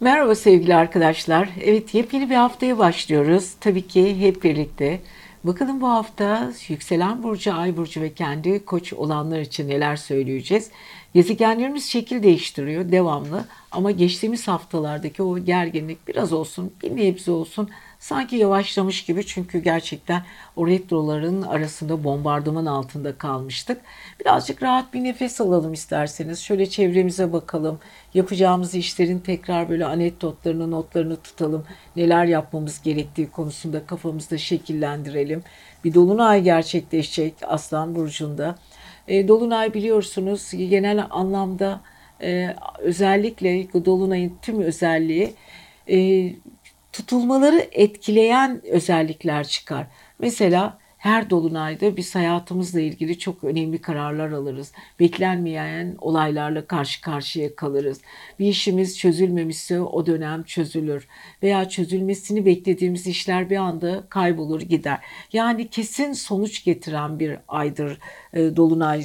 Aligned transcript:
Merhaba 0.00 0.34
sevgili 0.34 0.74
arkadaşlar. 0.74 1.48
Evet 1.62 1.94
yepyeni 1.94 2.30
bir 2.30 2.34
haftaya 2.34 2.78
başlıyoruz. 2.78 3.54
Tabii 3.60 3.86
ki 3.86 4.20
hep 4.20 4.44
birlikte. 4.44 5.00
Bakalım 5.44 5.80
bu 5.80 5.88
hafta 5.88 6.52
yükselen 6.68 7.22
burcu, 7.22 7.54
ay 7.54 7.76
burcu 7.76 8.00
ve 8.00 8.14
kendi 8.14 8.64
koç 8.64 8.92
olanlar 8.92 9.40
için 9.40 9.68
neler 9.68 9.96
söyleyeceğiz. 9.96 10.70
Gezegenlerimiz 11.14 11.84
şekil 11.84 12.22
değiştiriyor 12.22 12.92
devamlı 12.92 13.44
ama 13.70 13.90
geçtiğimiz 13.90 14.48
haftalardaki 14.48 15.22
o 15.22 15.38
gerginlik 15.38 16.08
biraz 16.08 16.32
olsun, 16.32 16.72
bir 16.82 16.96
nebze 16.96 17.30
olsun 17.30 17.68
sanki 18.00 18.36
yavaşlamış 18.36 19.04
gibi 19.04 19.26
çünkü 19.26 19.58
gerçekten 19.58 20.22
o 20.56 20.66
retroların 20.66 21.42
arasında 21.42 22.04
bombardıman 22.04 22.66
altında 22.66 23.18
kalmıştık. 23.18 23.80
Birazcık 24.20 24.62
rahat 24.62 24.94
bir 24.94 25.04
nefes 25.04 25.40
alalım 25.40 25.72
isterseniz. 25.72 26.38
Şöyle 26.38 26.66
çevremize 26.66 27.32
bakalım. 27.32 27.78
Yapacağımız 28.14 28.74
işlerin 28.74 29.18
tekrar 29.18 29.68
böyle 29.68 29.86
anekdotlarını, 29.86 30.70
notlarını 30.70 31.16
tutalım. 31.16 31.64
Neler 31.96 32.24
yapmamız 32.24 32.82
gerektiği 32.82 33.30
konusunda 33.30 33.86
kafamızda 33.86 34.38
şekillendirelim. 34.38 35.42
Bir 35.84 35.94
dolunay 35.94 36.42
gerçekleşecek 36.42 37.34
Aslan 37.46 37.94
Burcu'nda. 37.94 38.58
E, 39.08 39.28
dolunay 39.28 39.74
biliyorsunuz 39.74 40.50
genel 40.52 41.06
anlamda 41.10 41.80
e, 42.22 42.56
özellikle 42.78 43.84
Dolunay'ın 43.84 44.32
tüm 44.42 44.60
özelliği 44.60 45.34
e, 45.88 46.30
tutulmaları 46.92 47.68
etkileyen 47.72 48.66
özellikler 48.66 49.46
çıkar. 49.48 49.86
Mesela 50.18 50.78
her 51.00 51.30
dolunayda 51.30 51.96
biz 51.96 52.14
hayatımızla 52.14 52.80
ilgili 52.80 53.18
çok 53.18 53.44
önemli 53.44 53.80
kararlar 53.80 54.30
alırız. 54.30 54.72
Beklenmeyen 55.00 55.96
olaylarla 56.00 56.66
karşı 56.66 57.00
karşıya 57.00 57.56
kalırız. 57.56 58.00
Bir 58.38 58.46
işimiz 58.46 58.98
çözülmemişse 58.98 59.80
o 59.80 60.06
dönem 60.06 60.42
çözülür. 60.42 61.08
Veya 61.42 61.68
çözülmesini 61.68 62.46
beklediğimiz 62.46 63.06
işler 63.06 63.50
bir 63.50 63.56
anda 63.56 64.04
kaybolur 64.08 64.60
gider. 64.60 64.98
Yani 65.32 65.68
kesin 65.68 66.12
sonuç 66.12 66.64
getiren 66.64 67.18
bir 67.18 67.38
aydır 67.48 67.98
e, 68.32 68.56
dolunay 68.56 69.04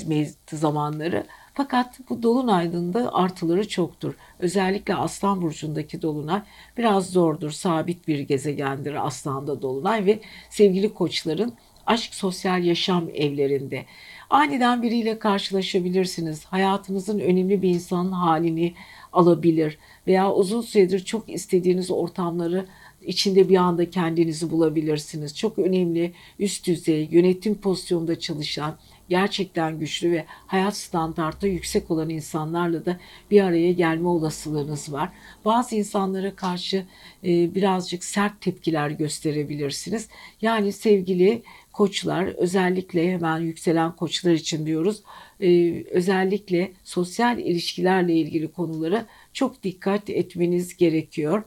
zamanları. 0.52 1.25
Fakat 1.56 2.00
bu 2.09 2.23
dolunayın 2.23 2.94
da 2.94 3.14
artıları 3.14 3.67
çoktur. 3.67 4.14
Özellikle 4.39 4.95
Aslan 4.95 5.42
burcundaki 5.42 6.02
dolunay 6.02 6.42
biraz 6.78 7.09
zordur. 7.09 7.52
Sabit 7.52 8.08
bir 8.08 8.20
gezegendir 8.20 9.08
Aslan'da 9.08 9.62
dolunay 9.62 10.06
ve 10.06 10.20
sevgili 10.50 10.94
koçların 10.94 11.53
aşk 11.86 12.16
sosyal 12.16 12.64
yaşam 12.64 13.09
evlerinde. 13.14 13.86
Aniden 14.30 14.81
biriyle 14.81 15.20
karşılaşabilirsiniz. 15.20 16.45
Hayatınızın 16.45 17.20
önemli 17.20 17.62
bir 17.62 17.69
insanın 17.69 18.12
halini 18.12 18.73
alabilir 19.14 19.78
veya 20.08 20.34
uzun 20.34 20.62
süredir 20.62 21.06
çok 21.06 21.30
istediğiniz 21.30 21.92
ortamları 21.92 22.66
içinde 23.02 23.50
bir 23.50 23.56
anda 23.56 23.90
kendinizi 23.90 24.52
bulabilirsiniz. 24.52 25.38
Çok 25.38 25.59
önemli 25.59 26.14
üst 26.40 26.67
düzey 26.67 27.08
yönetim 27.12 27.56
pozisyonunda 27.56 28.19
çalışan 28.19 28.75
gerçekten 29.09 29.80
güçlü 29.80 30.11
ve 30.11 30.25
hayat 30.28 30.78
standartı 30.78 31.48
yüksek 31.48 31.92
olan 31.92 32.09
insanlarla 32.09 32.86
da 32.86 32.98
bir 33.31 33.42
araya 33.42 33.72
gelme 33.72 34.08
olasılığınız 34.08 34.94
var. 34.94 35.09
Bazı 35.45 35.75
insanlara 35.75 36.36
karşı 36.36 36.86
e, 37.23 37.56
birazcık 37.56 38.03
sert 38.03 38.42
tepkiler 38.42 38.89
gösterebilirsiniz. 38.89 40.09
Yani 40.42 40.72
sevgili 40.72 41.44
koçlar 41.73 42.25
özellikle 42.25 43.14
hemen 43.14 43.39
yükselen 43.39 43.95
koçlar 43.95 44.34
için 44.34 44.66
diyoruz. 44.66 45.03
E, 45.42 45.84
özellikle 45.84 46.72
sosyal 46.84 47.40
ilişkilerle 47.40 48.14
ilgili 48.14 48.52
konulara 48.52 49.06
çok 49.34 49.64
dikkat 49.64 50.09
etmeniz 50.09 50.78
gerekiyor. 50.78 51.44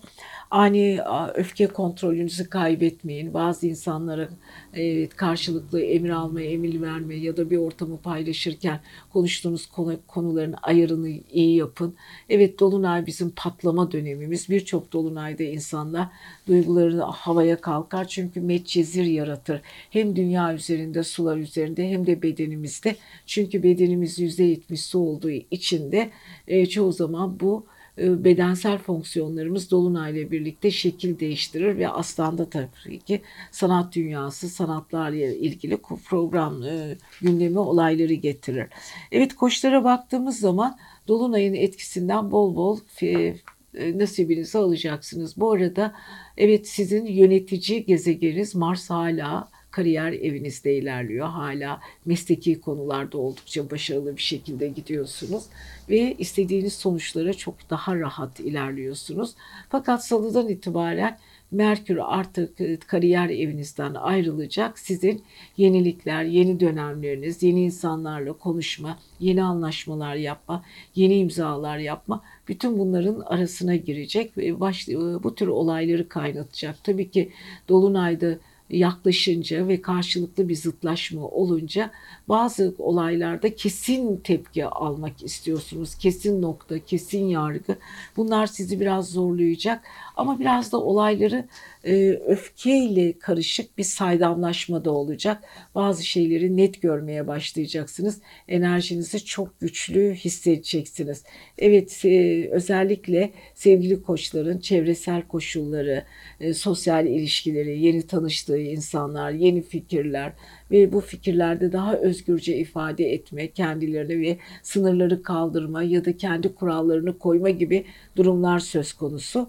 Ani 0.50 1.00
öfke 1.34 1.66
kontrolünüzü 1.66 2.50
kaybetmeyin. 2.50 3.34
Bazı 3.34 3.66
insanlara 3.66 4.28
evet, 4.74 5.16
karşılıklı 5.16 5.80
emir 5.80 6.10
alma, 6.10 6.42
emir 6.42 6.82
verme 6.82 7.14
ya 7.14 7.36
da 7.36 7.50
bir 7.50 7.56
ortamı 7.56 8.00
paylaşırken 8.00 8.80
konuştuğunuz 9.12 9.66
konu, 9.66 9.96
konuların 10.06 10.54
ayarını 10.62 11.08
iyi 11.32 11.56
yapın. 11.56 11.94
Evet 12.28 12.60
Dolunay 12.60 13.06
bizim 13.06 13.30
patlama 13.30 13.92
dönemimiz. 13.92 14.48
Birçok 14.48 14.92
Dolunay'da 14.92 15.42
insanlar 15.42 16.08
duygularını 16.46 17.02
havaya 17.02 17.60
kalkar. 17.60 18.08
Çünkü 18.08 18.40
metcezir 18.40 19.04
yaratır. 19.04 19.60
Hem 19.90 20.16
dünya 20.16 20.54
üzerinde, 20.54 21.02
sular 21.02 21.36
üzerinde 21.36 21.90
hem 21.90 22.06
de 22.06 22.22
bedenimizde. 22.22 22.96
Çünkü 23.26 23.62
bedenimiz 23.62 24.18
%70 24.18 24.76
su 24.76 24.98
olduğu 24.98 25.30
için 25.30 25.92
de 25.92 26.10
e, 26.46 26.66
çoğu 26.66 26.92
zaman 26.92 27.40
bu 27.40 27.66
bedensel 27.98 28.78
fonksiyonlarımız 28.78 29.70
Dolunay'la 29.70 30.30
birlikte 30.30 30.70
şekil 30.70 31.18
değiştirir 31.18 31.78
ve 31.78 31.88
Aslan'da 31.88 32.50
tabii 32.50 32.98
ki 32.98 33.20
sanat 33.50 33.94
dünyası, 33.94 34.48
sanatlarla 34.48 35.26
ilgili 35.26 35.76
program, 36.08 36.62
e, 36.62 36.96
gündemi 37.22 37.58
olayları 37.58 38.14
getirir. 38.14 38.66
Evet 39.12 39.34
koçlara 39.34 39.84
baktığımız 39.84 40.40
zaman 40.40 40.78
Dolunay'ın 41.08 41.54
etkisinden 41.54 42.30
bol 42.30 42.56
bol 42.56 42.78
e, 43.02 43.98
nasibinizi 43.98 44.58
alacaksınız. 44.58 45.36
Bu 45.36 45.52
arada 45.52 45.94
evet 46.36 46.68
sizin 46.68 47.06
yönetici 47.06 47.84
gezegeniniz 47.84 48.54
Mars 48.54 48.90
hala 48.90 49.48
kariyer 49.70 50.12
evinizde 50.12 50.76
ilerliyor. 50.76 51.26
Hala 51.26 51.80
mesleki 52.04 52.60
konularda 52.60 53.18
oldukça 53.18 53.70
başarılı 53.70 54.16
bir 54.16 54.22
şekilde 54.22 54.68
gidiyorsunuz 54.68 55.44
ve 55.90 56.14
istediğiniz 56.18 56.72
sonuçlara 56.72 57.34
çok 57.34 57.70
daha 57.70 57.96
rahat 57.96 58.40
ilerliyorsunuz. 58.40 59.34
Fakat 59.70 60.06
salıdan 60.06 60.48
itibaren 60.48 61.18
Merkür 61.50 61.98
artık 62.02 62.88
kariyer 62.88 63.28
evinizden 63.28 63.94
ayrılacak. 63.94 64.78
Sizin 64.78 65.22
yenilikler, 65.56 66.24
yeni 66.24 66.60
dönemleriniz, 66.60 67.42
yeni 67.42 67.64
insanlarla 67.64 68.32
konuşma, 68.32 68.98
yeni 69.20 69.42
anlaşmalar 69.42 70.14
yapma, 70.14 70.64
yeni 70.94 71.18
imzalar 71.18 71.78
yapma 71.78 72.22
bütün 72.48 72.78
bunların 72.78 73.20
arasına 73.20 73.76
girecek 73.76 74.38
ve 74.38 74.60
baş, 74.60 74.88
bu 75.22 75.34
tür 75.34 75.46
olayları 75.46 76.08
kaynatacak. 76.08 76.84
Tabii 76.84 77.10
ki 77.10 77.32
Dolunay'da 77.68 78.38
yaklaşınca 78.70 79.68
ve 79.68 79.82
karşılıklı 79.82 80.48
bir 80.48 80.54
zıtlaşma 80.54 81.22
olunca 81.22 81.90
bazı 82.28 82.74
olaylarda 82.78 83.54
kesin 83.54 84.16
tepki 84.16 84.66
almak 84.66 85.22
istiyorsunuz. 85.22 85.94
Kesin 85.94 86.42
nokta, 86.42 86.78
kesin 86.78 87.24
yargı. 87.24 87.76
Bunlar 88.16 88.46
sizi 88.46 88.80
biraz 88.80 89.10
zorlayacak 89.10 89.84
ama 90.16 90.40
biraz 90.40 90.72
da 90.72 90.80
olayları 90.80 91.48
e, 91.84 92.10
öfkeyle 92.10 93.18
karışık 93.18 93.78
bir 93.78 93.84
saydamlaşma 93.84 94.84
da 94.84 94.90
olacak. 94.90 95.44
Bazı 95.74 96.04
şeyleri 96.04 96.56
net 96.56 96.82
görmeye 96.82 97.26
başlayacaksınız. 97.26 98.20
Enerjinizi 98.48 99.24
çok 99.24 99.60
güçlü 99.60 100.14
hissedeceksiniz. 100.14 101.24
Evet 101.58 102.04
e, 102.04 102.48
özellikle 102.50 103.32
sevgili 103.54 104.02
koçların 104.02 104.58
çevresel 104.58 105.22
koşulları, 105.22 106.04
e, 106.40 106.54
sosyal 106.54 107.06
ilişkileri, 107.06 107.80
yeni 107.80 108.06
tanıştığı 108.06 108.58
insanlar, 108.58 109.30
yeni 109.30 109.62
fikirler 109.62 110.32
ve 110.70 110.92
bu 110.92 111.00
fikirlerde 111.00 111.72
daha 111.72 111.94
özgürce 111.94 112.56
ifade 112.56 113.12
etme, 113.12 113.48
kendilerini 113.50 114.20
ve 114.20 114.38
sınırları 114.62 115.22
kaldırma 115.22 115.82
ya 115.82 116.04
da 116.04 116.16
kendi 116.16 116.54
kurallarını 116.54 117.18
koyma 117.18 117.50
gibi 117.50 117.84
durumlar 118.16 118.58
söz 118.58 118.92
konusu. 118.92 119.48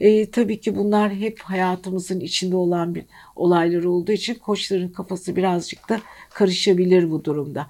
E, 0.00 0.30
tabii 0.30 0.60
ki 0.60 0.76
bunlar 0.76 1.14
hep 1.14 1.40
hayatımızın 1.40 2.20
içinde 2.20 2.56
olan 2.56 2.94
bir 2.94 3.04
olaylar 3.36 3.84
olduğu 3.84 4.12
için 4.12 4.34
koçların 4.34 4.88
kafası 4.88 5.36
birazcık 5.36 5.88
da 5.88 6.00
karışabilir 6.34 7.10
bu 7.10 7.24
durumda. 7.24 7.66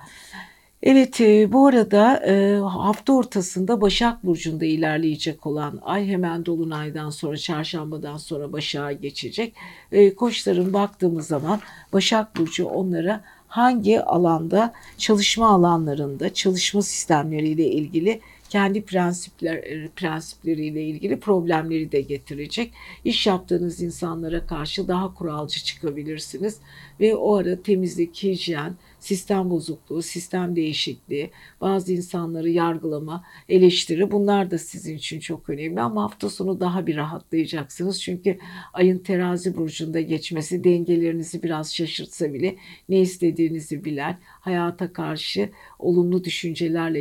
Evet 0.82 1.20
e, 1.20 1.52
bu 1.52 1.66
arada 1.66 2.26
e, 2.26 2.56
hafta 2.56 3.12
ortasında 3.12 3.80
Başak 3.80 4.24
Burcu'nda 4.24 4.64
ilerleyecek 4.64 5.46
olan 5.46 5.80
ay 5.82 6.06
hemen 6.06 6.46
Dolunay'dan 6.46 7.10
sonra 7.10 7.36
çarşambadan 7.36 8.16
sonra 8.16 8.52
Başak'a 8.52 8.92
geçecek. 8.92 9.54
E, 9.92 10.14
koçların 10.14 10.72
baktığımız 10.72 11.26
zaman 11.26 11.60
Başak 11.92 12.36
Burcu 12.36 12.66
onlara 12.66 13.24
hangi 13.48 14.00
alanda 14.00 14.72
çalışma 14.98 15.48
alanlarında 15.50 16.34
çalışma 16.34 16.82
sistemleriyle 16.82 17.66
ilgili 17.66 18.20
kendi 18.48 18.82
prensipler 18.82 19.88
prensipleriyle 19.88 20.82
ilgili 20.82 21.20
problemleri 21.20 21.92
de 21.92 22.00
getirecek. 22.00 22.72
İş 23.04 23.26
yaptığınız 23.26 23.82
insanlara 23.82 24.46
karşı 24.46 24.88
daha 24.88 25.14
kuralcı 25.14 25.60
çıkabilirsiniz 25.64 26.58
ve 27.00 27.16
o 27.16 27.36
ara 27.36 27.62
temizlik, 27.62 28.22
hijyen, 28.22 28.74
sistem 29.06 29.50
bozukluğu, 29.50 30.02
sistem 30.02 30.56
değişikliği, 30.56 31.30
bazı 31.60 31.92
insanları 31.92 32.50
yargılama, 32.50 33.24
eleştiri 33.48 34.10
bunlar 34.10 34.50
da 34.50 34.58
sizin 34.58 34.96
için 34.96 35.20
çok 35.20 35.48
önemli 35.48 35.80
ama 35.80 36.02
hafta 36.02 36.30
sonu 36.30 36.60
daha 36.60 36.86
bir 36.86 36.96
rahatlayacaksınız. 36.96 38.02
Çünkü 38.02 38.38
ayın 38.72 38.98
terazi 38.98 39.56
burcunda 39.56 40.00
geçmesi 40.00 40.64
dengelerinizi 40.64 41.42
biraz 41.42 41.74
şaşırtsa 41.74 42.34
bile 42.34 42.56
ne 42.88 43.00
istediğinizi 43.00 43.84
bilen, 43.84 44.18
hayata 44.46 44.92
karşı 44.92 45.50
olumlu 45.78 46.24
düşüncelerle 46.24 47.00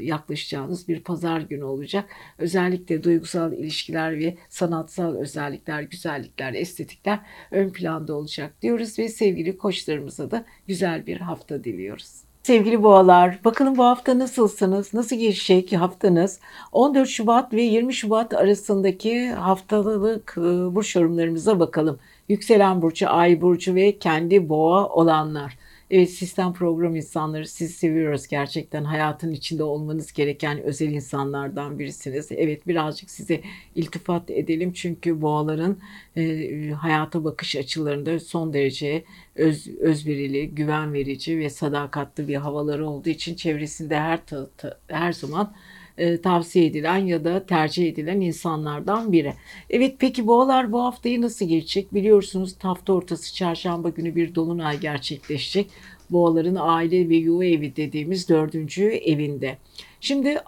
yaklaşacağınız 0.00 0.88
bir 0.88 1.00
pazar 1.00 1.40
günü 1.40 1.64
olacak. 1.64 2.04
Özellikle 2.38 3.02
duygusal 3.02 3.52
ilişkiler 3.52 4.18
ve 4.18 4.36
sanatsal 4.48 5.14
özellikler, 5.14 5.82
güzellikler, 5.82 6.54
estetikler 6.54 7.20
ön 7.50 7.70
planda 7.70 8.14
olacak 8.14 8.62
diyoruz 8.62 8.98
ve 8.98 9.08
sevgili 9.08 9.58
koçlarımıza 9.58 10.30
da 10.30 10.44
güzel 10.66 11.06
bir 11.06 11.20
hafta 11.20 11.64
diliyoruz. 11.64 12.28
Sevgili 12.42 12.82
boğalar, 12.82 13.38
bakalım 13.44 13.76
bu 13.78 13.84
hafta 13.84 14.18
nasılsınız? 14.18 14.94
Nasıl 14.94 15.16
geçecek 15.16 15.72
haftanız? 15.72 16.40
14 16.72 17.08
Şubat 17.08 17.52
ve 17.52 17.62
20 17.62 17.94
Şubat 17.94 18.34
arasındaki 18.34 19.30
haftalık 19.30 20.34
e, 20.38 20.40
burç 20.74 20.96
yorumlarımıza 20.96 21.60
bakalım. 21.60 21.98
Yükselen 22.28 22.82
burcu, 22.82 23.10
ay 23.10 23.40
burcu 23.40 23.74
ve 23.74 23.98
kendi 23.98 24.48
boğa 24.48 24.88
olanlar. 24.88 25.57
Evet 25.90 26.10
sistem 26.10 26.52
program 26.52 26.96
insanları 26.96 27.46
sizi 27.48 27.72
seviyoruz 27.72 28.26
gerçekten 28.28 28.84
hayatın 28.84 29.32
içinde 29.32 29.62
olmanız 29.62 30.12
gereken 30.12 30.62
özel 30.62 30.88
insanlardan 30.88 31.78
birisiniz. 31.78 32.32
Evet 32.32 32.66
birazcık 32.66 33.10
size 33.10 33.40
iltifat 33.74 34.30
edelim 34.30 34.72
çünkü 34.72 35.22
boğaların 35.22 35.78
e, 36.16 36.70
hayata 36.70 37.24
bakış 37.24 37.56
açılarında 37.56 38.20
son 38.20 38.52
derece 38.52 39.04
öz, 39.34 39.68
özverili, 39.68 40.54
güven 40.54 40.92
verici 40.92 41.38
ve 41.38 41.50
sadakatli 41.50 42.28
bir 42.28 42.36
havaları 42.36 42.88
olduğu 42.88 43.08
için 43.08 43.34
çevresinde 43.34 43.98
her 43.98 44.26
ta, 44.26 44.50
ta, 44.56 44.78
her 44.88 45.12
zaman 45.12 45.54
e, 45.98 46.20
tavsiye 46.20 46.66
edilen 46.66 46.98
ya 46.98 47.24
da 47.24 47.46
tercih 47.46 47.88
edilen 47.88 48.20
insanlardan 48.20 49.12
biri. 49.12 49.34
Evet 49.70 49.96
peki 49.98 50.26
boğalar 50.26 50.72
bu 50.72 50.82
haftayı 50.82 51.22
nasıl 51.22 51.48
geçecek? 51.48 51.94
Biliyorsunuz 51.94 52.54
hafta 52.62 52.92
ortası 52.92 53.34
çarşamba 53.34 53.88
günü 53.88 54.16
bir 54.16 54.34
dolunay 54.34 54.80
gerçekleşecek. 54.80 55.70
Boğaların 56.10 56.56
aile 56.60 57.08
ve 57.08 57.16
yuva 57.16 57.44
evi 57.44 57.76
dediğimiz 57.76 58.28
dördüncü 58.28 58.84
evinde. 58.84 59.58
Şimdi 60.00 60.38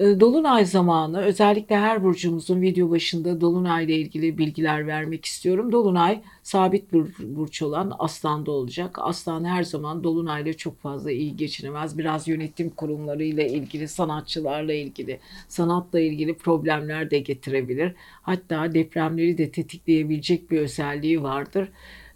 Dolunay 0.00 0.64
zamanı 0.64 1.20
özellikle 1.20 1.76
her 1.76 2.04
burcumuzun 2.04 2.62
video 2.62 2.90
başında 2.90 3.40
Dolunay 3.40 3.84
ile 3.84 3.94
ilgili 3.96 4.38
bilgiler 4.38 4.86
vermek 4.86 5.24
istiyorum. 5.24 5.72
Dolunay 5.72 6.20
sabit 6.42 6.92
bir 6.92 7.04
burç 7.36 7.62
olan 7.62 7.92
Aslan'da 7.98 8.50
olacak. 8.50 8.98
Aslan 9.00 9.44
her 9.44 9.62
zaman 9.62 10.04
Dolunay 10.04 10.42
ile 10.42 10.52
çok 10.52 10.80
fazla 10.80 11.10
iyi 11.10 11.36
geçinemez. 11.36 11.98
Biraz 11.98 12.28
yönetim 12.28 12.70
kurumları 12.70 13.24
ile 13.24 13.48
ilgili, 13.48 13.88
sanatçılarla 13.88 14.72
ilgili, 14.72 15.20
sanatla 15.48 16.00
ilgili 16.00 16.34
problemler 16.34 17.10
de 17.10 17.18
getirebilir. 17.18 17.94
Hatta 18.22 18.74
depremleri 18.74 19.38
de 19.38 19.50
tetikleyebilecek 19.50 20.50
bir 20.50 20.60
özelliği 20.60 21.22
vardır. 21.22 21.68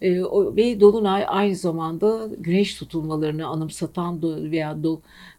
E, 0.04 0.22
ve 0.56 0.80
Dolunay 0.80 1.24
aynı 1.26 1.56
zamanda 1.56 2.28
güneş 2.38 2.74
tutulmalarını 2.74 3.46
anımsatan 3.46 4.22
veya 4.50 4.76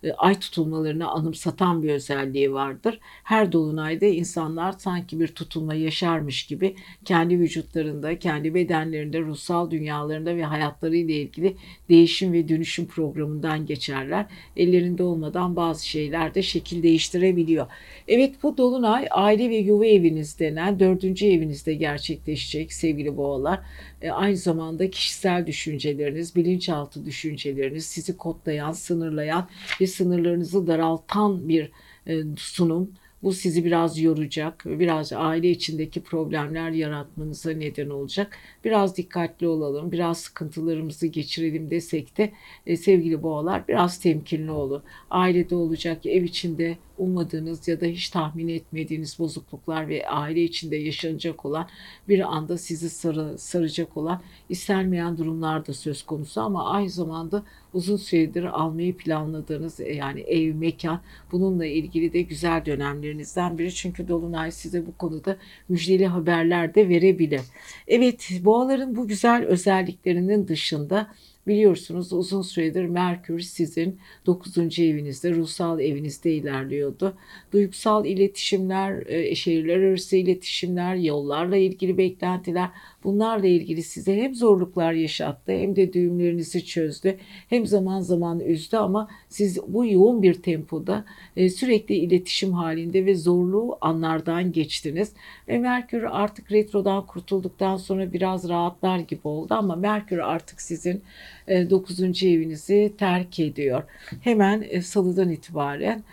e, 0.03 0.11
ay 0.11 0.39
tutulmalarını 0.39 1.07
anımsatan 1.07 1.83
bir 1.83 1.89
özelliği 1.89 2.53
vardır. 2.53 2.99
Her 3.23 3.51
Dolunay'da 3.51 4.05
insanlar 4.05 4.71
sanki 4.71 5.19
bir 5.19 5.27
tutulma 5.27 5.73
yaşarmış 5.73 6.45
gibi 6.45 6.75
kendi 7.05 7.39
vücutlarında, 7.39 8.19
kendi 8.19 8.53
bedenlerinde, 8.53 9.21
ruhsal 9.21 9.71
dünyalarında 9.71 10.35
ve 10.35 10.43
hayatlarıyla 10.43 11.15
ilgili 11.15 11.55
değişim 11.89 12.33
ve 12.33 12.49
dönüşüm 12.49 12.87
programından 12.87 13.65
geçerler. 13.65 14.25
Ellerinde 14.57 15.03
olmadan 15.03 15.55
bazı 15.55 15.87
şeyler 15.87 16.35
de 16.35 16.41
şekil 16.41 16.83
değiştirebiliyor. 16.83 17.67
Evet 18.07 18.35
bu 18.43 18.57
Dolunay 18.57 19.07
aile 19.11 19.49
ve 19.49 19.55
yuva 19.55 19.85
eviniz 19.85 20.39
denen 20.39 20.79
dördüncü 20.79 21.27
evinizde 21.27 21.73
gerçekleşecek 21.73 22.73
sevgili 22.73 23.17
boğalar. 23.17 23.59
E, 24.01 24.11
aynı 24.11 24.37
zamanda 24.37 24.89
kişisel 24.89 25.47
düşünceleriniz, 25.47 26.35
bilinçaltı 26.35 27.05
düşünceleriniz, 27.05 27.85
sizi 27.85 28.17
kodlayan, 28.17 28.71
sınırlayan 28.71 29.49
ve 29.81 29.87
sınırlarınızı 29.87 30.67
daraltan 30.67 31.49
bir 31.49 31.71
e, 32.07 32.21
sunum. 32.37 32.91
Bu 33.23 33.33
sizi 33.33 33.65
biraz 33.65 33.99
yoracak, 33.99 34.63
biraz 34.65 35.13
aile 35.13 35.49
içindeki 35.49 36.03
problemler 36.03 36.71
yaratmanıza 36.71 37.51
neden 37.51 37.89
olacak. 37.89 38.37
Biraz 38.65 38.97
dikkatli 38.97 39.47
olalım, 39.47 39.91
biraz 39.91 40.17
sıkıntılarımızı 40.17 41.07
geçirelim 41.07 41.69
desek 41.69 42.17
de 42.17 42.31
e, 42.67 42.77
sevgili 42.77 43.23
boğalar 43.23 43.67
biraz 43.67 43.99
temkinli 43.99 44.51
olun. 44.51 44.83
Ailede 45.09 45.55
olacak, 45.55 46.05
ev 46.05 46.23
içinde 46.23 46.77
ummadığınız 46.97 47.67
ya 47.67 47.81
da 47.81 47.85
hiç 47.85 48.09
tahmin 48.09 48.47
etmediğiniz 48.47 49.19
bozukluklar 49.19 49.87
ve 49.87 50.07
aile 50.07 50.43
içinde 50.43 50.75
yaşanacak 50.75 51.45
olan 51.45 51.67
bir 52.09 52.35
anda 52.35 52.57
sizi 52.57 52.89
sarı, 52.89 53.37
saracak 53.37 53.97
olan 53.97 54.21
istenmeyen 54.49 55.17
durumlar 55.17 55.67
da 55.67 55.73
söz 55.73 56.03
konusu 56.03 56.41
ama 56.41 56.69
aynı 56.69 56.89
zamanda 56.89 57.43
uzun 57.73 57.97
süredir 57.97 58.43
almayı 58.43 58.97
planladığınız 58.97 59.79
e, 59.79 59.93
yani 59.93 60.21
ev, 60.21 60.55
mekan 60.55 61.01
bununla 61.31 61.65
ilgili 61.65 62.13
de 62.13 62.21
güzel 62.21 62.65
dönemlerinizden 62.65 63.57
biri. 63.57 63.73
Çünkü 63.73 64.07
Dolunay 64.07 64.51
size 64.51 64.87
bu 64.87 64.97
konuda 64.97 65.37
müjdeli 65.69 66.07
haberler 66.07 66.75
de 66.75 66.89
verebilir. 66.89 67.41
Evet 67.87 68.29
boğaların 68.43 68.95
bu 68.95 69.07
güzel 69.07 69.45
özelliklerinin 69.45 70.47
dışında 70.47 71.07
Biliyorsunuz 71.47 72.13
uzun 72.13 72.41
süredir 72.41 72.85
Merkür 72.85 73.39
sizin 73.39 73.99
9. 74.25 74.79
evinizde, 74.79 75.31
ruhsal 75.31 75.79
evinizde 75.79 76.33
ilerliyordu. 76.33 77.13
Duygusal 77.53 78.05
iletişimler, 78.05 79.07
e, 79.07 79.35
şehirler 79.35 79.79
arası 79.79 80.15
iletişimler, 80.15 80.95
yollarla 80.95 81.57
ilgili 81.57 81.97
beklentiler 81.97 82.69
bunlarla 83.03 83.47
ilgili 83.47 83.83
size 83.83 84.15
hem 84.15 84.35
zorluklar 84.35 84.93
yaşattı 84.93 85.51
hem 85.51 85.75
de 85.75 85.93
düğümlerinizi 85.93 86.65
çözdü. 86.65 87.17
Hem 87.49 87.65
zaman 87.65 87.99
zaman 87.99 88.39
üzdü 88.39 88.77
ama 88.77 89.09
siz 89.29 89.59
bu 89.67 89.85
yoğun 89.85 90.23
bir 90.23 90.33
tempoda 90.33 91.05
e, 91.37 91.49
sürekli 91.49 91.95
iletişim 91.95 92.53
halinde 92.53 93.05
ve 93.05 93.15
zorlu 93.15 93.77
anlardan 93.81 94.51
geçtiniz. 94.51 95.13
Ve 95.47 95.57
Merkür 95.57 96.03
artık 96.03 96.51
retrodan 96.51 97.05
kurtulduktan 97.05 97.77
sonra 97.77 98.13
biraz 98.13 98.49
rahatlar 98.49 98.99
gibi 98.99 99.27
oldu 99.27 99.53
ama 99.53 99.75
Merkür 99.75 100.17
artık 100.17 100.61
sizin 100.61 101.03
9. 101.47 102.23
E, 102.23 102.29
evinizi 102.33 102.93
terk 102.97 103.39
ediyor. 103.39 103.83
Hemen 104.21 104.65
e, 104.69 104.81
salıdan 104.81 105.29
itibaren 105.29 106.03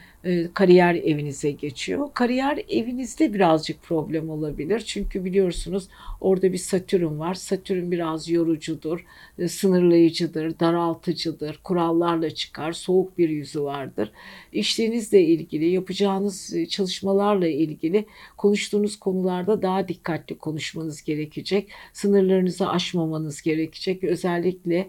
kariyer 0.54 0.94
evinize 0.94 1.50
geçiyor. 1.50 2.08
Kariyer 2.14 2.64
evinizde 2.68 3.34
birazcık 3.34 3.82
problem 3.82 4.30
olabilir. 4.30 4.80
Çünkü 4.80 5.24
biliyorsunuz 5.24 5.88
orada 6.20 6.52
bir 6.52 6.58
Satürn 6.58 7.18
var. 7.18 7.34
Satürn 7.34 7.90
biraz 7.90 8.28
yorucudur, 8.28 9.04
e, 9.38 9.48
sınırlayıcıdır, 9.48 10.60
daraltıcıdır, 10.60 11.60
kurallarla 11.64 12.30
çıkar, 12.30 12.72
soğuk 12.72 13.18
bir 13.18 13.28
yüzü 13.28 13.62
vardır. 13.62 14.12
İşlerinizle 14.52 15.22
ilgili, 15.22 15.68
yapacağınız 15.68 16.54
e, 16.54 16.66
çalışmalarla 16.66 17.48
ilgili 17.48 18.06
konuştuğunuz 18.36 18.98
konularda 18.98 19.62
daha 19.62 19.88
dikkatli 19.88 20.38
konuşmanız 20.38 21.02
gerekecek. 21.02 21.70
Sınırlarınızı 21.92 22.68
aşmamanız 22.68 23.42
gerekecek. 23.42 24.04
Özellikle 24.04 24.88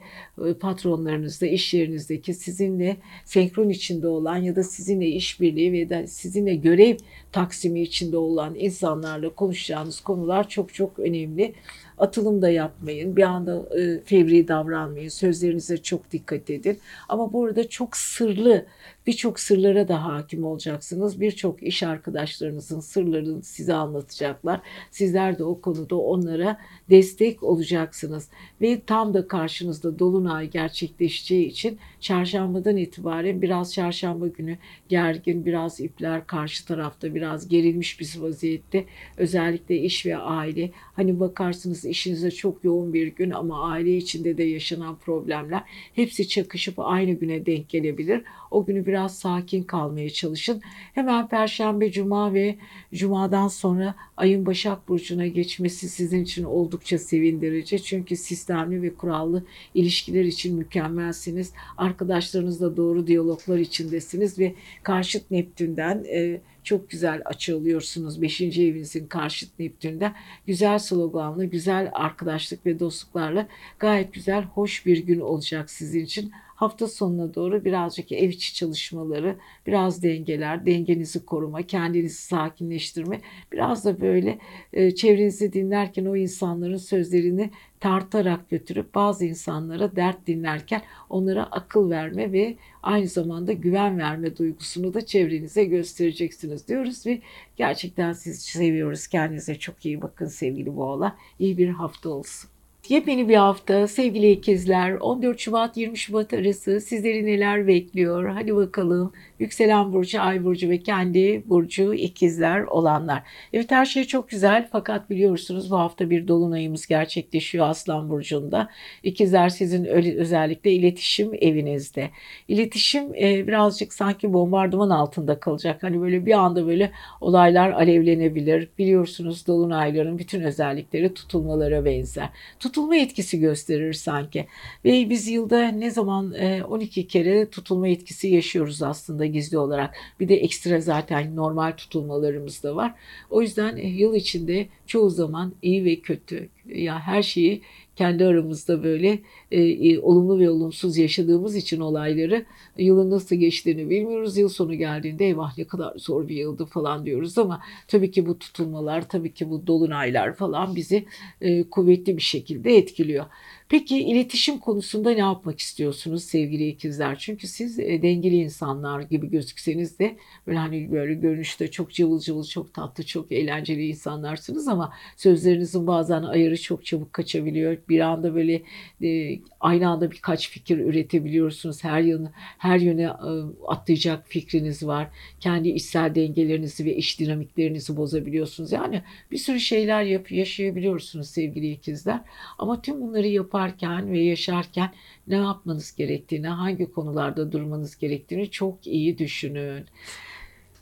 patronlarınızda, 0.60 1.46
iş 1.46 1.74
yerinizdeki 1.74 2.34
sizinle 2.34 2.98
senkron 3.26 3.70
içinde 3.70 4.08
olan 4.08 4.38
ya 4.38 4.56
da 4.56 4.64
sizinle 4.64 5.08
iş 5.08 5.23
işbirliği 5.24 5.74
ve 5.74 5.90
de 5.90 6.08
sizinle 6.08 6.56
görev 6.56 6.98
taksimi 7.32 7.82
içinde 7.82 8.18
olan 8.18 8.56
insanlarla 8.56 9.30
konuşacağınız 9.30 10.00
konular 10.00 10.50
çok 10.50 10.74
çok 10.74 11.00
önemli. 11.00 11.54
Atılım 11.98 12.42
da 12.42 12.50
yapmayın. 12.50 13.16
Bir 13.16 13.24
anda 13.24 13.80
e, 13.80 14.00
fevri 14.06 14.48
davranmayın. 14.48 15.10
Sözlerinize 15.10 15.78
çok 15.78 16.12
dikkat 16.12 16.50
edin. 16.50 16.80
Ama 17.10 17.34
burada 17.34 17.70
çok 17.70 17.98
sırlı 17.98 18.66
birçok 19.08 19.40
sırlara 19.40 19.88
da 19.88 20.06
hakim 20.06 20.44
olacaksınız. 20.44 21.22
Birçok 21.22 21.64
iş 21.64 21.84
arkadaşlarınızın 21.84 22.80
sırlarını 22.80 23.44
size 23.44 23.74
anlatacaklar. 23.74 24.62
Sizler 24.92 25.40
de 25.40 25.44
o 25.44 25.62
konuda 25.62 25.96
onlara 25.96 26.60
destek 26.90 27.44
olacaksınız. 27.44 28.30
Ve 28.62 28.82
tam 28.82 29.14
da 29.14 29.28
karşınızda 29.28 30.00
Dolunay 30.00 30.50
gerçekleşeceği 30.50 31.48
için 31.48 31.80
çarşambadan 32.00 32.78
itibaren 32.78 33.42
biraz 33.42 33.74
çarşamba 33.74 34.28
günü 34.28 34.58
gergin, 34.90 35.46
biraz 35.46 35.80
ipler 35.80 36.28
karşı 36.28 36.66
tarafta 36.66 37.16
biraz 37.16 37.48
gerilmiş 37.48 38.00
bir 38.00 38.14
vaziyette. 38.22 38.86
Özellikle 39.18 39.78
iş 39.78 40.06
ve 40.06 40.18
aile. 40.18 40.72
Hani 40.94 41.20
bakarsınız 41.20 41.86
işinize 41.86 42.32
çok 42.32 42.64
yoğun 42.64 42.94
bir 42.94 43.08
gün 43.08 43.32
ama 43.32 43.70
aile 43.70 43.98
içinde 43.98 44.38
de 44.38 44.44
yaşanan 44.44 44.96
problemler 44.96 45.64
hepsi 45.96 46.28
çakışıp 46.28 46.76
aynı 46.78 47.12
güne 47.12 47.46
denk 47.46 47.70
gelebilir. 47.70 48.24
O 48.52 48.66
günü 48.66 48.86
bir 48.86 48.93
biraz 48.94 49.18
sakin 49.18 49.64
kalmaya 49.64 50.10
çalışın. 50.10 50.62
Hemen 50.94 51.28
Perşembe, 51.28 51.92
Cuma 51.92 52.34
ve 52.34 52.56
Cuma'dan 52.94 53.48
sonra 53.48 53.96
ayın 54.18 54.46
Başak 54.46 54.88
Burcu'na 54.88 55.28
geçmesi 55.28 55.90
sizin 55.90 56.24
için 56.24 56.44
oldukça 56.44 56.98
sevindirici. 56.98 57.84
Çünkü 57.84 58.16
sistemli 58.16 58.82
ve 58.82 58.94
kurallı 58.94 59.44
ilişkiler 59.74 60.26
için 60.26 60.58
mükemmelsiniz. 60.58 61.54
Arkadaşlarınızla 61.78 62.78
doğru 62.78 63.08
diyaloglar 63.08 63.58
içindesiniz 63.58 64.40
ve 64.40 64.56
karşıt 64.84 65.32
Neptün'den 65.32 66.04
e, 66.04 66.42
çok 66.64 66.90
güzel 66.90 67.22
açı 67.26 67.56
alıyorsunuz. 67.56 68.22
Beşinci 68.22 68.68
evinizin 68.68 69.08
karşıt 69.08 69.60
Neptün'de 69.60 70.12
güzel 70.48 70.80
sloganlı, 70.80 71.46
güzel 71.46 71.90
arkadaşlık 71.94 72.66
ve 72.66 72.80
dostluklarla 72.80 73.48
gayet 73.80 74.14
güzel, 74.14 74.44
hoş 74.44 74.86
bir 74.86 74.98
gün 74.98 75.20
olacak 75.20 75.72
sizin 75.72 76.06
için. 76.06 76.32
Hafta 76.64 76.88
sonuna 76.88 77.36
doğru 77.36 77.66
birazcık 77.66 78.12
ev 78.12 78.30
içi 78.30 78.54
çalışmaları, 78.54 79.36
biraz 79.68 80.04
dengeler, 80.04 80.66
dengenizi 80.66 81.26
koruma, 81.26 81.62
kendinizi 81.62 82.22
sakinleştirme, 82.22 83.22
biraz 83.52 83.86
da 83.86 84.02
böyle 84.02 84.40
e, 84.74 84.96
çevrenizi 84.96 85.54
dinlerken 85.54 86.06
o 86.06 86.16
insanların 86.16 86.78
sözlerini 86.78 87.50
tartarak 87.80 88.50
götürüp 88.50 88.96
bazı 88.96 89.26
insanlara 89.26 89.96
dert 89.96 90.28
dinlerken 90.28 90.82
onlara 91.10 91.44
akıl 91.44 91.90
verme 91.90 92.32
ve 92.32 92.56
aynı 92.84 93.08
zamanda 93.08 93.54
güven 93.54 93.98
verme 93.98 94.38
duygusunu 94.38 94.94
da 94.94 95.06
çevrenize 95.06 95.66
göstereceksiniz 95.66 96.68
diyoruz 96.68 97.06
ve 97.06 97.22
gerçekten 97.56 98.14
sizi 98.14 98.42
seviyoruz. 98.42 99.08
Kendinize 99.08 99.56
çok 99.56 99.86
iyi 99.86 100.02
bakın 100.02 100.26
sevgili 100.26 100.76
boğalar. 100.76 101.14
İyi 101.40 101.58
bir 101.58 101.70
hafta 101.70 102.10
olsun. 102.10 102.53
Yepyeni 102.90 103.30
bir 103.30 103.36
hafta 103.36 103.88
sevgili 103.88 104.32
ikizler 104.32 104.94
14 104.94 105.40
Şubat 105.40 105.78
20 105.78 105.98
Şubat 105.98 106.34
arası 106.34 106.82
sizleri 106.82 107.26
neler 107.26 107.68
bekliyor? 107.68 108.30
Hadi 108.30 108.56
bakalım 108.56 109.14
yükselen 109.44 109.94
burcu, 109.94 110.22
ay 110.22 110.44
burcu 110.44 110.70
ve 110.70 110.84
kendi 110.84 111.44
burcu 111.46 111.94
ikizler 111.94 112.62
olanlar. 112.62 113.24
Evet 113.54 113.72
her 113.72 113.86
şey 113.86 114.04
çok 114.04 114.30
güzel 114.30 114.70
fakat 114.72 115.10
biliyorsunuz 115.10 115.72
bu 115.72 115.78
hafta 115.80 116.10
bir 116.10 116.28
dolunayımız 116.28 116.88
gerçekleşiyor 116.88 117.70
Aslan 117.70 118.10
burcunda. 118.10 118.70
İkizler 119.04 119.50
sizin 119.50 119.86
özellikle 119.86 120.72
iletişim 120.72 121.32
evinizde. 121.42 122.10
İletişim 122.48 123.16
e, 123.16 123.48
birazcık 123.48 123.94
sanki 123.94 124.34
bombardıman 124.34 124.90
altında 124.90 125.40
kalacak. 125.40 125.84
Hani 125.84 126.02
böyle 126.02 126.26
bir 126.26 126.34
anda 126.34 126.68
böyle 126.68 126.92
olaylar 127.22 127.72
alevlenebilir. 127.72 128.70
Biliyorsunuz 128.78 129.48
dolunayların 129.48 130.18
bütün 130.18 130.42
özellikleri 130.42 131.14
tutulmalara 131.14 131.86
benzer. 131.86 132.30
Tutulma 132.60 132.96
etkisi 132.96 133.40
gösterir 133.40 133.94
sanki. 133.94 134.48
Ve 134.86 135.10
biz 135.10 135.28
yılda 135.28 135.68
ne 135.68 135.92
zaman 135.92 136.34
12 136.70 137.02
e, 137.02 137.08
kere 137.08 137.50
tutulma 137.50 137.88
etkisi 137.88 138.28
yaşıyoruz 138.28 138.84
aslında 138.84 139.26
gizli 139.34 139.58
olarak. 139.58 139.96
Bir 140.20 140.30
de 140.30 140.36
ekstra 140.36 140.82
zaten 140.82 141.36
normal 141.36 141.72
tutulmalarımız 141.72 142.64
da 142.64 142.76
var. 142.76 142.94
O 143.30 143.42
yüzden 143.42 143.78
e, 143.78 143.88
yıl 143.88 144.16
içinde 144.16 144.68
çoğu 144.88 145.10
zaman 145.10 145.54
iyi 145.62 145.86
ve 145.86 145.96
kötü 145.96 146.50
ya 146.66 147.00
her 147.00 147.24
şeyi 147.24 147.62
kendi 147.96 148.26
aramızda 148.26 148.84
böyle 148.84 149.20
e, 149.52 150.00
olumlu 150.00 150.40
ve 150.40 150.50
olumsuz 150.50 150.98
yaşadığımız 150.98 151.56
için 151.56 151.80
olayları 151.80 152.46
yılın 152.78 153.10
nasıl 153.10 153.36
geçtiğini 153.36 153.90
bilmiyoruz. 153.90 154.38
Yıl 154.38 154.50
sonu 154.50 154.74
geldiğinde 154.76 155.26
eyvah 155.26 155.58
ne 155.58 155.64
kadar 155.64 155.94
zor 155.98 156.28
bir 156.28 156.36
yıldı 156.36 156.66
falan 156.66 157.06
diyoruz 157.06 157.38
ama 157.38 157.62
tabii 157.88 158.12
ki 158.12 158.26
bu 158.26 158.40
tutulmalar, 158.40 159.10
tabii 159.10 159.34
ki 159.34 159.50
bu 159.50 159.68
dolunaylar 159.68 160.36
falan 160.36 160.76
bizi 160.76 161.06
e, 161.42 161.64
kuvvetli 161.64 162.18
bir 162.18 162.22
şekilde 162.22 162.78
etkiliyor. 162.78 163.26
Peki 163.74 164.00
iletişim 164.00 164.60
konusunda 164.60 165.12
ne 165.12 165.20
yapmak 165.20 165.60
istiyorsunuz 165.60 166.24
sevgili 166.24 166.68
ikizler? 166.68 167.18
Çünkü 167.18 167.48
siz 167.48 167.80
e, 167.80 168.02
dengeli 168.02 168.36
insanlar 168.36 169.02
gibi 169.02 169.30
gözükseniz 169.30 170.00
de 170.00 170.18
böyle 170.48 170.58
hani 170.58 170.92
böyle 170.92 171.14
görünüşte 171.14 171.72
çok 171.72 171.92
cıvıl 171.92 172.20
cıvıl, 172.20 172.44
çok 172.44 172.74
tatlı, 172.74 173.06
çok 173.06 173.32
eğlenceli 173.32 173.88
insanlarsınız 173.88 174.68
ama 174.68 174.94
sözlerinizin 175.18 175.88
bazen 175.88 176.24
ayarı 176.24 176.62
çok 176.62 176.86
çabuk 176.86 177.14
kaçabiliyor. 177.14 177.78
Bir 177.90 178.00
anda 178.00 178.36
böyle 178.36 178.62
e, 179.04 179.40
aynı 179.60 179.90
anda 179.90 180.12
birkaç 180.12 180.50
fikir 180.50 180.78
üretebiliyorsunuz. 180.78 181.84
Her 181.84 182.02
yöne 182.02 182.28
her 182.58 182.80
yöne 182.80 183.04
e, 183.04 183.32
atlayacak 183.68 184.28
fikriniz 184.28 184.88
var. 184.88 185.08
Kendi 185.40 185.70
içsel 185.70 186.16
dengelerinizi 186.16 186.86
ve 186.86 186.96
iş 186.96 187.20
dinamiklerinizi 187.20 187.98
bozabiliyorsunuz. 187.98 188.72
Yani 188.72 189.02
bir 189.32 189.38
sürü 189.38 189.60
şeyler 189.60 190.04
yap 190.04 190.32
yaşayabiliyorsunuz 190.32 191.30
sevgili 191.30 191.72
ikizler. 191.72 192.22
Ama 192.58 192.82
tüm 192.82 193.02
bunları 193.02 193.28
yapar 193.28 193.63
yaparken 193.64 194.12
ve 194.12 194.20
yaşarken 194.20 194.92
ne 195.28 195.36
yapmanız 195.36 195.96
gerektiğini, 195.96 196.48
hangi 196.48 196.92
konularda 196.92 197.52
durmanız 197.52 197.98
gerektiğini 197.98 198.52
çok 198.52 198.88
iyi 198.88 199.18
düşünün. 199.18 199.86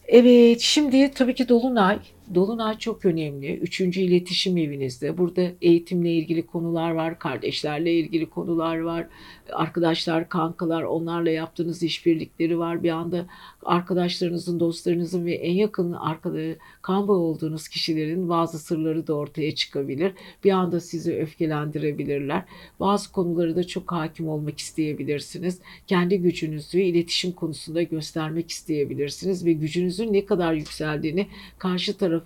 Evet, 0.07 0.59
şimdi 0.59 1.11
tabii 1.11 1.35
ki 1.35 1.50
Dolunay. 1.50 2.00
Dolunay 2.35 2.77
çok 2.77 3.05
önemli. 3.05 3.57
Üçüncü 3.57 4.01
iletişim 4.01 4.57
evinizde. 4.57 5.17
Burada 5.17 5.51
eğitimle 5.61 6.13
ilgili 6.13 6.45
konular 6.45 6.91
var, 6.91 7.19
kardeşlerle 7.19 7.93
ilgili 7.93 8.29
konular 8.29 8.79
var, 8.79 9.07
arkadaşlar, 9.51 10.29
kankalar, 10.29 10.83
onlarla 10.83 11.29
yaptığınız 11.29 11.83
işbirlikleri 11.83 12.59
var. 12.59 12.83
Bir 12.83 12.89
anda 12.89 13.25
arkadaşlarınızın, 13.63 14.59
dostlarınızın 14.59 15.25
ve 15.25 15.33
en 15.33 15.53
yakın 15.53 15.91
arkadaşı, 15.91 16.57
kan 16.81 17.07
bağı 17.07 17.17
olduğunuz 17.17 17.67
kişilerin 17.67 18.29
bazı 18.29 18.59
sırları 18.59 19.07
da 19.07 19.13
ortaya 19.13 19.55
çıkabilir. 19.55 20.13
Bir 20.43 20.51
anda 20.51 20.79
sizi 20.79 21.17
öfkelendirebilirler. 21.17 22.43
Bazı 22.79 23.11
konuları 23.11 23.55
da 23.55 23.63
çok 23.63 23.91
hakim 23.91 24.29
olmak 24.29 24.59
isteyebilirsiniz. 24.59 25.59
Kendi 25.88 26.17
gücünüzü 26.17 26.79
iletişim 26.79 27.31
konusunda 27.31 27.83
göstermek 27.83 28.50
isteyebilirsiniz 28.50 29.45
ve 29.45 29.53
gücünüzün 29.53 30.13
ne 30.13 30.25
kadar 30.25 30.53
yükseldiğini 30.53 31.27
karşı 31.57 31.97
tarafa 31.97 32.20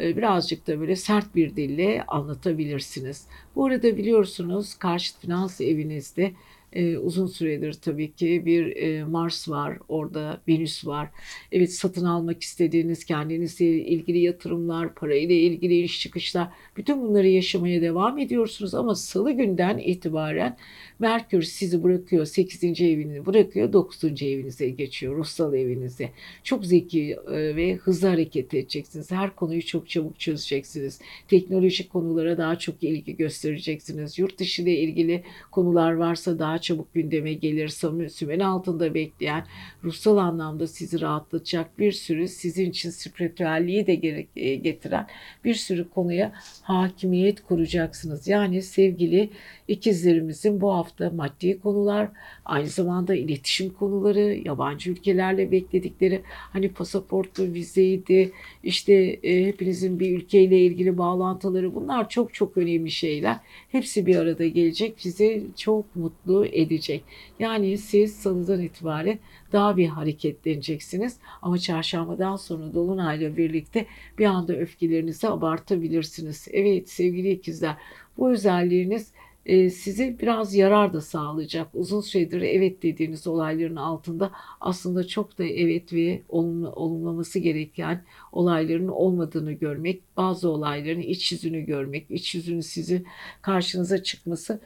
e, 0.00 0.16
birazcık 0.16 0.66
da 0.66 0.80
böyle 0.80 0.96
sert 0.96 1.34
bir 1.34 1.56
dille 1.56 2.04
anlatabilirsiniz. 2.08 3.26
Bu 3.56 3.66
arada 3.66 3.96
biliyorsunuz 3.96 4.74
karşı 4.74 5.18
finans 5.18 5.60
evinizde 5.60 6.32
e, 6.72 6.98
uzun 6.98 7.26
süredir 7.26 7.72
tabii 7.72 8.12
ki 8.12 8.42
bir 8.46 8.76
e, 8.76 9.04
Mars 9.04 9.48
var, 9.48 9.78
orada 9.88 10.40
Venüs 10.48 10.86
var. 10.86 11.08
Evet 11.52 11.72
satın 11.72 12.04
almak 12.04 12.42
istediğiniz 12.42 13.04
kendinizle 13.04 13.66
ilgili 13.66 14.18
yatırımlar, 14.18 14.94
parayla 14.94 15.34
ilgili 15.34 15.82
iş 15.82 16.00
çıkışlar, 16.00 16.48
bütün 16.76 17.02
bunları 17.02 17.28
yaşamaya 17.28 17.82
devam 17.82 18.18
ediyorsunuz 18.18 18.74
ama 18.74 18.94
salı 18.94 19.32
günden 19.32 19.78
itibaren 19.78 20.56
Merkür 20.98 21.42
sizi 21.42 21.82
bırakıyor 21.82 22.24
8. 22.24 22.64
evini 22.64 23.26
bırakıyor 23.26 23.72
9. 23.72 24.04
evinize 24.22 24.70
geçiyor 24.70 25.16
ruhsal 25.16 25.54
evinize. 25.54 26.10
Çok 26.44 26.66
zeki 26.66 27.16
e, 27.30 27.56
ve 27.56 27.74
hızlı 27.74 28.08
hareket 28.08 28.54
edeceksiniz. 28.54 29.10
Her 29.10 29.36
konuyu 29.36 29.66
çok 29.66 29.88
çabuk 29.88 30.20
çözeceksiniz. 30.20 31.00
Teknolojik 31.28 31.90
konulara 31.90 32.38
daha 32.38 32.58
çok 32.58 32.82
ilgi 32.82 33.16
göstereceksiniz. 33.16 34.18
Yurt 34.18 34.38
dışı 34.38 34.62
ile 34.62 34.78
ilgili 34.78 35.24
konular 35.50 35.92
varsa 35.92 36.38
daha 36.38 36.55
çabuk 36.58 36.94
gündeme 36.94 37.32
gelir. 37.32 37.68
Sümen 38.08 38.40
altında 38.40 38.94
bekleyen 38.94 39.46
ruhsal 39.84 40.16
anlamda 40.16 40.66
sizi 40.66 41.00
rahatlatacak 41.00 41.78
bir 41.78 41.92
sürü 41.92 42.28
sizin 42.28 42.70
için 42.70 42.90
spiritüelliği 42.90 43.86
de 43.86 44.26
e, 44.36 44.54
getiren 44.54 45.06
bir 45.44 45.54
sürü 45.54 45.90
konuya 45.90 46.32
hakimiyet 46.62 47.42
kuracaksınız. 47.42 48.28
Yani 48.28 48.62
sevgili 48.62 49.30
ikizlerimizin 49.68 50.60
bu 50.60 50.72
hafta 50.72 51.10
maddi 51.10 51.60
konular, 51.60 52.08
aynı 52.44 52.66
zamanda 52.66 53.14
iletişim 53.14 53.70
konuları, 53.70 54.20
yabancı 54.20 54.90
ülkelerle 54.90 55.50
bekledikleri 55.50 56.22
hani 56.26 56.68
pasaportlu, 56.68 57.44
vizeydi, 57.44 58.32
işte 58.62 58.92
e, 59.22 59.46
hepinizin 59.46 60.00
bir 60.00 60.16
ülkeyle 60.16 60.60
ilgili 60.60 60.98
bağlantıları 60.98 61.74
bunlar 61.74 62.08
çok 62.08 62.34
çok 62.34 62.56
önemli 62.56 62.90
şeyler. 62.90 63.36
Hepsi 63.68 64.06
bir 64.06 64.16
arada 64.16 64.46
gelecek, 64.46 64.94
sizi 64.98 65.46
çok 65.56 65.96
mutlu 65.96 66.45
edecek. 66.52 67.04
Yani 67.38 67.78
siz 67.78 68.16
salıdan 68.16 68.62
itibaren 68.62 69.18
daha 69.52 69.76
bir 69.76 69.88
hareketleneceksiniz. 69.88 71.16
Ama 71.42 71.58
çarşambadan 71.58 72.36
sonra 72.36 72.74
Dolunay'la 72.74 73.36
birlikte 73.36 73.86
bir 74.18 74.24
anda 74.24 74.56
öfkelerinizi 74.56 75.28
abartabilirsiniz. 75.28 76.48
Evet 76.52 76.90
sevgili 76.90 77.30
ikizler 77.30 77.76
bu 78.18 78.30
özelliğiniz 78.30 79.12
e, 79.46 79.70
size 79.70 80.16
biraz 80.20 80.54
yarar 80.54 80.92
da 80.92 81.00
sağlayacak. 81.00 81.68
Uzun 81.74 82.00
süredir 82.00 82.42
evet 82.42 82.82
dediğiniz 82.82 83.26
olayların 83.26 83.76
altında 83.76 84.30
aslında 84.60 85.06
çok 85.06 85.38
da 85.38 85.44
evet 85.44 85.92
ve 85.92 86.22
olumlu, 86.28 86.72
olumlaması 86.72 87.38
gereken 87.38 88.04
olayların 88.32 88.88
olmadığını 88.88 89.52
görmek, 89.52 90.02
bazı 90.16 90.50
olayların 90.50 91.00
iç 91.00 91.32
yüzünü 91.32 91.60
görmek, 91.60 92.10
iç 92.10 92.34
yüzünü 92.34 92.62
sizi 92.62 93.04
karşınıza 93.42 94.02
çıkması 94.02 94.60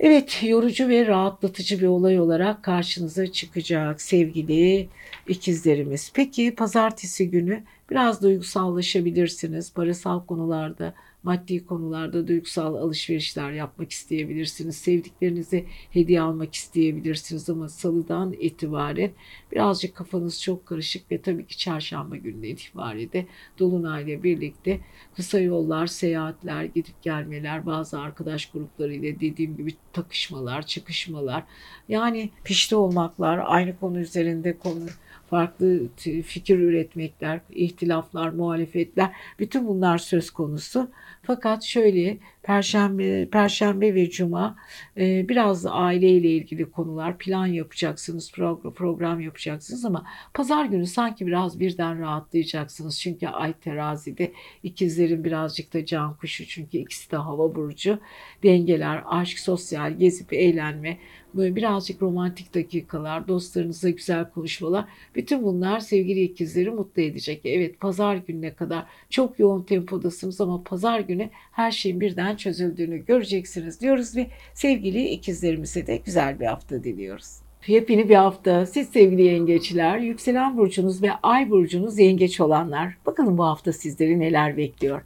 Evet, 0.00 0.40
yorucu 0.42 0.88
ve 0.88 1.06
rahatlatıcı 1.06 1.80
bir 1.80 1.86
olay 1.86 2.20
olarak 2.20 2.62
karşınıza 2.62 3.32
çıkacak 3.32 4.02
sevgili 4.02 4.88
ikizlerimiz. 5.28 6.10
Peki 6.14 6.54
pazartesi 6.54 7.30
günü 7.30 7.62
biraz 7.90 8.22
duygusallaşabilirsiniz. 8.22 9.72
Parasal 9.72 10.26
konularda 10.26 10.94
maddi 11.22 11.66
konularda 11.66 12.28
duygusal 12.28 12.74
alışverişler 12.74 13.52
yapmak 13.52 13.90
isteyebilirsiniz. 13.90 14.76
Sevdiklerinize 14.76 15.64
hediye 15.90 16.20
almak 16.20 16.54
isteyebilirsiniz 16.54 17.50
ama 17.50 17.68
salıdan 17.68 18.32
itibaren 18.32 19.10
birazcık 19.52 19.96
kafanız 19.96 20.42
çok 20.42 20.66
karışık 20.66 21.10
ve 21.10 21.22
tabii 21.22 21.46
ki 21.46 21.58
çarşamba 21.58 22.16
gününe 22.16 22.48
itibariyle 22.48 23.12
de 23.12 23.26
Dolunay'la 23.58 24.22
birlikte 24.22 24.80
kısa 25.16 25.40
yollar, 25.40 25.86
seyahatler, 25.86 26.64
gidip 26.64 27.02
gelmeler, 27.02 27.66
bazı 27.66 28.00
arkadaş 28.00 28.50
gruplarıyla 28.50 29.20
dediğim 29.20 29.56
gibi 29.56 29.70
takışmalar, 29.92 30.66
çıkışmalar 30.66 31.44
yani 31.88 32.30
pişti 32.44 32.76
olmaklar, 32.76 33.40
aynı 33.44 33.78
konu 33.78 34.00
üzerinde 34.00 34.58
konu 34.58 34.86
farklı 35.30 35.88
fikir 36.24 36.58
üretmekler, 36.58 37.40
ihtilaflar, 37.50 38.28
muhalefetler 38.28 39.10
bütün 39.38 39.66
bunlar 39.66 39.98
söz 39.98 40.30
konusu. 40.30 40.90
Fakat 41.22 41.64
şöyle 41.64 42.18
Perşembe, 42.42 43.28
Perşembe 43.28 43.94
ve 43.94 44.10
Cuma 44.10 44.56
e, 44.96 45.28
biraz 45.28 45.64
da 45.64 45.70
aileyle 45.70 46.28
ilgili 46.28 46.70
konular 46.70 47.18
plan 47.18 47.46
yapacaksınız, 47.46 48.32
program, 48.74 49.20
yapacaksınız 49.20 49.84
ama 49.84 50.04
Pazar 50.34 50.64
günü 50.64 50.86
sanki 50.86 51.26
biraz 51.26 51.60
birden 51.60 52.00
rahatlayacaksınız. 52.00 53.00
Çünkü 53.00 53.26
Ay 53.26 53.52
terazide 53.52 54.32
ikizlerin 54.62 55.24
birazcık 55.24 55.74
da 55.74 55.86
can 55.86 56.14
kuşu 56.14 56.46
çünkü 56.46 56.78
ikisi 56.78 57.10
de 57.10 57.16
hava 57.16 57.54
burcu. 57.54 57.98
Dengeler, 58.42 59.02
aşk, 59.06 59.38
sosyal, 59.38 59.92
gezip 59.98 60.32
eğlenme, 60.32 60.98
böyle 61.38 61.56
birazcık 61.56 62.02
romantik 62.02 62.54
dakikalar, 62.54 63.28
dostlarınızla 63.28 63.90
güzel 63.90 64.30
konuşmalar. 64.30 64.84
Bütün 65.14 65.42
bunlar 65.42 65.80
sevgili 65.80 66.22
ikizleri 66.22 66.70
mutlu 66.70 67.02
edecek. 67.02 67.40
Evet 67.44 67.80
pazar 67.80 68.16
gününe 68.16 68.54
kadar 68.54 68.86
çok 69.10 69.38
yoğun 69.38 69.62
tempodasınız 69.62 70.40
ama 70.40 70.62
pazar 70.64 71.00
günü 71.00 71.30
her 71.52 71.70
şeyin 71.70 72.00
birden 72.00 72.36
çözüldüğünü 72.36 73.06
göreceksiniz 73.06 73.80
diyoruz 73.80 74.16
ve 74.16 74.26
sevgili 74.54 75.08
ikizlerimize 75.08 75.86
de 75.86 75.96
güzel 75.96 76.40
bir 76.40 76.46
hafta 76.46 76.84
diliyoruz. 76.84 77.40
Yepyeni 77.66 78.08
bir 78.08 78.14
hafta. 78.14 78.66
Siz 78.66 78.88
sevgili 78.88 79.22
yengeçler, 79.22 79.98
yükselen 79.98 80.56
burcunuz 80.56 81.02
ve 81.02 81.10
ay 81.22 81.50
burcunuz 81.50 81.98
yengeç 81.98 82.40
olanlar. 82.40 82.96
Bakalım 83.06 83.38
bu 83.38 83.44
hafta 83.44 83.72
sizleri 83.72 84.20
neler 84.20 84.56
bekliyor. 84.56 85.02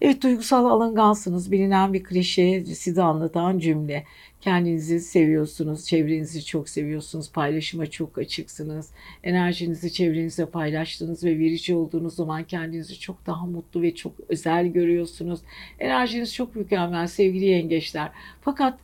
Evet 0.00 0.22
duygusal 0.22 0.66
alıngansınız. 0.66 1.52
Bilinen 1.52 1.92
bir 1.92 2.04
klişe 2.04 2.64
sizi 2.64 3.02
anlatan 3.02 3.58
cümle. 3.58 4.04
Kendinizi 4.42 5.00
seviyorsunuz, 5.00 5.86
çevrenizi 5.86 6.44
çok 6.44 6.68
seviyorsunuz, 6.68 7.32
paylaşıma 7.32 7.86
çok 7.86 8.18
açıksınız. 8.18 8.90
Enerjinizi 9.24 9.92
çevrenizle 9.92 10.46
paylaştığınız 10.46 11.24
ve 11.24 11.38
verici 11.38 11.74
olduğunuz 11.74 12.14
zaman 12.14 12.44
kendinizi 12.44 12.98
çok 13.00 13.26
daha 13.26 13.46
mutlu 13.46 13.82
ve 13.82 13.94
çok 13.94 14.12
özel 14.28 14.66
görüyorsunuz. 14.66 15.40
Enerjiniz 15.78 16.34
çok 16.34 16.56
mükemmel 16.56 17.06
sevgili 17.06 17.44
yengeçler. 17.44 18.10
Fakat 18.40 18.78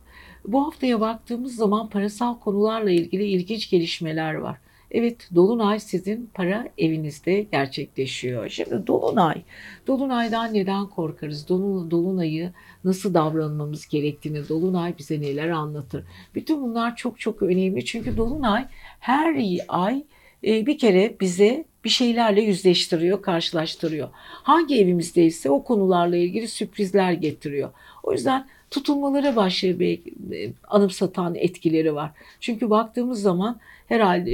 bu 0.47 0.65
haftaya 0.67 1.01
baktığımız 1.01 1.55
zaman 1.55 1.89
parasal 1.89 2.39
konularla 2.39 2.91
ilgili 2.91 3.23
ilginç 3.23 3.69
gelişmeler 3.69 4.33
var. 4.33 4.57
Evet 4.91 5.29
Dolunay 5.35 5.79
sizin 5.79 6.29
para 6.33 6.67
evinizde 6.77 7.41
gerçekleşiyor. 7.41 8.49
Şimdi 8.49 8.87
Dolunay, 8.87 9.41
Dolunay'dan 9.87 10.53
neden 10.53 10.85
korkarız? 10.85 11.49
Dolunay'ı 11.49 12.53
nasıl 12.83 13.13
davranmamız 13.13 13.87
gerektiğini, 13.87 14.49
Dolunay 14.49 14.97
bize 14.97 15.21
neler 15.21 15.49
anlatır? 15.49 16.03
Bütün 16.35 16.61
bunlar 16.61 16.95
çok 16.95 17.19
çok 17.19 17.41
önemli 17.41 17.85
çünkü 17.85 18.17
Dolunay 18.17 18.65
her 18.99 19.35
ay 19.67 20.03
e, 20.43 20.65
bir 20.65 20.77
kere 20.77 21.15
bize 21.19 21.65
bir 21.83 21.89
şeylerle 21.89 22.41
yüzleştiriyor, 22.41 23.21
karşılaştırıyor. 23.21 24.09
Hangi 24.43 24.81
evimizdeyse 24.81 25.49
o 25.49 25.63
konularla 25.63 26.17
ilgili 26.17 26.47
sürprizler 26.47 27.11
getiriyor. 27.11 27.69
O 28.03 28.13
yüzden 28.13 28.47
tutulmalara 28.71 29.35
başlıyor 29.35 29.79
e, 29.79 30.53
anımsatan 30.67 31.35
etkileri 31.35 31.95
var. 31.95 32.11
Çünkü 32.39 32.69
baktığımız 32.69 33.21
zaman 33.21 33.59
herhalde 33.87 34.31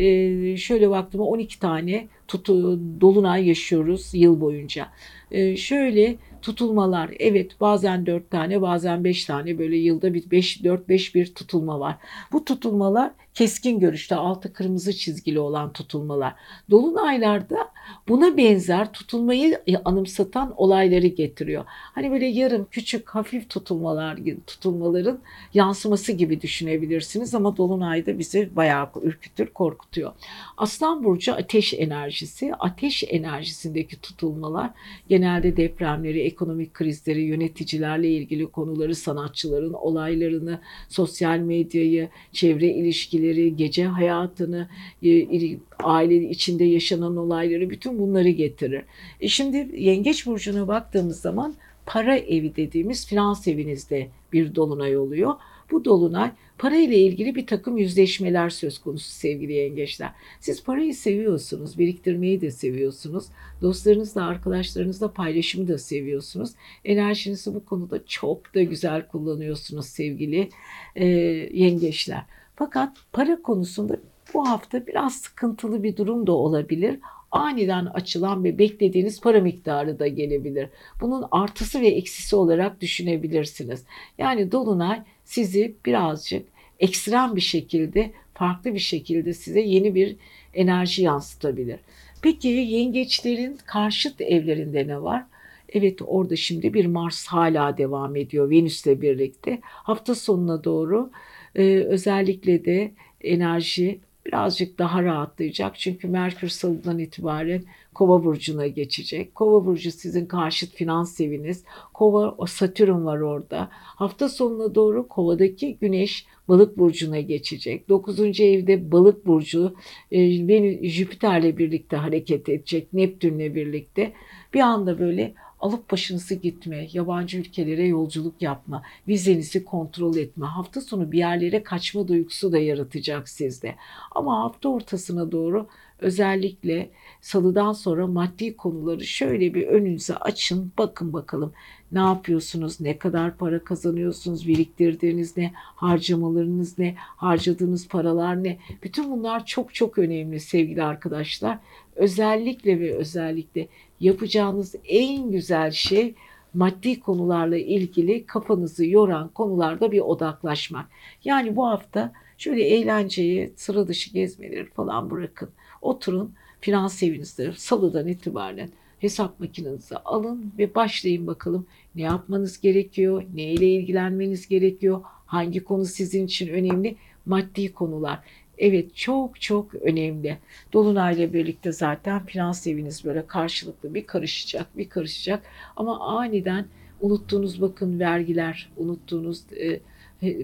e, 0.52 0.58
şöyle 0.58 0.90
baktığımda 0.90 1.24
12 1.24 1.60
tane 1.60 2.08
tutu, 2.28 2.80
dolunay 3.02 3.48
yaşıyoruz 3.48 4.10
yıl 4.14 4.42
boyunca. 4.42 4.88
E, 5.32 5.58
şöyle 5.58 6.16
tutulmalar 6.42 7.10
evet 7.20 7.62
bazen 7.62 8.06
4 8.06 8.32
tane 8.32 8.62
bazen 8.62 9.04
5 9.04 9.26
tane 9.26 9.58
böyle 9.58 9.78
yılda 9.78 10.14
bir 10.14 10.32
5 10.32 10.64
4 10.64 10.90
5 10.90 11.16
bir 11.16 11.34
tutulma 11.34 11.80
var. 11.80 11.96
Bu 12.32 12.46
tutulmalar 12.46 13.12
keskin 13.34 13.80
görüşte 13.80 14.16
altı 14.16 14.54
kırmızı 14.54 14.94
çizgili 14.94 15.40
olan 15.40 15.74
tutulmalar. 15.74 16.36
Dolunaylarda 16.72 17.70
buna 18.08 18.38
benzer 18.38 18.94
tutulmayı 18.94 19.62
anımsatan 19.86 20.54
olayları 20.58 21.08
getiriyor. 21.08 21.66
Hani 21.68 22.12
böyle 22.12 22.26
yarım 22.26 22.68
küçük 22.72 23.10
hafif 23.10 23.50
tutulmalar 23.50 24.20
tutulmaların 24.48 25.20
yansıması 25.54 26.12
gibi 26.12 26.42
düşünebilirsiniz 26.42 27.36
ama 27.36 27.58
dolunayda 27.58 28.20
bizi 28.20 28.56
bayağı 28.56 28.90
ürkütür, 29.04 29.48
korkutuyor. 29.48 30.12
Aslan 30.58 31.04
burcu 31.04 31.34
ateş 31.34 31.74
enerjisi. 31.74 32.56
Ateş 32.60 33.04
enerjisindeki 33.08 34.02
tutulmalar 34.02 34.72
genelde 35.10 35.58
depremleri, 35.58 36.22
ekonomik 36.22 36.74
krizleri, 36.74 37.22
yöneticilerle 37.22 38.10
ilgili 38.10 38.48
konuları, 38.48 38.96
sanatçıların 38.96 39.74
olaylarını, 39.74 40.60
sosyal 40.90 41.38
medyayı, 41.38 42.10
çevre 42.32 42.68
ilişkileri, 42.68 43.56
gece 43.56 43.86
hayatını, 43.86 44.70
e, 45.06 45.58
aile 45.84 46.30
içinde 46.30 46.64
yaşanan 46.64 47.18
olayları 47.18 47.70
bütün 47.76 48.00
bunları 48.00 48.30
getirir. 48.30 48.84
E 49.20 49.28
şimdi 49.28 49.70
Yengeç 49.78 50.26
Burcu'na 50.26 50.68
baktığımız 50.68 51.22
zaman 51.22 51.56
para 51.86 52.18
evi 52.18 52.56
dediğimiz 52.56 53.08
finans 53.08 53.48
evinizde 53.48 54.08
bir 54.34 54.56
dolunay 54.56 54.98
oluyor. 54.98 55.34
Bu 55.72 55.86
dolunay 55.86 56.32
para 56.58 56.76
ile 56.76 56.98
ilgili 56.98 57.36
bir 57.36 57.48
takım 57.48 57.78
yüzleşmeler 57.78 58.50
söz 58.50 58.80
konusu 58.80 59.10
sevgili 59.10 59.54
yengeçler. 59.54 60.12
Siz 60.40 60.64
parayı 60.64 60.96
seviyorsunuz, 60.96 61.80
biriktirmeyi 61.80 62.42
de 62.42 62.52
seviyorsunuz. 62.52 63.26
Dostlarınızla, 63.62 64.26
arkadaşlarınızla 64.26 65.12
paylaşımı 65.12 65.68
da 65.68 65.78
seviyorsunuz. 65.78 66.52
Enerjinizi 66.86 67.56
bu 67.56 67.66
konuda 67.66 68.06
çok 68.06 68.56
da 68.56 68.64
güzel 68.64 69.08
kullanıyorsunuz 69.08 69.86
sevgili 69.86 70.50
e, 70.96 71.06
yengeçler. 71.54 72.22
Fakat 72.56 72.98
para 73.12 73.42
konusunda 73.42 73.98
bu 74.34 74.50
hafta 74.50 74.88
biraz 74.88 75.16
sıkıntılı 75.16 75.84
bir 75.84 75.98
durum 75.98 76.28
da 76.28 76.32
olabilir 76.32 77.00
aniden 77.36 77.86
açılan 77.86 78.44
ve 78.44 78.60
beklediğiniz 78.60 79.22
para 79.22 79.42
miktarı 79.42 80.00
da 80.00 80.08
gelebilir. 80.08 80.70
Bunun 81.02 81.26
artısı 81.32 81.82
ve 81.82 81.88
eksisi 81.88 82.36
olarak 82.36 82.82
düşünebilirsiniz. 82.82 83.84
Yani 84.18 84.52
dolunay 84.52 85.04
sizi 85.24 85.76
birazcık 85.86 86.46
ekstrem 86.80 87.36
bir 87.36 87.42
şekilde, 87.42 88.12
farklı 88.34 88.74
bir 88.74 88.80
şekilde 88.80 89.34
size 89.34 89.62
yeni 89.62 89.96
bir 89.96 90.16
enerji 90.54 91.04
yansıtabilir. 91.04 91.80
Peki 92.22 92.48
yengeçlerin 92.48 93.58
karşıt 93.66 94.22
evlerinde 94.22 94.88
ne 94.88 95.02
var? 95.02 95.24
Evet 95.70 96.00
orada 96.08 96.36
şimdi 96.36 96.74
bir 96.74 96.86
Mars 96.86 97.28
hala 97.28 97.78
devam 97.78 98.16
ediyor 98.16 98.50
Venüs'le 98.50 99.02
birlikte. 99.02 99.60
Hafta 99.62 100.16
sonuna 100.16 100.64
doğru 100.64 101.10
e, 101.56 101.64
özellikle 101.78 102.66
de 102.66 102.92
enerji 103.22 104.00
birazcık 104.26 104.80
daha 104.80 105.04
rahatlayacak. 105.04 105.80
Çünkü 105.80 106.08
Merkür 106.08 106.48
Salı'dan 106.48 107.00
itibaren 107.00 107.64
Kova 107.94 108.24
burcuna 108.24 108.68
geçecek. 108.68 109.36
Kova 109.36 109.66
burcu 109.66 109.92
sizin 109.92 110.26
karşıt 110.26 110.74
finans 110.74 111.22
eviniz. 111.22 111.64
Kova 111.94 112.36
o 112.38 112.46
Satürn 112.46 113.06
var 113.06 113.20
orada. 113.20 113.70
Hafta 113.72 114.30
sonuna 114.30 114.76
doğru 114.76 115.08
Kova'daki 115.08 115.78
Güneş 115.82 116.26
Balık 116.48 116.78
burcuna 116.78 117.20
geçecek. 117.20 117.90
9. 117.90 118.40
evde 118.40 118.92
Balık 118.92 119.26
burcu 119.26 119.76
e, 120.12 120.90
Jüpiter'le 120.90 121.58
birlikte 121.58 121.98
hareket 121.98 122.50
edecek. 122.50 122.94
Neptün'le 122.94 123.56
birlikte. 123.56 124.14
Bir 124.54 124.60
anda 124.60 125.00
böyle 125.00 125.34
alıp 125.66 125.92
başınızı 125.92 126.36
gitme, 126.36 126.88
yabancı 126.94 127.38
ülkelere 127.38 127.88
yolculuk 127.88 128.42
yapma, 128.42 128.84
vizenizi 129.08 129.66
kontrol 129.66 130.16
etme, 130.16 130.46
hafta 130.46 130.82
sonu 130.82 131.12
bir 131.12 131.18
yerlere 131.18 131.64
kaçma 131.64 132.08
duygusu 132.08 132.52
da 132.52 132.58
yaratacak 132.58 133.30
sizde. 133.30 133.76
Ama 134.12 134.44
hafta 134.44 134.70
ortasına 134.70 135.32
doğru 135.32 135.68
özellikle 136.00 136.90
salıdan 137.26 137.74
sonra 137.74 138.08
maddi 138.08 138.58
konuları 138.58 139.06
şöyle 139.06 139.54
bir 139.54 139.68
önünüze 139.68 140.16
açın, 140.16 140.72
bakın 140.78 141.14
bakalım 141.14 141.54
ne 141.92 142.00
yapıyorsunuz, 142.00 142.82
ne 142.82 142.98
kadar 142.98 143.38
para 143.38 143.64
kazanıyorsunuz, 143.64 144.48
biriktirdiğiniz 144.48 145.38
ne, 145.38 145.52
harcamalarınız 145.56 146.80
ne, 146.80 146.96
harcadığınız 146.98 147.88
paralar 147.88 148.44
ne. 148.44 148.58
Bütün 148.84 149.12
bunlar 149.12 149.46
çok 149.46 149.74
çok 149.74 149.98
önemli 149.98 150.40
sevgili 150.40 150.84
arkadaşlar. 150.84 151.60
Özellikle 151.96 152.80
ve 152.80 152.96
özellikle 152.96 153.68
yapacağınız 154.00 154.76
en 154.88 155.32
güzel 155.32 155.72
şey 155.72 156.16
maddi 156.54 157.00
konularla 157.00 157.58
ilgili 157.58 158.26
kafanızı 158.26 158.86
yoran 158.86 159.28
konularda 159.28 159.92
bir 159.92 160.00
odaklaşmak. 160.00 160.86
Yani 161.24 161.56
bu 161.56 161.68
hafta 161.68 162.12
şöyle 162.38 162.64
eğlenceyi, 162.64 163.54
sıra 163.56 163.88
dışı 163.88 164.14
gezmeleri 164.14 164.70
falan 164.70 165.12
bırakın. 165.12 165.50
Oturun 165.82 166.34
finans 166.62 167.04
evinizde 167.04 167.54
salıdan 167.56 168.08
itibaren 168.08 168.70
hesap 169.00 169.40
makinenizi 169.40 169.98
alın 169.98 170.54
ve 170.58 170.76
başlayın 170.76 171.28
bakalım 171.28 171.68
ne 171.96 172.02
yapmanız 172.02 172.62
gerekiyor, 172.62 173.24
ne 173.34 173.44
ile 173.44 173.68
ilgilenmeniz 173.68 174.48
gerekiyor, 174.48 175.02
hangi 175.26 175.64
konu 175.64 175.86
sizin 175.86 176.26
için 176.26 176.48
önemli, 176.48 176.96
maddi 177.26 177.74
konular. 177.74 178.20
Evet 178.58 178.96
çok 178.96 179.42
çok 179.42 179.76
önemli. 179.76 180.38
Dolunayla 180.74 181.34
birlikte 181.34 181.72
zaten 181.72 182.26
finans 182.26 182.68
eviniz 182.68 183.06
böyle 183.06 183.28
karşılıklı 183.28 183.94
bir 183.94 184.08
karışacak, 184.08 184.78
bir 184.78 184.90
karışacak. 184.90 185.44
Ama 185.76 186.00
aniden 186.00 186.66
unuttuğunuz 187.02 187.62
bakın 187.62 188.00
vergiler, 188.00 188.70
unuttuğunuz 188.78 189.44
e, 189.52 189.80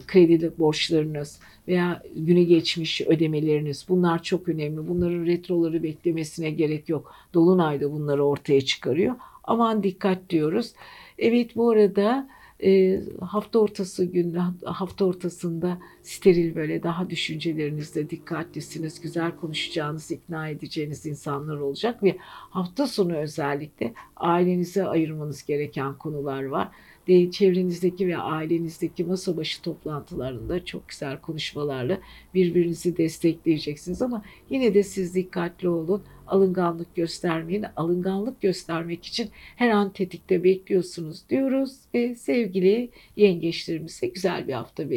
kredi 0.07 0.51
borçlarınız 0.59 1.39
veya 1.67 2.03
güne 2.15 2.43
geçmiş 2.43 3.01
ödemeleriniz 3.01 3.85
bunlar 3.89 4.23
çok 4.23 4.49
önemli. 4.49 4.87
Bunların 4.87 5.25
retroları 5.25 5.83
beklemesine 5.83 6.51
gerek 6.51 6.89
yok. 6.89 7.15
Dolunayda 7.33 7.91
bunları 7.91 8.25
ortaya 8.25 8.61
çıkarıyor. 8.61 9.15
Aman 9.43 9.83
dikkat 9.83 10.29
diyoruz. 10.29 10.73
Evet 11.17 11.55
bu 11.55 11.69
arada 11.69 12.29
e, 12.63 13.01
hafta 13.21 13.59
ortası 13.59 14.05
gün 14.05 14.33
hafta 14.65 15.05
ortasında 15.05 15.77
steril 16.03 16.55
böyle 16.55 16.83
daha 16.83 17.09
düşüncelerinizde 17.09 18.09
dikkatlisiniz, 18.09 19.01
güzel 19.01 19.31
konuşacağınız, 19.35 20.11
ikna 20.11 20.49
edeceğiniz 20.49 21.05
insanlar 21.05 21.57
olacak 21.57 22.03
ve 22.03 22.17
hafta 22.49 22.87
sonu 22.87 23.15
özellikle 23.15 23.93
ailenize 24.15 24.85
ayırmanız 24.85 25.45
gereken 25.45 25.93
konular 25.93 26.43
var 26.43 26.71
çevrenizdeki 27.07 28.07
ve 28.07 28.17
ailenizdeki 28.17 29.03
masa 29.03 29.37
başı 29.37 29.61
toplantılarında 29.61 30.65
çok 30.65 30.89
güzel 30.89 31.17
konuşmalarla 31.17 31.99
birbirinizi 32.33 32.97
destekleyeceksiniz 32.97 34.01
ama 34.01 34.23
yine 34.49 34.73
de 34.73 34.83
siz 34.83 35.15
dikkatli 35.15 35.69
olun. 35.69 36.03
Alınganlık 36.27 36.95
göstermeyin. 36.95 37.65
Alınganlık 37.75 38.41
göstermek 38.41 39.05
için 39.05 39.29
her 39.55 39.69
an 39.69 39.93
tetikte 39.93 40.43
bekliyorsunuz 40.43 41.29
diyoruz 41.29 41.75
ve 41.93 42.15
sevgili 42.15 42.89
yengeçlerimize 43.15 44.07
güzel 44.07 44.47
bir 44.47 44.53
hafta 44.53 44.83
e, 44.83 44.89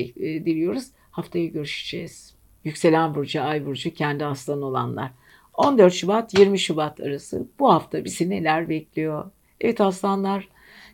diliyoruz. 0.45 0.85
Haftaya 1.11 1.47
görüşeceğiz. 1.47 2.35
Yükselen 2.65 3.15
burcu, 3.15 3.43
ay 3.43 3.67
burcu, 3.67 3.95
kendi 3.95 4.25
aslan 4.25 4.63
olanlar. 4.63 5.11
14 5.55 5.93
Şubat 5.93 6.39
20 6.39 6.59
Şubat 6.59 7.01
arası 7.01 7.47
bu 7.59 7.73
hafta 7.73 8.05
bizi 8.05 8.31
neler 8.31 8.69
bekliyor? 8.69 9.31
Evet 9.61 9.81
aslanlar 9.81 10.49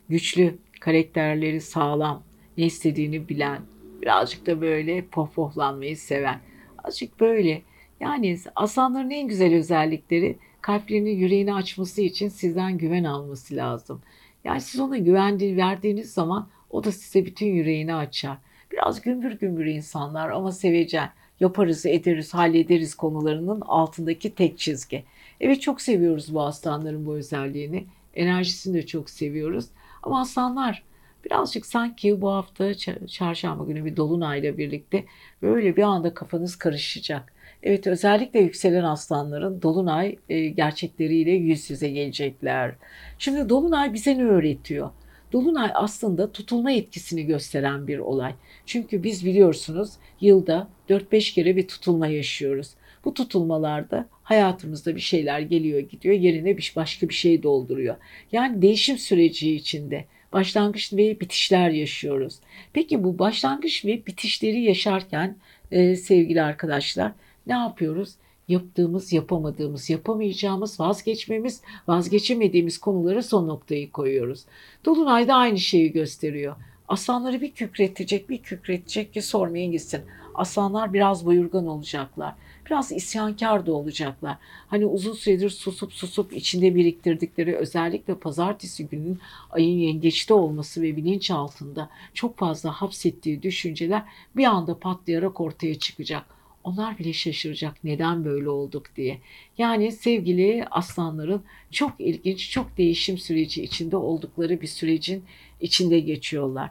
güçlü, 0.09 0.57
karakterleri 0.81 1.61
sağlam, 1.61 2.23
ne 2.57 2.65
istediğini 2.65 3.29
bilen, 3.29 3.61
birazcık 4.01 4.45
da 4.45 4.61
böyle 4.61 5.05
pohpohlanmayı 5.05 5.97
seven. 5.97 6.39
Azıcık 6.83 7.19
böyle. 7.19 7.61
Yani 7.99 8.37
aslanların 8.55 9.09
en 9.09 9.27
güzel 9.27 9.55
özellikleri 9.55 10.37
kalplerini, 10.61 11.11
yüreğini 11.11 11.53
açması 11.53 12.01
için 12.01 12.29
sizden 12.29 12.77
güven 12.77 13.03
alması 13.03 13.55
lazım. 13.55 14.01
Yani 14.43 14.61
siz 14.61 14.81
ona 14.81 14.97
güvendiği, 14.97 15.57
verdiğiniz 15.57 16.13
zaman 16.13 16.47
o 16.69 16.83
da 16.83 16.91
size 16.91 17.25
bütün 17.25 17.47
yüreğini 17.47 17.95
açar. 17.95 18.37
Biraz 18.71 19.01
gümbür 19.01 19.31
gümbür 19.31 19.65
insanlar 19.65 20.29
ama 20.29 20.51
sevecen. 20.51 21.09
Yaparız, 21.39 21.85
ederiz, 21.85 22.33
hallederiz 22.33 22.95
konularının 22.95 23.61
altındaki 23.61 24.35
tek 24.35 24.57
çizgi. 24.57 25.03
Evet 25.41 25.61
çok 25.61 25.81
seviyoruz 25.81 26.33
bu 26.33 26.41
aslanların 26.41 27.05
bu 27.05 27.15
özelliğini. 27.15 27.85
Enerjisini 28.15 28.73
de 28.73 28.85
çok 28.85 29.09
seviyoruz. 29.09 29.65
Ama 30.03 30.21
aslanlar 30.21 30.83
birazcık 31.25 31.65
sanki 31.65 32.21
bu 32.21 32.31
hafta 32.31 32.73
çarşamba 33.07 33.63
günü 33.63 33.85
bir 33.85 33.97
dolunayla 33.97 34.57
birlikte 34.57 35.05
böyle 35.41 35.75
bir 35.75 35.83
anda 35.83 36.13
kafanız 36.13 36.55
karışacak. 36.55 37.33
Evet 37.63 37.87
özellikle 37.87 38.39
yükselen 38.39 38.83
aslanların 38.83 39.61
dolunay 39.61 40.15
e, 40.29 40.47
gerçekleriyle 40.47 41.31
yüz 41.31 41.69
yüze 41.69 41.89
gelecekler. 41.89 42.75
Şimdi 43.19 43.49
dolunay 43.49 43.93
bize 43.93 44.17
ne 44.17 44.23
öğretiyor? 44.23 44.89
Dolunay 45.33 45.71
aslında 45.73 46.31
tutulma 46.31 46.71
etkisini 46.71 47.25
gösteren 47.25 47.87
bir 47.87 47.99
olay. 47.99 48.33
Çünkü 48.65 49.03
biz 49.03 49.25
biliyorsunuz 49.25 49.93
yılda 50.21 50.67
4-5 50.89 51.33
kere 51.33 51.55
bir 51.55 51.67
tutulma 51.67 52.07
yaşıyoruz. 52.07 52.73
Bu 53.05 53.13
tutulmalarda 53.13 54.05
hayatımızda 54.31 54.95
bir 54.95 55.01
şeyler 55.01 55.39
geliyor 55.39 55.79
gidiyor 55.79 56.15
yerine 56.15 56.57
bir 56.57 56.73
başka 56.75 57.09
bir 57.09 57.13
şey 57.13 57.43
dolduruyor. 57.43 57.95
Yani 58.31 58.61
değişim 58.61 58.97
süreci 58.97 59.55
içinde 59.55 60.05
başlangıç 60.33 60.93
ve 60.93 61.19
bitişler 61.19 61.69
yaşıyoruz. 61.69 62.39
Peki 62.73 63.03
bu 63.03 63.19
başlangıç 63.19 63.85
ve 63.85 64.05
bitişleri 64.05 64.61
yaşarken 64.61 65.37
e, 65.71 65.95
sevgili 65.95 66.41
arkadaşlar 66.41 67.11
ne 67.47 67.53
yapıyoruz? 67.53 68.15
Yaptığımız, 68.47 69.13
yapamadığımız, 69.13 69.89
yapamayacağımız, 69.89 70.79
vazgeçmemiz, 70.79 71.61
vazgeçemediğimiz 71.87 72.77
konulara 72.77 73.23
son 73.23 73.47
noktayı 73.47 73.91
koyuyoruz. 73.91 74.45
Dolunay 74.85 75.27
da 75.27 75.35
aynı 75.35 75.59
şeyi 75.59 75.91
gösteriyor. 75.91 76.55
Aslanları 76.87 77.41
bir 77.41 77.51
kükretecek, 77.51 78.29
bir 78.29 78.37
kükretecek 78.37 79.13
ki 79.13 79.21
sormayın 79.21 79.71
gitsin. 79.71 80.01
Aslanlar 80.35 80.93
biraz 80.93 81.25
buyurgan 81.25 81.67
olacaklar 81.67 82.33
biraz 82.65 82.91
isyankar 82.91 83.65
da 83.65 83.73
olacaklar. 83.73 84.37
Hani 84.67 84.85
uzun 84.85 85.13
süredir 85.13 85.49
susup 85.49 85.93
susup 85.93 86.33
içinde 86.33 86.75
biriktirdikleri 86.75 87.55
özellikle 87.55 88.15
pazartesi 88.15 88.87
günün 88.87 89.19
ayın 89.49 89.77
yengeçte 89.77 90.33
olması 90.33 90.81
ve 90.81 90.97
bilinç 90.97 91.31
altında 91.31 91.89
çok 92.13 92.37
fazla 92.37 92.71
hapsettiği 92.71 93.43
düşünceler 93.43 94.03
bir 94.35 94.45
anda 94.45 94.79
patlayarak 94.79 95.41
ortaya 95.41 95.79
çıkacak. 95.79 96.25
Onlar 96.63 96.99
bile 96.99 97.13
şaşıracak 97.13 97.83
neden 97.83 98.25
böyle 98.25 98.49
olduk 98.49 98.85
diye. 98.95 99.17
Yani 99.57 99.91
sevgili 99.91 100.65
aslanların 100.71 101.43
çok 101.71 101.91
ilginç, 101.99 102.51
çok 102.51 102.77
değişim 102.77 103.17
süreci 103.17 103.63
içinde 103.63 103.97
oldukları 103.97 104.61
bir 104.61 104.67
sürecin 104.67 105.23
içinde 105.61 105.99
geçiyorlar. 105.99 106.69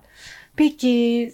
Peki 0.57 1.33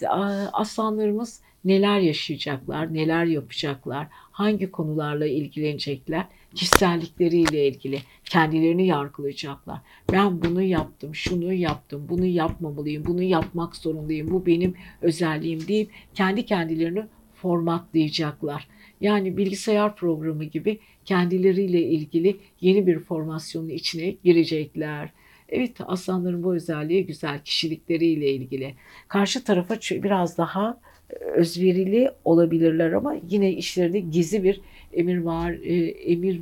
aslanlarımız 0.52 1.40
neler 1.64 2.00
yaşayacaklar, 2.00 2.94
neler 2.94 3.24
yapacaklar, 3.24 4.06
hangi 4.36 4.70
konularla 4.70 5.26
ilgilenecekler, 5.26 6.24
kişisellikleriyle 6.54 7.68
ilgili 7.68 7.98
kendilerini 8.24 8.86
yargılayacaklar. 8.86 9.78
Ben 10.12 10.42
bunu 10.42 10.62
yaptım, 10.62 11.14
şunu 11.14 11.52
yaptım, 11.52 12.06
bunu 12.08 12.26
yapmamalıyım, 12.26 13.04
bunu 13.06 13.22
yapmak 13.22 13.76
zorundayım, 13.76 14.30
bu 14.30 14.46
benim 14.46 14.74
özelliğim 15.02 15.68
deyip 15.68 15.90
kendi 16.14 16.46
kendilerini 16.46 17.02
formatlayacaklar. 17.34 18.68
Yani 19.00 19.36
bilgisayar 19.36 19.96
programı 19.96 20.44
gibi 20.44 20.78
kendileriyle 21.04 21.82
ilgili 21.82 22.36
yeni 22.60 22.86
bir 22.86 22.98
formasyonun 22.98 23.68
içine 23.68 24.10
girecekler. 24.24 25.10
Evet 25.48 25.76
aslanların 25.86 26.42
bu 26.42 26.54
özelliği 26.54 27.06
güzel 27.06 27.40
kişilikleriyle 27.44 28.30
ilgili. 28.30 28.74
Karşı 29.08 29.44
tarafa 29.44 29.74
biraz 29.90 30.38
daha 30.38 30.80
özverili 31.10 32.10
olabilirler 32.24 32.92
ama 32.92 33.16
yine 33.30 33.52
işlerinde 33.52 34.00
gizli 34.00 34.44
bir 34.44 34.60
emir 34.92 35.18
var, 35.18 35.50
e, 35.50 35.74
emir 35.88 36.40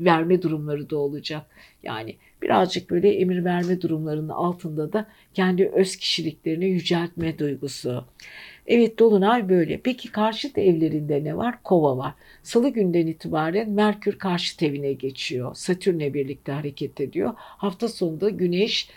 verme 0.00 0.42
durumları 0.42 0.90
da 0.90 0.98
olacak. 0.98 1.46
Yani 1.82 2.16
birazcık 2.42 2.90
böyle 2.90 3.14
emir 3.14 3.44
verme 3.44 3.80
durumlarının 3.80 4.28
altında 4.28 4.92
da 4.92 5.06
kendi 5.34 5.68
öz 5.68 5.96
kişiliklerini 5.96 6.66
yüceltme 6.66 7.38
duygusu. 7.38 8.04
Evet 8.66 8.98
Dolunay 8.98 9.48
böyle. 9.48 9.80
Peki 9.80 10.12
karşıt 10.12 10.58
evlerinde 10.58 11.24
ne 11.24 11.36
var? 11.36 11.62
Kova 11.62 11.96
var. 11.96 12.14
Salı 12.42 12.68
günden 12.68 13.06
itibaren 13.06 13.70
Merkür 13.70 14.18
karşıt 14.18 14.62
evine 14.62 14.92
geçiyor. 14.92 15.54
Satürn'le 15.54 16.14
birlikte 16.14 16.52
hareket 16.52 17.00
ediyor. 17.00 17.32
Hafta 17.36 17.88
sonunda 17.88 18.30
Güneş 18.30 18.88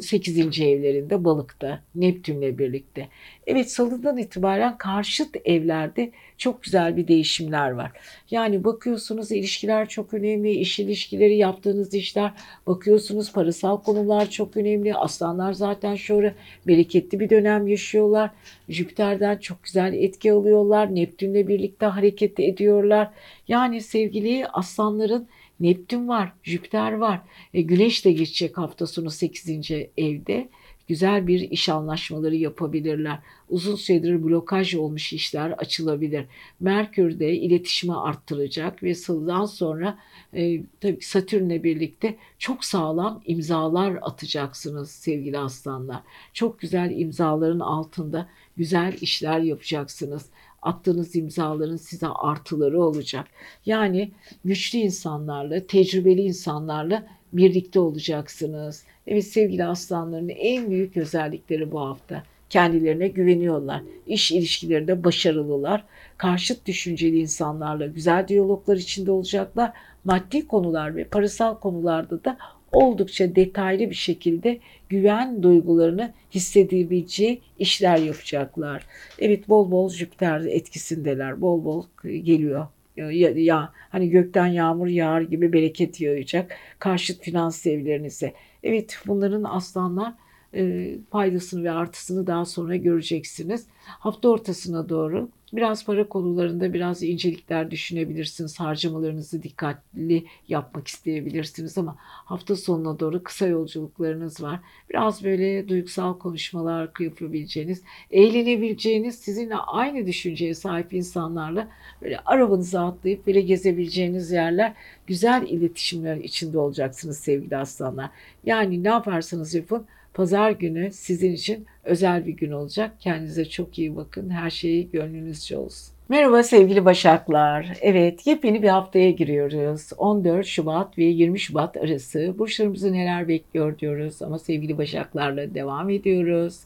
8. 0.00 0.60
E, 0.60 0.70
evlerinde 0.70 1.24
balıkta. 1.24 1.82
Neptün'le 1.94 2.58
birlikte. 2.58 3.08
Evet 3.50 3.70
salıdan 3.70 4.18
itibaren 4.18 4.78
karşıt 4.78 5.36
evlerde 5.44 6.10
çok 6.38 6.62
güzel 6.62 6.96
bir 6.96 7.08
değişimler 7.08 7.70
var. 7.70 7.92
Yani 8.30 8.64
bakıyorsunuz 8.64 9.32
ilişkiler 9.32 9.88
çok 9.88 10.14
önemli, 10.14 10.50
iş 10.50 10.78
ilişkileri, 10.78 11.36
yaptığınız 11.36 11.94
işler, 11.94 12.32
bakıyorsunuz 12.66 13.32
parasal 13.32 13.82
konular 13.82 14.30
çok 14.30 14.56
önemli. 14.56 14.94
Aslanlar 14.94 15.52
zaten 15.52 15.94
şu 15.94 16.16
ara 16.16 16.34
bereketli 16.66 17.20
bir 17.20 17.30
dönem 17.30 17.66
yaşıyorlar. 17.66 18.30
Jüpiter'den 18.68 19.36
çok 19.36 19.64
güzel 19.64 19.92
etki 19.94 20.32
alıyorlar. 20.32 20.94
Neptünle 20.94 21.48
birlikte 21.48 21.86
hareket 21.86 22.40
ediyorlar. 22.40 23.10
Yani 23.48 23.80
sevgili 23.80 24.46
aslanların 24.46 25.28
Neptün 25.60 26.08
var, 26.08 26.32
Jüpiter 26.42 26.92
var. 26.92 27.20
E, 27.54 27.62
Güneş 27.62 28.04
de 28.04 28.12
geçecek 28.12 28.58
hafta 28.58 28.86
sonu 28.86 29.10
8. 29.10 29.70
evde 29.98 30.48
güzel 30.88 31.26
bir 31.26 31.40
iş 31.50 31.68
anlaşmaları 31.68 32.36
yapabilirler. 32.36 33.18
Uzun 33.48 33.74
süredir 33.74 34.24
blokaj 34.24 34.74
olmuş 34.74 35.12
işler 35.12 35.50
açılabilir. 35.50 36.24
Merkür 36.60 37.18
de 37.18 37.36
iletişimi 37.36 37.96
arttıracak 37.96 38.82
ve 38.82 38.94
Sıl'dan 38.94 39.44
sonra 39.44 39.98
e, 40.34 40.62
tabii 40.80 41.00
Satürn'le 41.00 41.62
birlikte 41.64 42.16
çok 42.38 42.64
sağlam 42.64 43.22
imzalar 43.26 43.98
atacaksınız 44.02 44.90
sevgili 44.90 45.38
aslanlar. 45.38 46.00
Çok 46.32 46.60
güzel 46.60 46.90
imzaların 46.90 47.60
altında 47.60 48.28
güzel 48.56 48.96
işler 49.00 49.40
yapacaksınız 49.40 50.30
attığınız 50.62 51.16
imzaların 51.16 51.76
size 51.76 52.06
artıları 52.06 52.82
olacak. 52.82 53.26
Yani 53.66 54.10
güçlü 54.44 54.78
insanlarla, 54.78 55.66
tecrübeli 55.66 56.20
insanlarla 56.20 57.06
birlikte 57.32 57.80
olacaksınız. 57.80 58.84
Evet 59.10 59.26
sevgili 59.26 59.64
aslanların 59.64 60.28
en 60.28 60.70
büyük 60.70 60.96
özellikleri 60.96 61.72
bu 61.72 61.80
hafta. 61.80 62.22
Kendilerine 62.50 63.08
güveniyorlar. 63.08 63.82
İş 64.06 64.32
ilişkilerinde 64.32 65.04
başarılılar. 65.04 65.84
Karşıt 66.16 66.66
düşünceli 66.66 67.18
insanlarla 67.18 67.86
güzel 67.86 68.28
diyaloglar 68.28 68.76
içinde 68.76 69.10
olacaklar. 69.10 69.72
Maddi 70.04 70.46
konular 70.46 70.96
ve 70.96 71.04
parasal 71.04 71.58
konularda 71.58 72.24
da 72.24 72.38
oldukça 72.72 73.36
detaylı 73.36 73.90
bir 73.90 73.94
şekilde 73.94 74.58
güven 74.88 75.42
duygularını 75.42 76.12
hissedebileceği 76.34 77.40
işler 77.58 77.96
yapacaklar. 77.96 78.86
Evet 79.18 79.48
bol 79.48 79.70
bol 79.70 79.90
Jüpiter 79.90 80.40
etkisindeler. 80.40 81.40
Bol 81.40 81.64
bol 81.64 81.84
geliyor. 82.04 82.66
Ya, 83.06 83.30
ya 83.30 83.72
hani 83.90 84.10
gökten 84.10 84.46
yağmur 84.46 84.86
yağar 84.86 85.20
gibi 85.20 85.52
bereket 85.52 86.00
yağacak 86.00 86.56
karşıt 86.78 87.22
finans 87.22 87.66
evlerinize. 87.66 88.34
Evet 88.62 88.98
bunların 89.06 89.44
aslanlar 89.44 90.14
e, 90.54 90.94
faydasını 91.10 91.64
ve 91.64 91.70
artısını 91.70 92.26
daha 92.26 92.44
sonra 92.44 92.76
göreceksiniz. 92.76 93.66
Hafta 93.84 94.28
ortasına 94.28 94.88
doğru 94.88 95.30
Biraz 95.52 95.84
para 95.84 96.08
konularında 96.08 96.72
biraz 96.72 97.02
incelikler 97.02 97.70
düşünebilirsiniz. 97.70 98.60
Harcamalarınızı 98.60 99.42
dikkatli 99.42 100.24
yapmak 100.48 100.88
isteyebilirsiniz 100.88 101.78
ama 101.78 101.96
hafta 102.00 102.56
sonuna 102.56 103.00
doğru 103.00 103.22
kısa 103.22 103.46
yolculuklarınız 103.46 104.42
var. 104.42 104.60
Biraz 104.90 105.24
böyle 105.24 105.68
duygusal 105.68 106.18
konuşmalar 106.18 106.90
yapabileceğiniz, 107.00 107.82
eğlenebileceğiniz, 108.10 109.18
sizinle 109.18 109.54
aynı 109.54 110.06
düşünceye 110.06 110.54
sahip 110.54 110.92
insanlarla 110.92 111.68
böyle 112.02 112.18
arabanıza 112.18 112.86
atlayıp 112.86 113.26
böyle 113.26 113.40
gezebileceğiniz 113.40 114.30
yerler, 114.30 114.74
güzel 115.06 115.46
iletişimler 115.48 116.16
içinde 116.16 116.58
olacaksınız 116.58 117.18
sevgili 117.18 117.56
aslanlar. 117.56 118.10
Yani 118.44 118.84
ne 118.84 118.88
yaparsanız 118.88 119.54
yapın 119.54 119.86
Pazar 120.18 120.50
günü 120.50 120.92
sizin 120.92 121.32
için 121.32 121.66
özel 121.84 122.26
bir 122.26 122.32
gün 122.32 122.52
olacak. 122.52 122.92
Kendinize 123.00 123.44
çok 123.44 123.78
iyi 123.78 123.96
bakın. 123.96 124.30
Her 124.30 124.50
şeyi 124.50 124.90
gönlünüzce 124.90 125.56
olsun. 125.56 125.94
Merhaba 126.08 126.42
sevgili 126.42 126.84
Başaklar. 126.84 127.76
Evet 127.80 128.26
yepyeni 128.26 128.62
bir 128.62 128.68
haftaya 128.68 129.10
giriyoruz. 129.10 129.90
14 129.98 130.46
Şubat 130.46 130.98
ve 130.98 131.04
20 131.04 131.40
Şubat 131.40 131.76
arası 131.76 132.34
burçlarımızı 132.38 132.92
neler 132.92 133.28
bekliyor 133.28 133.78
diyoruz. 133.78 134.22
Ama 134.22 134.38
sevgili 134.38 134.78
Başaklarla 134.78 135.54
devam 135.54 135.90
ediyoruz. 135.90 136.60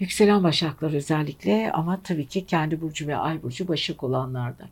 Yükselen 0.00 0.44
Başaklar 0.44 0.94
özellikle 0.94 1.72
ama 1.72 2.00
tabii 2.04 2.26
ki 2.26 2.46
kendi 2.46 2.80
burcu 2.80 3.06
ve 3.06 3.16
ay 3.16 3.42
burcu 3.42 3.68
Başak 3.68 4.04
olanlardan. 4.04 4.68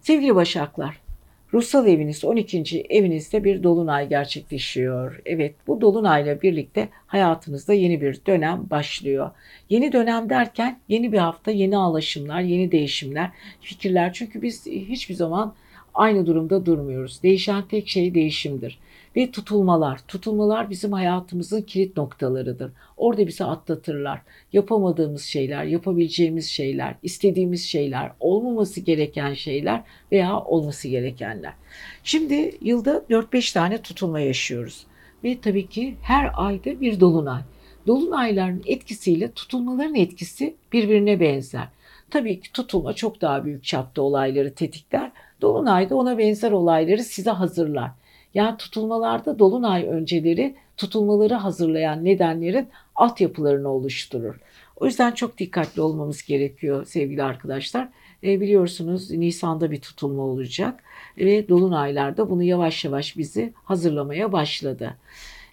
Sevgili 0.00 0.34
Başaklar, 0.34 1.00
Ruhsal 1.54 1.88
eviniz 1.88 2.24
12. 2.24 2.80
evinizde 2.88 3.44
bir 3.44 3.62
dolunay 3.62 4.08
gerçekleşiyor. 4.08 5.22
Evet 5.26 5.54
bu 5.66 5.80
dolunayla 5.80 6.42
birlikte 6.42 6.88
hayatınızda 7.06 7.72
yeni 7.72 8.00
bir 8.00 8.20
dönem 8.26 8.70
başlıyor. 8.70 9.30
Yeni 9.70 9.92
dönem 9.92 10.30
derken 10.30 10.78
yeni 10.88 11.12
bir 11.12 11.18
hafta, 11.18 11.50
yeni 11.50 11.76
alaşımlar, 11.76 12.40
yeni 12.40 12.72
değişimler, 12.72 13.30
fikirler. 13.60 14.12
Çünkü 14.12 14.42
biz 14.42 14.66
hiçbir 14.66 15.14
zaman 15.14 15.54
aynı 15.94 16.26
durumda 16.26 16.66
durmuyoruz. 16.66 17.22
Değişen 17.22 17.62
tek 17.68 17.88
şey 17.88 18.14
değişimdir 18.14 18.78
ve 19.16 19.30
tutulmalar. 19.30 20.00
Tutulmalar 20.08 20.70
bizim 20.70 20.92
hayatımızın 20.92 21.62
kilit 21.62 21.96
noktalarıdır. 21.96 22.72
Orada 22.96 23.26
bizi 23.26 23.44
atlatırlar. 23.44 24.20
Yapamadığımız 24.52 25.22
şeyler, 25.22 25.64
yapabileceğimiz 25.64 26.46
şeyler, 26.46 26.94
istediğimiz 27.02 27.64
şeyler, 27.64 28.12
olmaması 28.20 28.80
gereken 28.80 29.34
şeyler 29.34 29.82
veya 30.12 30.40
olması 30.40 30.88
gerekenler. 30.88 31.52
Şimdi 32.04 32.54
yılda 32.60 33.04
4-5 33.10 33.54
tane 33.54 33.82
tutulma 33.82 34.20
yaşıyoruz. 34.20 34.86
Ve 35.24 35.40
tabii 35.40 35.66
ki 35.66 35.96
her 36.02 36.30
ayda 36.34 36.80
bir 36.80 37.00
dolunay. 37.00 37.40
Dolunayların 37.86 38.62
etkisiyle 38.66 39.32
tutulmaların 39.32 39.94
etkisi 39.94 40.54
birbirine 40.72 41.20
benzer. 41.20 41.68
Tabii 42.10 42.40
ki 42.40 42.52
tutulma 42.52 42.92
çok 42.92 43.20
daha 43.20 43.44
büyük 43.44 43.64
çapta 43.64 44.02
olayları 44.02 44.54
tetikler. 44.54 45.12
Dolunay 45.40 45.90
da 45.90 45.96
ona 45.96 46.18
benzer 46.18 46.50
olayları 46.50 47.02
size 47.02 47.30
hazırlar. 47.30 47.90
Yani 48.34 48.56
tutulmalarda 48.56 49.38
dolunay 49.38 49.86
önceleri 49.86 50.54
tutulmaları 50.76 51.34
hazırlayan 51.34 52.04
nedenlerin 52.04 52.68
altyapılarını 52.94 53.68
oluşturur. 53.68 54.34
O 54.76 54.86
yüzden 54.86 55.12
çok 55.12 55.38
dikkatli 55.38 55.82
olmamız 55.82 56.22
gerekiyor 56.22 56.86
sevgili 56.86 57.22
arkadaşlar. 57.22 57.88
E, 58.24 58.40
biliyorsunuz 58.40 59.10
Nisan'da 59.10 59.70
bir 59.70 59.80
tutulma 59.80 60.22
olacak 60.22 60.82
ve 61.18 61.48
dolunaylarda 61.48 62.30
bunu 62.30 62.42
yavaş 62.42 62.84
yavaş 62.84 63.16
bizi 63.16 63.52
hazırlamaya 63.64 64.32
başladı. 64.32 64.96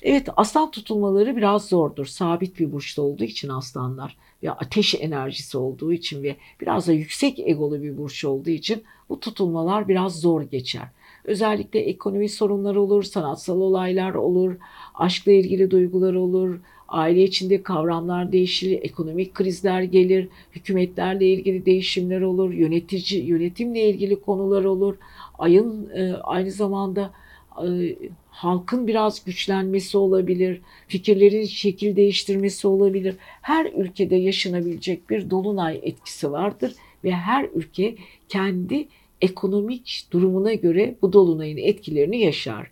Evet 0.02 0.28
aslan 0.36 0.72
tutulmaları 0.72 1.36
biraz 1.36 1.68
zordur. 1.68 2.06
Sabit 2.06 2.60
bir 2.60 2.72
burçta 2.72 3.02
olduğu 3.02 3.24
için 3.24 3.50
aslanlar 3.50 4.18
ve 4.44 4.52
ateş 4.52 4.96
enerjisi 4.96 5.58
olduğu 5.58 5.94
için 5.94 6.24
ve 6.24 6.36
biraz 6.62 6.88
da 6.88 6.94
yüksek 6.94 7.40
egolu 7.40 7.84
bir 7.84 7.98
burç 7.98 8.26
olduğu 8.26 8.50
için 8.50 8.84
bu 9.10 9.20
tutulmalar 9.20 9.88
biraz 9.88 10.20
zor 10.20 10.42
geçer. 10.42 10.88
Özellikle 11.24 11.80
ekonomi 11.80 12.30
sorunları 12.30 12.82
olur, 12.82 13.04
sanatsal 13.04 13.62
olaylar 13.62 14.14
olur, 14.14 14.56
aşkla 14.96 15.32
ilgili 15.32 15.72
duygular 15.72 16.14
olur, 16.14 16.60
aile 16.88 17.24
içinde 17.24 17.64
kavramlar 17.64 18.32
değişir, 18.32 18.80
ekonomik 18.82 19.34
krizler 19.34 19.82
gelir, 19.82 20.28
hükümetlerle 20.52 21.28
ilgili 21.28 21.66
değişimler 21.66 22.22
olur, 22.22 22.54
yönetici 22.54 23.26
yönetimle 23.26 23.90
ilgili 23.90 24.22
konular 24.22 24.64
olur. 24.64 24.96
Ayın 25.40 25.90
e, 25.90 26.14
aynı 26.14 26.52
zamanda 26.52 27.12
e, 27.68 27.96
halkın 28.30 28.88
biraz 28.88 29.26
güçlenmesi 29.26 29.98
olabilir, 29.98 30.62
fikirlerin 30.88 31.46
şekil 31.46 31.96
değiştirmesi 31.96 32.68
olabilir. 32.68 33.16
Her 33.20 33.66
ülkede 33.66 34.16
yaşanabilecek 34.16 35.10
bir 35.10 35.30
dolunay 35.30 35.80
etkisi 35.84 36.32
vardır 36.32 36.74
ve 37.04 37.12
her 37.12 37.50
ülke 37.54 37.96
kendi 38.30 38.88
ekonomik 39.22 40.08
durumuna 40.12 40.54
göre 40.54 40.96
bu 41.02 41.14
dolunayın 41.14 41.58
etkilerini 41.58 42.20
yaşar. 42.20 42.72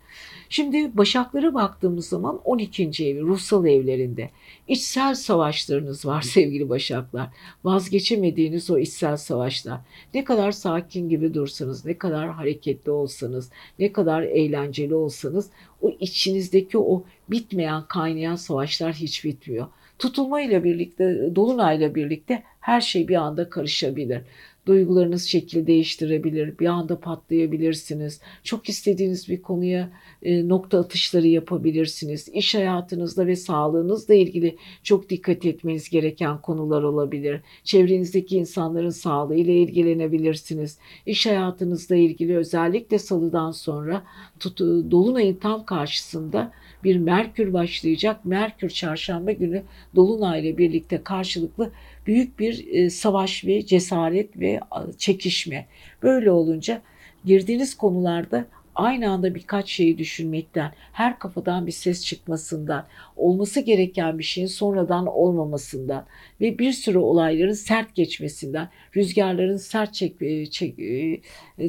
Şimdi 0.52 0.98
başaklara 0.98 1.54
baktığımız 1.54 2.08
zaman 2.08 2.42
12. 2.46 2.84
evi 2.84 3.22
ruhsal 3.22 3.66
evlerinde 3.66 4.30
içsel 4.68 5.16
savaşlarınız 5.16 6.06
var 6.06 6.22
sevgili 6.22 6.70
başaklar. 6.70 7.28
Vazgeçemediğiniz 7.64 8.70
o 8.70 8.80
içsel 8.80 9.18
savaşlar. 9.18 9.80
Ne 10.14 10.24
kadar 10.24 10.52
sakin 10.52 11.10
gibi 11.10 11.34
dursanız, 11.34 11.86
ne 11.86 11.98
kadar 11.98 12.30
hareketli 12.30 12.92
olsanız, 12.92 13.52
ne 13.80 13.92
kadar 13.92 14.22
eğlenceli 14.22 14.96
olsanız 14.96 15.50
o 15.82 15.90
içinizdeki 16.00 16.78
o 16.78 17.04
bitmeyen 17.30 17.84
kaynayan 17.88 18.36
savaşlar 18.36 18.94
hiç 18.94 19.26
bitmiyor. 19.26 19.68
Tutulmayla 20.00 20.64
birlikte, 20.64 21.36
dolunayla 21.36 21.96
birlikte 21.96 22.44
her 22.60 22.82
şey 22.82 23.08
bir 23.08 23.16
anda 23.16 23.50
karışabilir. 23.50 24.22
Duygularınız 24.66 25.24
şekil 25.24 25.68
değiştirebilir, 25.68 26.60
bir 26.60 26.66
anda 26.66 27.00
patlayabilirsiniz. 27.00 28.22
Çok 28.44 28.70
istediğiniz 28.70 29.30
bir 29.30 29.42
konuya 29.42 29.92
e, 30.24 30.48
nokta 30.48 30.80
atışları 30.80 31.28
yapabilirsiniz. 31.28 32.30
İş 32.34 32.56
hayatınızda 32.56 33.28
ve 33.28 33.36
sağlığınızla 33.36 34.14
ilgili 34.14 34.56
çok 34.84 35.10
dikkat 35.10 35.46
etmeniz 35.46 35.90
gereken 35.90 36.42
konular 36.42 36.84
olabilir. 36.84 37.42
Çevrenizdeki 37.64 38.38
insanların 38.38 38.90
sağlığıyla 38.90 39.54
ilgilenebilirsiniz. 39.54 40.78
İş 41.06 41.26
hayatınızla 41.26 41.96
ilgili 41.96 42.38
özellikle 42.38 43.00
salıdan 43.00 43.52
sonra 43.52 44.04
tutu, 44.40 44.92
dolunayın 44.92 45.36
tam 45.36 45.66
karşısında 45.66 46.52
bir 46.84 46.98
Merkür 46.98 47.54
başlayacak. 47.54 48.26
Merkür 48.26 48.70
çarşamba 48.70 49.32
günü 49.32 49.64
Dolunay 49.96 50.40
ile 50.42 50.58
birlikte 50.58 51.04
karşılıklı 51.04 51.72
büyük 52.08 52.40
bir 52.40 52.68
e, 52.72 52.90
savaş 52.90 53.46
ve 53.46 53.66
cesaret 53.66 54.40
ve 54.40 54.60
çekişme. 54.98 55.68
Böyle 56.04 56.32
olunca 56.32 56.82
girdiğiniz 57.26 57.78
konularda 57.78 58.46
aynı 58.80 59.12
anda 59.12 59.36
birkaç 59.36 59.70
şeyi 59.70 59.98
düşünmekten, 59.98 60.72
her 60.92 61.20
kafadan 61.20 61.68
bir 61.68 61.72
ses 61.72 62.06
çıkmasından, 62.06 62.88
olması 63.16 63.60
gereken 63.60 64.20
bir 64.20 64.24
şeyin 64.24 64.48
sonradan 64.48 65.08
olmamasından 65.08 66.06
ve 66.42 66.60
bir 66.60 66.72
sürü 66.72 66.98
olayların 66.98 67.54
sert 67.54 67.96
geçmesinden, 67.96 68.70
rüzgarların 68.96 69.58
sert 69.58 69.94
çek, 69.94 70.22
e, 70.22 70.46
çek, 70.46 70.80
e, 70.80 71.22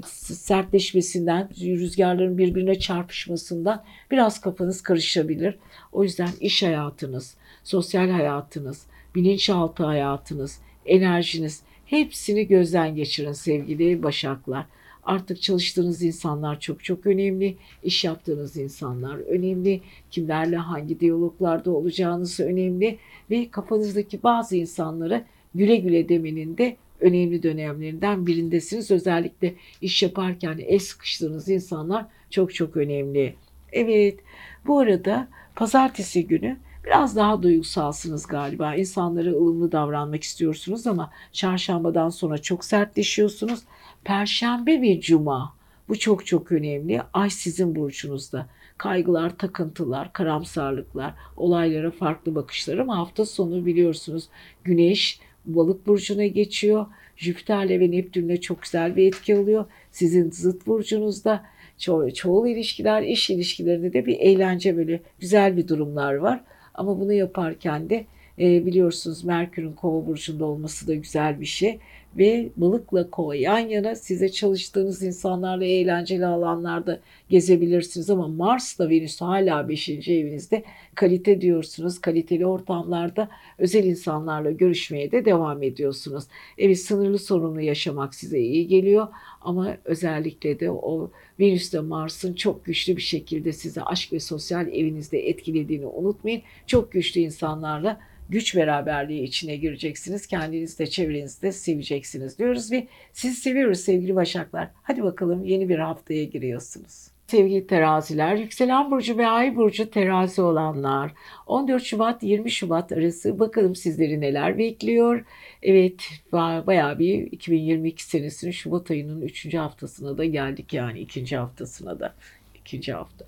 sertleşmesinden, 0.07 1.49
rüzgarların 1.61 2.39
birbirine 2.39 2.79
çarpışmasından 2.79 3.85
biraz 4.11 4.41
kafanız 4.41 4.83
karışabilir. 4.83 5.59
O 5.93 6.03
yüzden 6.03 6.31
iş 6.41 6.63
hayatınız, 6.63 7.37
sosyal 7.65 8.11
hayatınız, 8.11 8.87
bilinçaltı 9.15 9.85
hayatınız, 9.85 10.61
enerjiniz 10.87 11.63
hepsini 11.87 12.47
gözden 12.47 12.95
geçirin 12.95 13.33
sevgili 13.33 14.03
başaklar. 14.03 14.67
Artık 15.11 15.43
çalıştığınız 15.43 16.03
insanlar 16.03 16.61
çok 16.61 16.85
çok 16.85 17.07
önemli. 17.07 17.57
İş 17.83 18.05
yaptığınız 18.05 18.57
insanlar 18.57 19.17
önemli. 19.17 19.81
Kimlerle 20.11 20.57
hangi 20.57 21.01
diyaloglarda 21.01 21.71
olacağınız 21.71 22.41
önemli. 22.41 22.99
Ve 23.31 23.51
kafanızdaki 23.51 24.23
bazı 24.23 24.57
insanlara 24.57 25.25
güle 25.55 25.77
güle 25.77 26.09
demenin 26.09 26.59
de 26.59 26.77
önemli 27.01 27.43
dönemlerinden 27.43 28.27
birindesiniz. 28.27 28.91
Özellikle 28.91 29.55
iş 29.81 30.03
yaparken 30.03 30.59
el 30.67 30.79
sıkıştığınız 30.79 31.49
insanlar 31.49 32.07
çok 32.31 32.55
çok 32.55 32.77
önemli. 32.77 33.35
Evet. 33.73 34.19
Bu 34.67 34.79
arada 34.79 35.29
pazartesi 35.55 36.27
günü 36.27 36.57
biraz 36.85 37.17
daha 37.17 37.43
duygusalsınız 37.43 38.27
galiba. 38.27 38.75
İnsanlara 38.75 39.31
ılımlı 39.31 39.73
davranmak 39.73 40.23
istiyorsunuz 40.23 40.87
ama 40.87 41.11
çarşambadan 41.33 42.09
sonra 42.09 42.39
çok 42.39 42.65
sertleşiyorsunuz. 42.65 43.61
Perşembe 44.05 44.83
ve 44.83 45.01
cuma 45.01 45.55
bu 45.89 45.99
çok 45.99 46.27
çok 46.27 46.53
önemli. 46.53 47.03
Ay 47.13 47.31
sizin 47.31 47.77
burcunuzda. 47.77 48.47
Kaygılar, 48.79 49.39
takıntılar, 49.39 50.13
karamsarlıklar, 50.13 51.15
olaylara 51.37 51.91
farklı 51.91 52.35
bakışlar 52.35 52.79
ama 52.79 52.99
hafta 52.99 53.27
sonu 53.27 53.67
biliyorsunuz 53.67 54.29
Güneş 54.65 55.21
balık 55.45 55.87
burcuna 55.87 56.27
geçiyor. 56.27 56.87
Jüpiter'le 57.17 57.81
ve 57.81 57.91
Neptün'le 57.91 58.37
çok 58.37 58.63
güzel 58.63 58.97
bir 58.97 59.07
etki 59.07 59.37
alıyor. 59.37 59.65
Sizin 59.91 60.31
zıt 60.31 60.67
burcunuzda 60.67 61.47
ço 61.79 62.11
çoğul 62.11 62.47
ilişkiler, 62.49 63.03
iş 63.03 63.31
ilişkilerinde 63.31 63.93
de 63.93 64.07
bir 64.07 64.19
eğlence 64.19 64.77
böyle 64.77 65.01
güzel 65.19 65.57
bir 65.57 65.69
durumlar 65.69 66.15
var. 66.15 66.45
Ama 66.75 67.01
bunu 67.01 67.13
yaparken 67.13 67.91
de 67.91 68.07
e, 68.39 68.67
biliyorsunuz 68.67 69.25
Merkür'ün 69.25 69.73
kova 69.73 70.07
burcunda 70.07 70.45
olması 70.45 70.89
da 70.89 70.95
güzel 70.95 71.41
bir 71.41 71.47
şey 71.47 71.79
ve 72.17 72.49
balıkla 72.57 73.11
kova 73.11 73.35
yan 73.35 73.59
yana 73.59 73.95
size 73.95 74.29
çalıştığınız 74.29 75.03
insanlarla 75.03 75.65
eğlenceli 75.65 76.27
alanlarda 76.27 77.01
gezebilirsiniz 77.29 78.11
ama 78.11 78.29
Mars'la 78.29 78.89
Venüs 78.89 79.21
hala 79.21 79.69
5. 79.69 79.89
evinizde 79.89 80.65
kalite 80.95 81.41
diyorsunuz. 81.41 82.01
Kaliteli 82.01 82.47
ortamlarda 82.47 83.29
özel 83.59 83.85
insanlarla 83.85 84.51
görüşmeye 84.51 85.13
de 85.13 85.25
devam 85.25 85.63
ediyorsunuz. 85.63 86.25
Evet 86.59 86.79
sınırlı 86.79 87.19
sorunlu 87.19 87.61
yaşamak 87.61 88.15
size 88.15 88.41
iyi 88.41 88.69
geliyor 88.69 89.09
ama 89.41 89.77
özellikle 89.85 90.61
de 90.61 90.71
o 90.71 91.11
Venüs'te 91.41 91.81
Mars'ın 91.81 92.35
çok 92.35 92.65
güçlü 92.65 92.97
bir 92.97 93.03
şekilde 93.03 93.53
size 93.53 93.83
aşk 93.83 94.13
ve 94.13 94.21
sosyal 94.21 94.69
evinizde 94.69 95.29
etkilediğini 95.29 95.87
unutmayın. 95.87 96.43
Çok 96.67 96.93
güçlü 96.93 97.21
insanlarla 97.21 98.01
güç 98.31 98.57
beraberliği 98.57 99.23
içine 99.23 99.57
gireceksiniz. 99.57 100.27
Kendinizi 100.27 100.79
de 100.79 100.87
çevrenizi 100.87 101.43
de 101.43 101.53
seveceksiniz 101.53 102.39
diyoruz 102.39 102.73
ve 102.73 102.87
sizi 103.13 103.35
seviyoruz 103.35 103.81
sevgili 103.81 104.17
Başaklar. 104.17 104.69
Hadi 104.83 105.03
bakalım 105.03 105.45
yeni 105.45 105.69
bir 105.69 105.79
haftaya 105.79 106.25
giriyorsunuz. 106.25 107.11
Sevgili 107.27 107.67
teraziler, 107.67 108.37
yükselen 108.37 108.91
burcu 108.91 109.19
ve 109.19 109.27
ay 109.27 109.57
burcu 109.57 109.91
terazi 109.91 110.43
olanlar 110.43 111.13
14 111.47 111.83
Şubat 111.83 112.23
20 112.23 112.51
Şubat 112.51 112.93
arası 112.93 113.39
bakalım 113.39 113.77
sizleri 113.77 114.21
neler 114.21 114.59
bekliyor. 114.59 115.25
Evet 115.63 116.09
bayağı 116.33 116.99
bir 116.99 117.33
2022 117.33 118.05
senesinin 118.05 118.53
Şubat 118.53 118.91
ayının 118.91 119.21
3. 119.21 119.55
haftasına 119.55 120.19
da 120.19 120.25
geldik 120.25 120.73
yani 120.73 121.01
2. 121.01 121.37
haftasına 121.37 122.01
da 122.01 122.15
2. 122.55 122.93
hafta. 122.93 123.25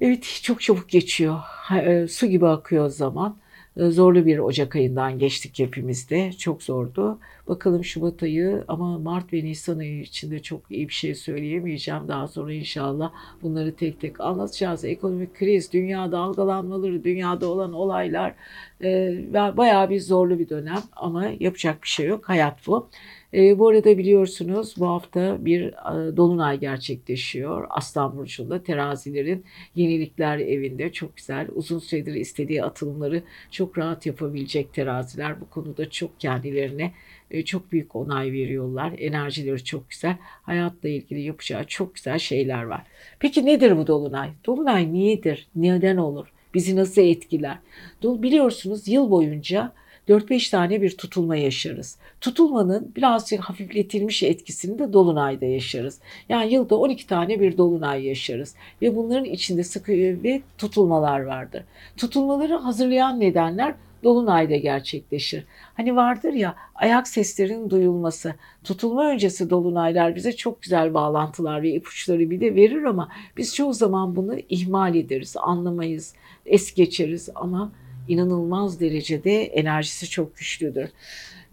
Evet 0.00 0.40
çok 0.42 0.60
çabuk 0.60 0.88
geçiyor. 0.88 1.40
E, 1.84 2.08
su 2.08 2.26
gibi 2.26 2.46
akıyor 2.46 2.88
zaman. 2.88 3.36
Zorlu 3.78 4.26
bir 4.26 4.38
Ocak 4.38 4.76
ayından 4.76 5.18
geçtik 5.18 5.58
hepimiz 5.58 6.10
de. 6.10 6.32
Çok 6.32 6.62
zordu. 6.62 7.18
Bakalım 7.48 7.84
Şubat 7.84 8.22
ayı 8.22 8.64
ama 8.68 8.98
Mart 8.98 9.32
ve 9.32 9.44
Nisan 9.44 9.78
ayı 9.78 10.00
içinde 10.00 10.42
çok 10.42 10.70
iyi 10.70 10.88
bir 10.88 10.94
şey 10.94 11.14
söyleyemeyeceğim. 11.14 12.08
Daha 12.08 12.28
sonra 12.28 12.52
inşallah 12.52 13.12
bunları 13.42 13.76
tek 13.76 14.00
tek 14.00 14.20
anlatacağız. 14.20 14.84
Ekonomik 14.84 15.34
kriz, 15.34 15.72
dünya 15.72 16.12
dalgalanmaları, 16.12 17.04
dünyada 17.04 17.46
olan 17.46 17.72
olaylar 17.72 18.34
e, 18.84 19.14
bayağı 19.32 19.90
bir 19.90 20.00
zorlu 20.00 20.38
bir 20.38 20.48
dönem 20.48 20.82
ama 20.96 21.26
yapacak 21.40 21.82
bir 21.82 21.88
şey 21.88 22.06
yok. 22.06 22.28
Hayat 22.28 22.66
bu. 22.66 22.88
E, 23.34 23.58
bu 23.58 23.68
arada 23.68 23.98
biliyorsunuz 23.98 24.74
bu 24.78 24.86
hafta 24.86 25.44
bir 25.44 25.66
e, 25.66 26.16
dolunay 26.16 26.60
gerçekleşiyor. 26.60 27.66
Aslan 27.70 28.16
Burcu'nda 28.16 28.62
terazilerin 28.62 29.44
yenilikler 29.74 30.38
evinde 30.38 30.92
çok 30.92 31.16
güzel 31.16 31.48
uzun 31.54 31.78
süredir 31.78 32.14
istediği 32.14 32.64
atılımları 32.64 33.22
çok 33.50 33.78
rahat 33.78 34.06
yapabilecek 34.06 34.74
teraziler. 34.74 35.40
Bu 35.40 35.50
konuda 35.50 35.90
çok 35.90 36.20
kendilerine 36.20 36.92
e, 37.30 37.44
çok 37.44 37.72
büyük 37.72 37.96
onay 37.96 38.32
veriyorlar. 38.32 38.92
Enerjileri 38.98 39.64
çok 39.64 39.90
güzel. 39.90 40.16
Hayatla 40.20 40.88
ilgili 40.88 41.20
yapacağı 41.20 41.64
çok 41.64 41.94
güzel 41.94 42.18
şeyler 42.18 42.62
var. 42.62 42.82
Peki 43.18 43.46
nedir 43.46 43.76
bu 43.76 43.86
dolunay? 43.86 44.30
Dolunay 44.46 44.92
niyedir? 44.92 45.48
Neden 45.56 45.96
olur? 45.96 46.32
Bizi 46.54 46.76
nasıl 46.76 47.02
etkiler? 47.02 47.58
Biliyorsunuz 48.02 48.88
yıl 48.88 49.10
boyunca 49.10 49.72
4-5 50.08 50.50
tane 50.50 50.82
bir 50.82 50.96
tutulma 50.96 51.36
yaşarız. 51.36 51.98
Tutulmanın 52.20 52.92
birazcık 52.96 53.40
hafifletilmiş 53.40 54.22
etkisini 54.22 54.78
de 54.78 54.92
dolunayda 54.92 55.44
yaşarız. 55.44 56.00
Yani 56.28 56.52
yılda 56.52 56.76
12 56.76 57.06
tane 57.06 57.40
bir 57.40 57.58
dolunay 57.58 58.06
yaşarız 58.06 58.54
ve 58.82 58.96
bunların 58.96 59.24
içinde 59.24 59.64
sıkı 59.64 59.92
ve 59.92 60.42
tutulmalar 60.58 61.20
vardır. 61.20 61.62
Tutulmaları 61.96 62.56
hazırlayan 62.56 63.20
nedenler 63.20 63.74
dolunayda 64.04 64.56
gerçekleşir. 64.56 65.44
Hani 65.74 65.96
vardır 65.96 66.32
ya 66.32 66.54
ayak 66.74 67.08
seslerinin 67.08 67.70
duyulması. 67.70 68.34
Tutulma 68.64 69.10
öncesi 69.10 69.50
dolunaylar 69.50 70.16
bize 70.16 70.32
çok 70.32 70.62
güzel 70.62 70.94
bağlantılar 70.94 71.62
ve 71.62 71.70
ipuçları 71.70 72.30
bir 72.30 72.40
de 72.40 72.54
verir 72.54 72.84
ama 72.84 73.08
biz 73.36 73.54
çoğu 73.54 73.72
zaman 73.72 74.16
bunu 74.16 74.36
ihmal 74.48 74.94
ederiz, 74.94 75.36
anlamayız, 75.40 76.14
es 76.46 76.74
geçeriz 76.74 77.28
ama 77.34 77.72
inanılmaz 78.08 78.80
derecede 78.80 79.44
enerjisi 79.44 80.10
çok 80.10 80.36
güçlüdür. 80.36 80.90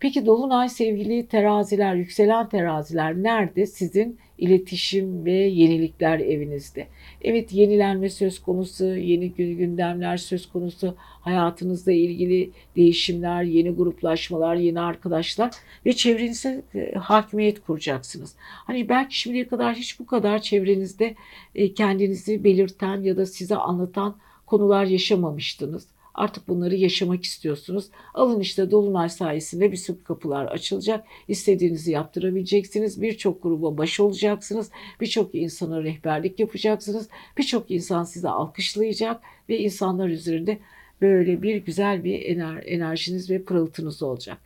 Peki 0.05 0.25
Dolunay 0.25 0.69
sevgili 0.69 1.27
teraziler, 1.27 1.95
yükselen 1.95 2.49
teraziler 2.49 3.15
nerede? 3.15 3.65
Sizin 3.65 4.19
iletişim 4.37 5.25
ve 5.25 5.31
yenilikler 5.31 6.19
evinizde. 6.19 6.87
Evet 7.21 7.53
yenilenme 7.53 8.09
söz 8.09 8.39
konusu, 8.41 8.85
yeni 8.85 9.31
gündemler 9.31 10.17
söz 10.17 10.49
konusu, 10.49 10.95
hayatınızla 10.97 11.91
ilgili 11.91 12.51
değişimler, 12.75 13.43
yeni 13.43 13.69
gruplaşmalar, 13.69 14.55
yeni 14.55 14.79
arkadaşlar 14.79 15.51
ve 15.85 15.93
çevrenize 15.93 16.63
hakimiyet 16.99 17.61
kuracaksınız. 17.65 18.35
Hani 18.39 18.89
belki 18.89 19.19
şimdiye 19.19 19.47
kadar 19.47 19.75
hiç 19.75 19.99
bu 19.99 20.05
kadar 20.05 20.41
çevrenizde 20.41 21.15
e, 21.55 21.73
kendinizi 21.73 22.43
belirten 22.43 23.01
ya 23.01 23.17
da 23.17 23.25
size 23.25 23.55
anlatan 23.55 24.15
konular 24.45 24.85
yaşamamıştınız. 24.85 25.94
Artık 26.15 26.47
bunları 26.47 26.75
yaşamak 26.75 27.23
istiyorsunuz. 27.23 27.85
Alın 28.13 28.39
işte 28.39 28.71
Dolunay 28.71 29.09
sayesinde 29.09 29.71
bir 29.71 29.77
sürü 29.77 30.03
kapılar 30.03 30.45
açılacak. 30.45 31.05
İstediğinizi 31.27 31.91
yaptırabileceksiniz. 31.91 33.01
Birçok 33.01 33.43
gruba 33.43 33.77
baş 33.77 33.99
olacaksınız. 33.99 34.71
Birçok 35.01 35.35
insana 35.35 35.83
rehberlik 35.83 36.39
yapacaksınız. 36.39 37.09
Birçok 37.37 37.71
insan 37.71 38.03
sizi 38.03 38.29
alkışlayacak 38.29 39.21
ve 39.49 39.59
insanlar 39.59 40.09
üzerinde 40.09 40.57
böyle 41.01 41.41
bir 41.41 41.55
güzel 41.55 42.03
bir 42.03 42.21
ener 42.21 42.63
enerjiniz 42.65 43.29
ve 43.29 43.43
pırıltınız 43.43 44.03
olacak. 44.03 44.37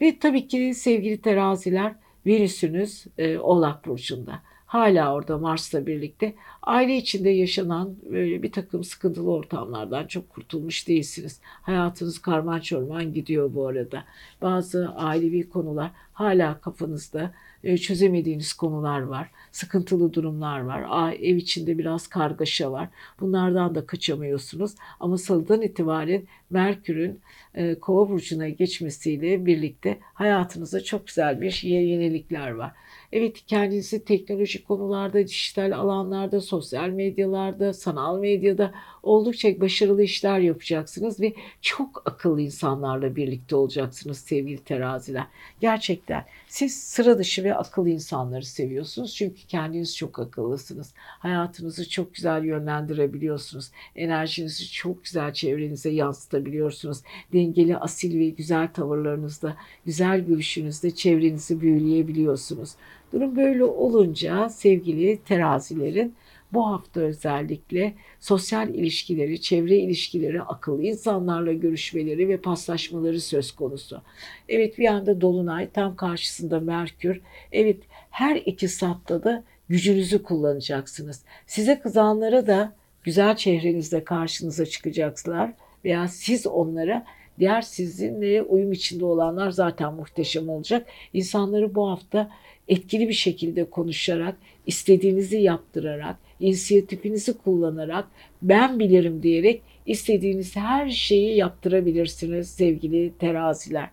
Ve 0.00 0.18
tabii 0.18 0.48
ki 0.48 0.74
sevgili 0.74 1.20
teraziler 1.20 1.94
Venüs'ünüz 2.26 3.04
e, 3.18 3.38
Oğlak 3.38 3.86
Burcu'nda 3.86 4.42
hala 4.66 5.14
orada 5.14 5.38
Mars'la 5.38 5.86
birlikte 5.86 6.34
aile 6.62 6.96
içinde 6.96 7.30
yaşanan 7.30 7.96
böyle 8.10 8.42
bir 8.42 8.52
takım 8.52 8.84
sıkıntılı 8.84 9.30
ortamlardan 9.32 10.06
çok 10.06 10.30
kurtulmuş 10.30 10.88
değilsiniz. 10.88 11.40
Hayatınız 11.42 12.18
karman 12.18 12.60
çorman 12.60 13.12
gidiyor 13.12 13.54
bu 13.54 13.66
arada. 13.66 14.04
Bazı 14.42 14.88
ailevi 14.88 15.48
konular 15.48 15.90
hala 16.12 16.60
kafanızda 16.60 17.34
e, 17.64 17.78
çözemediğiniz 17.78 18.52
konular 18.52 19.00
var. 19.00 19.30
Sıkıntılı 19.56 20.12
durumlar 20.12 20.60
var. 20.60 21.12
Ev 21.12 21.36
içinde 21.36 21.78
biraz 21.78 22.06
kargaşa 22.06 22.72
var. 22.72 22.88
Bunlardan 23.20 23.74
da 23.74 23.86
kaçamıyorsunuz. 23.86 24.74
Ama 25.00 25.18
salıdan 25.18 25.62
itibaren 25.62 26.22
Merkür'ün 26.50 27.20
e, 27.54 27.74
Kova 27.74 28.08
burcuna 28.08 28.48
geçmesiyle 28.48 29.46
birlikte 29.46 29.98
hayatınızda 30.14 30.84
çok 30.84 31.06
güzel 31.06 31.40
bir 31.40 31.60
yenilikler 31.62 32.50
var. 32.50 32.72
Evet 33.12 33.46
kendinizi 33.46 34.04
teknolojik 34.04 34.68
konularda, 34.68 35.26
dijital 35.26 35.72
alanlarda, 35.72 36.40
sosyal 36.40 36.88
medyalarda, 36.88 37.72
sanal 37.72 38.18
medyada 38.18 38.74
oldukça 39.02 39.60
başarılı 39.60 40.02
işler 40.02 40.38
yapacaksınız 40.38 41.20
ve 41.20 41.34
çok 41.62 42.02
akıllı 42.06 42.40
insanlarla 42.40 43.16
birlikte 43.16 43.56
olacaksınız 43.56 44.18
sevgili 44.18 44.64
teraziler. 44.64 45.26
Gerçekten 45.60 46.24
siz 46.48 46.82
sıra 46.82 47.18
dışı 47.18 47.44
ve 47.44 47.54
akıllı 47.54 47.90
insanları 47.90 48.44
seviyorsunuz 48.44 49.14
çünkü 49.14 49.45
kendiniz 49.48 49.96
çok 49.96 50.18
akıllısınız. 50.18 50.94
Hayatınızı 50.96 51.88
çok 51.88 52.14
güzel 52.14 52.44
yönlendirebiliyorsunuz. 52.44 53.70
Enerjinizi 53.96 54.72
çok 54.72 55.04
güzel 55.04 55.32
çevrenize 55.32 55.90
yansıtabiliyorsunuz. 55.90 57.02
Dengeli, 57.32 57.76
asil 57.76 58.20
ve 58.20 58.28
güzel 58.28 58.72
tavırlarınızda, 58.72 59.56
güzel 59.84 60.20
gülüşünüzde 60.20 60.90
çevrenizi 60.90 61.60
büyüleyebiliyorsunuz. 61.60 62.70
Durum 63.12 63.36
böyle 63.36 63.64
olunca 63.64 64.48
sevgili 64.48 65.18
terazilerin 65.24 66.14
bu 66.52 66.66
hafta 66.66 67.00
özellikle 67.00 67.94
sosyal 68.20 68.68
ilişkileri, 68.68 69.40
çevre 69.40 69.76
ilişkileri, 69.76 70.42
akıllı 70.42 70.82
insanlarla 70.82 71.52
görüşmeleri 71.52 72.28
ve 72.28 72.36
paslaşmaları 72.36 73.20
söz 73.20 73.52
konusu. 73.52 74.02
Evet 74.48 74.78
bir 74.78 74.86
anda 74.86 75.20
Dolunay 75.20 75.70
tam 75.70 75.96
karşısında 75.96 76.60
Merkür. 76.60 77.20
Evet 77.52 77.76
her 78.16 78.36
iki 78.36 78.68
satta 78.68 79.24
da 79.24 79.44
gücünüzü 79.68 80.22
kullanacaksınız. 80.22 81.24
Size 81.46 81.80
kızanlara 81.80 82.46
da 82.46 82.72
güzel 83.02 83.36
çehrenizle 83.36 84.04
karşınıza 84.04 84.66
çıkacaklar 84.66 85.52
veya 85.84 86.08
siz 86.08 86.46
onlara 86.46 87.06
diğer 87.38 87.62
sizinle 87.62 88.42
uyum 88.42 88.72
içinde 88.72 89.04
olanlar 89.04 89.50
zaten 89.50 89.94
muhteşem 89.94 90.48
olacak. 90.48 90.86
İnsanları 91.12 91.74
bu 91.74 91.90
hafta 91.90 92.30
etkili 92.68 93.08
bir 93.08 93.14
şekilde 93.14 93.70
konuşarak, 93.70 94.36
istediğinizi 94.66 95.36
yaptırarak, 95.36 96.16
inisiyatifinizi 96.40 97.38
kullanarak, 97.38 98.08
ben 98.42 98.78
bilirim 98.78 99.22
diyerek 99.22 99.62
istediğiniz 99.86 100.56
her 100.56 100.88
şeyi 100.88 101.36
yaptırabilirsiniz 101.36 102.50
sevgili 102.50 103.12
teraziler. 103.18 103.88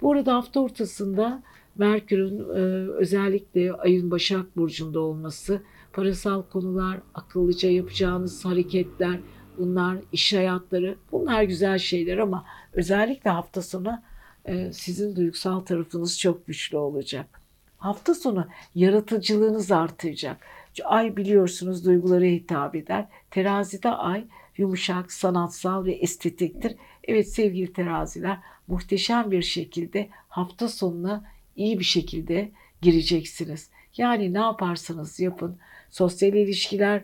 Bu 0.00 0.12
arada 0.12 0.34
hafta 0.34 0.60
ortasında 0.60 1.42
Merkür'ün 1.78 2.38
e, 2.38 2.90
özellikle 2.90 3.72
ayın 3.72 4.10
Başak 4.10 4.56
Burcu'nda 4.56 5.00
olması, 5.00 5.62
parasal 5.92 6.42
konular, 6.42 7.00
akıllıca 7.14 7.70
yapacağınız 7.70 8.44
hareketler, 8.44 9.20
bunlar 9.58 9.98
iş 10.12 10.32
hayatları, 10.32 10.96
bunlar 11.12 11.42
güzel 11.42 11.78
şeyler 11.78 12.18
ama 12.18 12.44
özellikle 12.72 13.30
hafta 13.30 13.62
sonu 13.62 14.02
e, 14.44 14.72
sizin 14.72 15.16
duygusal 15.16 15.60
tarafınız 15.60 16.18
çok 16.18 16.46
güçlü 16.46 16.76
olacak. 16.76 17.40
Hafta 17.78 18.14
sonu 18.14 18.46
yaratıcılığınız 18.74 19.72
artacak. 19.72 20.36
Ay 20.84 21.16
biliyorsunuz 21.16 21.84
duygulara 21.84 22.24
hitap 22.24 22.74
eder. 22.74 23.06
Terazide 23.30 23.90
ay 23.90 24.24
yumuşak, 24.56 25.12
sanatsal 25.12 25.84
ve 25.84 25.92
estetiktir. 25.92 26.76
Evet 27.04 27.28
sevgili 27.32 27.72
teraziler 27.72 28.38
muhteşem 28.68 29.30
bir 29.30 29.42
şekilde 29.42 30.08
hafta 30.28 30.68
sonuna 30.68 31.24
iyi 31.56 31.78
bir 31.78 31.84
şekilde 31.84 32.50
gireceksiniz. 32.82 33.70
Yani 33.96 34.34
ne 34.34 34.38
yaparsanız 34.38 35.20
yapın 35.20 35.56
sosyal 35.90 36.34
ilişkiler, 36.34 37.02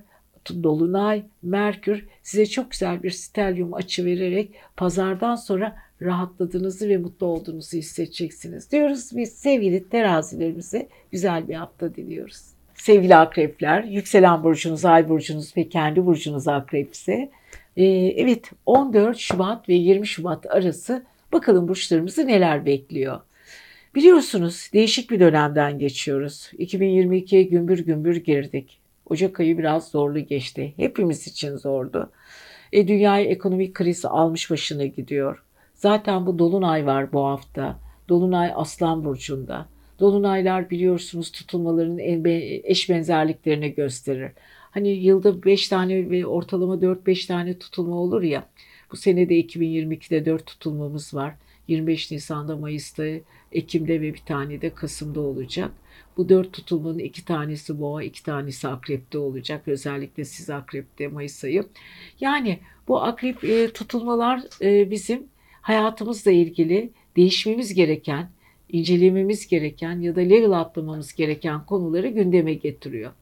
Dolunay, 0.63 1.23
Merkür 1.43 2.07
size 2.23 2.47
çok 2.47 2.71
güzel 2.71 3.03
bir 3.03 3.11
stelyum 3.11 3.75
açı 3.75 4.05
vererek 4.05 4.51
pazardan 4.77 5.37
sonra 5.37 5.77
rahatladığınızı 6.03 6.89
ve 6.89 6.97
mutlu 6.97 7.27
olduğunuzu 7.27 7.77
hissedeceksiniz 7.77 8.73
diyoruz. 8.73 9.17
Biz 9.17 9.33
sevgili 9.33 9.89
terazilerimize 9.89 10.89
güzel 11.13 11.49
bir 11.49 11.55
hafta 11.55 11.95
diliyoruz. 11.95 12.43
Sevgili 12.75 13.17
akrepler, 13.17 13.85
yükselen 13.85 14.45
burcunuz, 14.45 14.85
ay 14.85 15.09
burcunuz 15.09 15.57
ve 15.57 15.69
kendi 15.69 16.07
burcunuz 16.07 16.49
akrepse. 16.49 17.31
Ee, 17.77 17.85
evet 18.17 18.51
14 18.67 19.19
Şubat 19.19 19.69
ve 19.69 19.75
20 19.75 20.07
Şubat 20.07 20.47
arası 20.47 21.03
bakalım 21.33 21.69
burçlarımızı 21.69 22.27
neler 22.27 22.67
bekliyor. 22.67 23.21
Biliyorsunuz 23.99 24.71
değişik 24.73 25.11
bir 25.11 25.21
dönemden 25.21 25.79
geçiyoruz. 25.79 26.51
2022'ye 26.59 27.43
gümbür 27.43 27.79
gümbür 27.79 28.17
girdik. 28.17 28.81
Ocak 29.07 29.41
ayı 29.41 29.59
biraz 29.59 29.91
zorlu 29.91 30.21
geçti. 30.21 30.73
Hepimiz 30.77 31.27
için 31.27 31.57
zordu. 31.57 32.11
E, 32.73 32.89
dünyayı 32.89 33.27
ekonomik 33.29 33.75
kriz 33.75 34.05
almış 34.05 34.51
başına 34.51 34.87
gidiyor. 34.87 35.43
Zaten 35.75 36.27
bu 36.27 36.39
dolunay 36.39 36.87
var 36.87 37.13
bu 37.13 37.25
hafta. 37.25 37.79
Dolunay 38.09 38.53
Aslan 38.55 39.05
burcunda. 39.05 39.69
Dolunaylar 40.01 40.71
biliyorsunuz 40.71 41.33
tutulmaların 41.33 41.99
eş 42.65 42.91
benzerliklerini 42.91 43.75
gösterir. 43.75 44.33
Hani 44.71 44.89
yılda 44.89 45.45
5 45.45 45.69
tane 45.69 46.11
ve 46.11 46.27
ortalama 46.27 46.75
4-5 46.75 47.27
tane 47.27 47.59
tutulma 47.59 47.97
olur 47.97 48.23
ya. 48.23 48.49
Bu 48.93 48.97
sene 48.97 49.29
de 49.29 49.41
2022'de 49.41 50.25
4 50.27 50.47
tutulmamız 50.47 51.15
var. 51.15 51.35
25 51.69 52.11
Nisan'da, 52.11 52.57
Mayıs'ta, 52.57 53.05
Ekim'de 53.53 54.01
ve 54.01 54.15
bir 54.15 54.23
tane 54.27 54.61
de 54.61 54.71
Kasım'da 54.71 55.21
olacak. 55.21 55.71
Bu 56.17 56.29
dört 56.29 56.53
tutulmanın 56.53 56.99
iki 56.99 57.25
tanesi 57.25 57.81
boğa, 57.81 58.03
iki 58.03 58.23
tanesi 58.23 58.69
akrepte 58.69 59.19
olacak. 59.19 59.63
Özellikle 59.67 60.25
siz 60.25 60.51
akrepte 60.51 61.09
Mayıs 61.09 61.45
ayı. 61.45 61.65
Yani 62.21 62.59
bu 62.89 63.03
akrep 63.03 63.45
e, 63.45 63.73
tutulmalar 63.73 64.41
e, 64.63 64.91
bizim 64.91 65.27
hayatımızla 65.61 66.31
ilgili 66.31 66.91
değişmemiz 67.17 67.75
gereken, 67.75 68.31
incelememiz 68.69 69.49
gereken 69.49 70.01
ya 70.01 70.17
da 70.17 70.21
level 70.21 70.53
atlamamız 70.53 71.15
gereken 71.15 71.67
konuları 71.67 72.09
gündeme 72.09 72.55
getiriyor. 72.55 73.13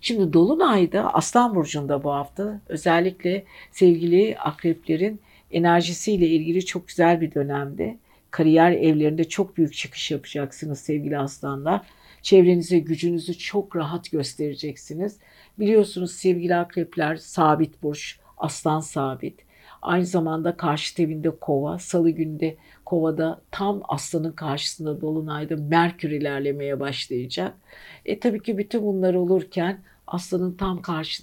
Şimdi 0.00 0.32
Dolunay'da 0.32 1.14
Aslan 1.14 1.54
Burcu'nda 1.54 2.04
bu 2.04 2.10
hafta 2.12 2.60
özellikle 2.68 3.44
sevgili 3.72 4.36
akreplerin 4.38 5.20
enerjisiyle 5.50 6.26
ilgili 6.26 6.64
çok 6.64 6.88
güzel 6.88 7.20
bir 7.20 7.34
dönemde. 7.34 7.98
Kariyer 8.34 8.72
evlerinde 8.72 9.24
çok 9.24 9.56
büyük 9.56 9.74
çıkış 9.74 10.10
yapacaksınız 10.10 10.80
sevgili 10.80 11.18
aslanlar. 11.18 11.86
Çevrenize 12.22 12.78
gücünüzü 12.78 13.38
çok 13.38 13.76
rahat 13.76 14.10
göstereceksiniz. 14.10 15.18
Biliyorsunuz 15.58 16.12
sevgili 16.12 16.54
akrepler 16.54 17.16
sabit 17.16 17.82
burç, 17.82 18.18
aslan 18.36 18.80
sabit. 18.80 19.40
Aynı 19.82 20.06
zamanda 20.06 20.56
karşı 20.56 21.02
evinde 21.02 21.30
kova, 21.30 21.78
salı 21.78 22.10
günde 22.10 22.56
kovada 22.84 23.40
tam 23.50 23.82
aslanın 23.88 24.32
karşısında 24.32 25.00
dolunayda 25.00 25.56
Merkür 25.56 26.10
ilerlemeye 26.10 26.80
başlayacak. 26.80 27.54
E 28.04 28.20
tabii 28.20 28.42
ki 28.42 28.58
bütün 28.58 28.82
bunlar 28.82 29.14
olurken 29.14 29.82
aslanın 30.06 30.52
tam 30.52 30.82
karşı, 30.82 31.22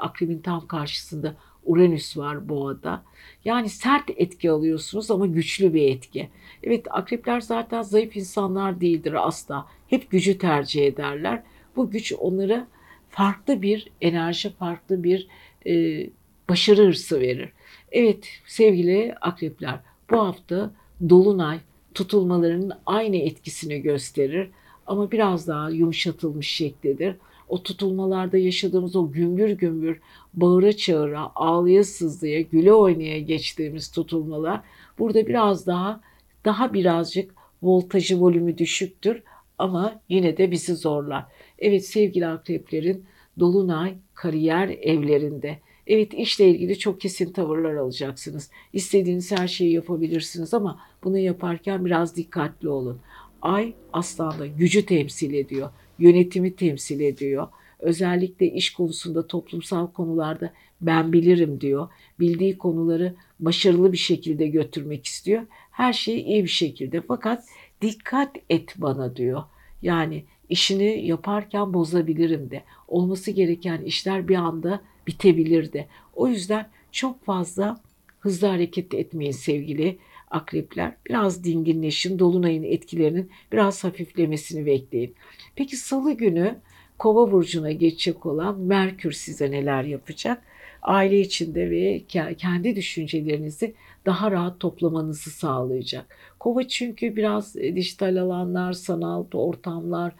akrebin 0.00 0.38
tam 0.38 0.66
karşısında 0.66 1.34
Uranüs 1.64 2.16
var 2.16 2.48
boğada. 2.48 3.02
Yani 3.44 3.68
sert 3.68 4.10
etki 4.16 4.50
alıyorsunuz 4.50 5.10
ama 5.10 5.26
güçlü 5.26 5.74
bir 5.74 5.88
etki. 5.88 6.28
Evet 6.62 6.86
akrepler 6.90 7.40
zaten 7.40 7.82
zayıf 7.82 8.16
insanlar 8.16 8.80
değildir 8.80 9.26
asla. 9.26 9.66
Hep 9.88 10.10
gücü 10.10 10.38
tercih 10.38 10.86
ederler. 10.86 11.42
Bu 11.76 11.90
güç 11.90 12.12
onlara 12.18 12.66
farklı 13.08 13.62
bir 13.62 13.90
enerji, 14.00 14.50
farklı 14.50 15.04
bir 15.04 15.28
e, 15.66 16.06
başarı 16.48 16.86
hırsı 16.86 17.20
verir. 17.20 17.52
Evet 17.92 18.28
sevgili 18.46 19.14
akrepler 19.20 19.80
bu 20.10 20.18
hafta 20.18 20.70
dolunay 21.08 21.58
tutulmalarının 21.94 22.72
aynı 22.86 23.16
etkisini 23.16 23.82
gösterir 23.82 24.50
ama 24.86 25.10
biraz 25.10 25.48
daha 25.48 25.70
yumuşatılmış 25.70 26.48
şeklidir 26.48 27.16
o 27.50 27.62
tutulmalarda 27.62 28.38
yaşadığımız 28.38 28.96
o 28.96 29.12
gümbür 29.12 29.50
gümbür 29.50 30.00
bağıra 30.34 30.72
çağıra, 30.72 31.32
ağlaya 31.34 31.84
sızlaya, 31.84 32.40
güle 32.40 32.72
oynaya 32.72 33.20
geçtiğimiz 33.20 33.90
tutulmalar 33.90 34.60
burada 34.98 35.26
biraz 35.26 35.66
daha 35.66 36.00
daha 36.44 36.74
birazcık 36.74 37.34
voltajı 37.62 38.20
volümü 38.20 38.58
düşüktür 38.58 39.22
ama 39.58 40.00
yine 40.08 40.36
de 40.36 40.50
bizi 40.50 40.74
zorlar. 40.74 41.24
Evet 41.58 41.86
sevgili 41.86 42.26
akreplerin 42.26 43.04
dolunay 43.38 43.94
kariyer 44.14 44.68
evlerinde. 44.68 45.58
Evet 45.86 46.14
işle 46.14 46.48
ilgili 46.48 46.78
çok 46.78 47.00
kesin 47.00 47.32
tavırlar 47.32 47.74
alacaksınız. 47.74 48.50
İstediğiniz 48.72 49.32
her 49.32 49.48
şeyi 49.48 49.72
yapabilirsiniz 49.72 50.54
ama 50.54 50.80
bunu 51.04 51.18
yaparken 51.18 51.84
biraz 51.84 52.16
dikkatli 52.16 52.68
olun. 52.68 53.00
Ay 53.42 53.74
aslanda 53.92 54.46
gücü 54.46 54.86
temsil 54.86 55.34
ediyor 55.34 55.70
yönetimi 56.00 56.56
temsil 56.56 57.00
ediyor. 57.00 57.48
Özellikle 57.80 58.46
iş 58.46 58.72
konusunda, 58.72 59.26
toplumsal 59.26 59.86
konularda 59.86 60.52
ben 60.80 61.12
bilirim 61.12 61.60
diyor. 61.60 61.88
Bildiği 62.20 62.58
konuları 62.58 63.14
başarılı 63.40 63.92
bir 63.92 63.98
şekilde 63.98 64.46
götürmek 64.46 65.06
istiyor. 65.06 65.42
Her 65.70 65.92
şey 65.92 66.20
iyi 66.20 66.44
bir 66.44 66.48
şekilde 66.48 67.00
fakat 67.00 67.44
dikkat 67.82 68.36
et 68.50 68.74
bana 68.76 69.16
diyor. 69.16 69.42
Yani 69.82 70.24
işini 70.48 71.06
yaparken 71.06 71.74
bozabilirim 71.74 72.50
de. 72.50 72.62
Olması 72.88 73.30
gereken 73.30 73.82
işler 73.82 74.28
bir 74.28 74.36
anda 74.36 74.80
bitebilir 75.06 75.72
de. 75.72 75.86
O 76.14 76.28
yüzden 76.28 76.68
çok 76.92 77.24
fazla 77.24 77.80
hızlı 78.20 78.46
hareket 78.46 78.94
etmeyin 78.94 79.32
sevgili 79.32 79.98
akrepler. 80.30 80.96
Biraz 81.06 81.44
dinginleşin, 81.44 82.18
dolunayın 82.18 82.62
etkilerinin 82.62 83.30
biraz 83.52 83.84
hafiflemesini 83.84 84.66
bekleyin. 84.66 85.14
Peki 85.56 85.76
salı 85.76 86.12
günü 86.12 86.56
Kova 87.00 87.32
burcuna 87.32 87.72
geçecek 87.72 88.26
olan 88.26 88.60
Merkür 88.60 89.12
size 89.12 89.50
neler 89.50 89.84
yapacak? 89.84 90.42
Aile 90.82 91.20
içinde 91.20 91.70
ve 91.70 92.02
kendi 92.36 92.76
düşüncelerinizi 92.76 93.74
daha 94.06 94.30
rahat 94.30 94.60
toplamanızı 94.60 95.30
sağlayacak. 95.30 96.16
Kova 96.38 96.68
çünkü 96.68 97.16
biraz 97.16 97.56
e, 97.56 97.76
dijital 97.76 98.16
alanlar, 98.16 98.72
sanal 98.72 99.24
ortamlar, 99.32 100.12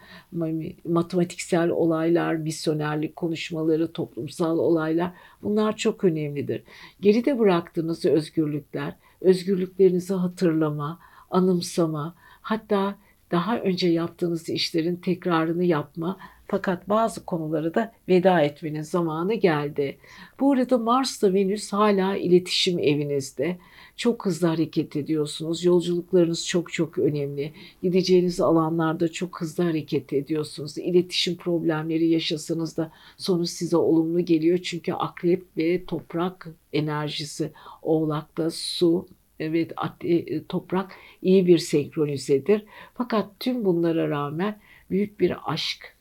matematiksel 0.85 1.69
olaylar, 1.69 2.35
misyonerlik 2.35 3.15
konuşmaları, 3.15 3.91
toplumsal 3.91 4.57
olaylar 4.59 5.11
bunlar 5.43 5.77
çok 5.77 6.03
önemlidir. 6.03 6.63
Geride 7.01 7.39
bıraktığınız 7.39 8.05
özgürlükler, 8.05 8.93
özgürlüklerinizi 9.21 10.13
hatırlama, 10.13 10.99
anımsama, 11.31 12.15
hatta 12.41 12.95
daha 13.31 13.59
önce 13.59 13.89
yaptığınız 13.89 14.49
işlerin 14.49 14.95
tekrarını 14.95 15.63
yapma 15.63 16.17
Fakat 16.51 16.89
bazı 16.89 17.25
konuları 17.25 17.75
da 17.75 17.91
veda 18.09 18.41
etmenin 18.41 18.81
zamanı 18.81 19.33
geldi. 19.33 19.97
Bu 20.39 20.51
arada 20.51 20.77
Mars'ta 20.77 21.33
Venüs 21.33 21.73
hala 21.73 22.17
iletişim 22.17 22.79
evinizde. 22.79 23.57
Çok 23.97 24.25
hızlı 24.25 24.47
hareket 24.47 24.95
ediyorsunuz. 24.95 25.63
Yolculuklarınız 25.63 26.47
çok 26.47 26.73
çok 26.73 26.97
önemli. 26.97 27.53
Gideceğiniz 27.83 28.41
alanlarda 28.41 29.11
çok 29.11 29.41
hızlı 29.41 29.63
hareket 29.63 30.13
ediyorsunuz. 30.13 30.77
İletişim 30.77 31.35
problemleri 31.35 32.07
yaşasanız 32.07 32.77
da 32.77 32.91
sonuç 33.17 33.49
size 33.49 33.77
olumlu 33.77 34.25
geliyor. 34.25 34.57
Çünkü 34.57 34.93
akrep 34.93 35.57
ve 35.57 35.85
toprak 35.85 36.47
enerjisi 36.73 37.51
oğlakta 37.81 38.49
su 38.51 39.07
evet 39.39 39.71
e, 40.03 40.43
toprak 40.43 40.91
iyi 41.21 41.47
bir 41.47 41.57
senkronizedir. 41.57 42.65
Fakat 42.93 43.39
tüm 43.39 43.65
bunlara 43.65 44.09
rağmen 44.09 44.59
büyük 44.89 45.19
bir 45.19 45.51
aşk 45.53 46.00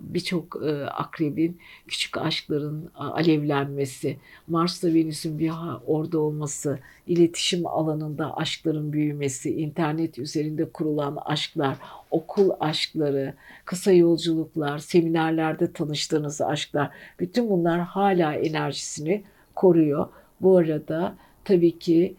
birçok 0.00 0.62
e, 0.66 0.86
akrebin 0.86 1.58
küçük 1.88 2.18
aşkların 2.18 2.90
alevlenmesi, 2.94 4.16
Mars'ta 4.46 4.94
Venüs'ün 4.94 5.38
bir 5.38 5.52
orada 5.86 6.18
olması, 6.18 6.78
iletişim 7.06 7.66
alanında 7.66 8.36
aşkların 8.36 8.92
büyümesi, 8.92 9.54
internet 9.54 10.18
üzerinde 10.18 10.70
kurulan 10.70 11.18
aşklar, 11.24 11.76
okul 12.10 12.50
aşkları, 12.60 13.34
kısa 13.64 13.92
yolculuklar, 13.92 14.78
seminerlerde 14.78 15.72
tanıştığınız 15.72 16.40
aşklar, 16.40 16.90
bütün 17.20 17.50
bunlar 17.50 17.80
hala 17.80 18.34
enerjisini 18.34 19.24
koruyor. 19.54 20.08
Bu 20.40 20.56
arada 20.56 21.14
tabii 21.44 21.78
ki 21.78 22.16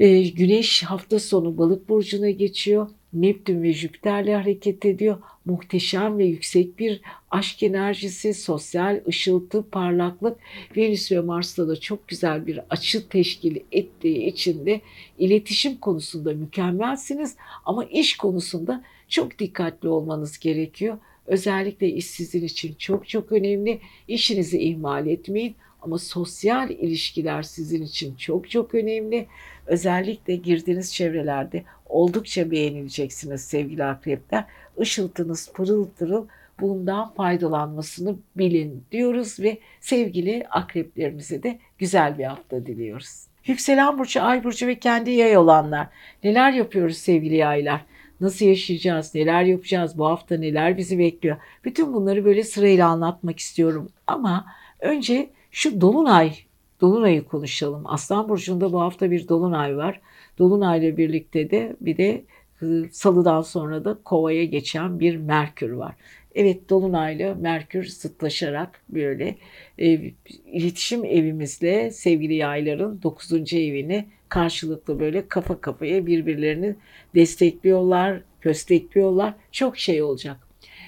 e, 0.00 0.28
Güneş 0.28 0.82
hafta 0.82 1.18
sonu 1.18 1.58
balık 1.58 1.88
burcuna 1.88 2.30
geçiyor. 2.30 2.88
Neptün 3.12 3.62
ve 3.62 3.72
Jüpiter'le 3.72 4.34
hareket 4.34 4.84
ediyor. 4.84 5.18
Muhteşem 5.44 6.18
ve 6.18 6.24
yüksek 6.24 6.78
bir 6.78 7.00
aşk 7.30 7.62
enerjisi, 7.62 8.34
sosyal 8.34 9.00
ışıltı, 9.08 9.64
parlaklık 9.70 10.38
Venüs 10.76 11.12
ve 11.12 11.20
Mars'ta 11.20 11.68
da 11.68 11.80
çok 11.80 12.08
güzel 12.08 12.46
bir 12.46 12.60
açı 12.70 13.08
teşkil 13.08 13.56
ettiği 13.72 14.26
için 14.26 14.66
de 14.66 14.80
iletişim 15.18 15.76
konusunda 15.76 16.32
mükemmelsiniz 16.32 17.36
ama 17.64 17.84
iş 17.84 18.16
konusunda 18.16 18.84
çok 19.08 19.38
dikkatli 19.38 19.88
olmanız 19.88 20.38
gerekiyor. 20.38 20.98
Özellikle 21.26 21.88
iş 21.88 22.06
sizin 22.06 22.44
için 22.44 22.74
çok 22.74 23.08
çok 23.08 23.32
önemli. 23.32 23.80
İşinizi 24.08 24.58
ihmal 24.58 25.06
etmeyin 25.06 25.54
ama 25.82 25.98
sosyal 25.98 26.70
ilişkiler 26.70 27.42
sizin 27.42 27.82
için 27.82 28.16
çok 28.16 28.50
çok 28.50 28.74
önemli. 28.74 29.26
Özellikle 29.66 30.36
girdiğiniz 30.36 30.94
çevrelerde 30.94 31.64
oldukça 31.88 32.50
beğenileceksiniz 32.50 33.40
sevgili 33.40 33.84
akrepler. 33.84 34.44
Işıltınız 34.78 35.52
pırıl 35.52 35.86
pırıl 35.98 36.26
bundan 36.60 37.14
faydalanmasını 37.14 38.16
bilin 38.36 38.84
diyoruz 38.92 39.40
ve 39.40 39.58
sevgili 39.80 40.46
akreplerimize 40.50 41.42
de 41.42 41.58
güzel 41.78 42.18
bir 42.18 42.24
hafta 42.24 42.66
diliyoruz. 42.66 43.26
Yükselen 43.46 43.98
burcu, 43.98 44.22
ay 44.22 44.44
burcu 44.44 44.66
ve 44.66 44.78
kendi 44.78 45.10
yay 45.10 45.36
olanlar. 45.36 45.86
Neler 46.24 46.52
yapıyoruz 46.52 46.96
sevgili 46.96 47.36
yaylar? 47.36 47.80
Nasıl 48.20 48.44
yaşayacağız? 48.44 49.14
Neler 49.14 49.42
yapacağız? 49.42 49.98
Bu 49.98 50.06
hafta 50.06 50.36
neler 50.36 50.76
bizi 50.76 50.98
bekliyor? 50.98 51.36
Bütün 51.64 51.92
bunları 51.92 52.24
böyle 52.24 52.44
sırayla 52.44 52.88
anlatmak 52.88 53.38
istiyorum. 53.38 53.88
Ama 54.06 54.46
önce 54.80 55.30
şu 55.50 55.80
dolunay 55.80 56.32
Dolunay'ı 56.80 57.24
konuşalım. 57.24 57.82
Aslan 57.84 58.28
Burcu'nda 58.28 58.72
bu 58.72 58.80
hafta 58.80 59.10
bir 59.10 59.28
Dolunay 59.28 59.76
var. 59.76 60.00
Dolunay'la 60.38 60.96
birlikte 60.96 61.50
de 61.50 61.76
bir 61.80 61.96
de 61.96 62.24
e, 62.62 62.66
salıdan 62.90 63.40
sonra 63.40 63.84
da 63.84 63.98
kovaya 64.04 64.44
geçen 64.44 65.00
bir 65.00 65.16
Merkür 65.16 65.70
var. 65.70 65.94
Evet 66.34 66.70
Dolunay'la 66.70 67.34
Merkür 67.34 67.84
zıtlaşarak 67.84 68.80
böyle 68.88 69.36
e, 69.78 70.12
iletişim 70.52 71.04
evimizle 71.04 71.90
sevgili 71.90 72.34
yayların 72.34 73.02
9. 73.02 73.32
evini 73.52 74.06
karşılıklı 74.28 75.00
böyle 75.00 75.28
kafa 75.28 75.60
kafaya 75.60 76.06
birbirlerini 76.06 76.74
destekliyorlar, 77.14 78.20
köstekliyorlar. 78.40 79.34
Çok 79.52 79.78
şey 79.78 80.02
olacak. 80.02 80.36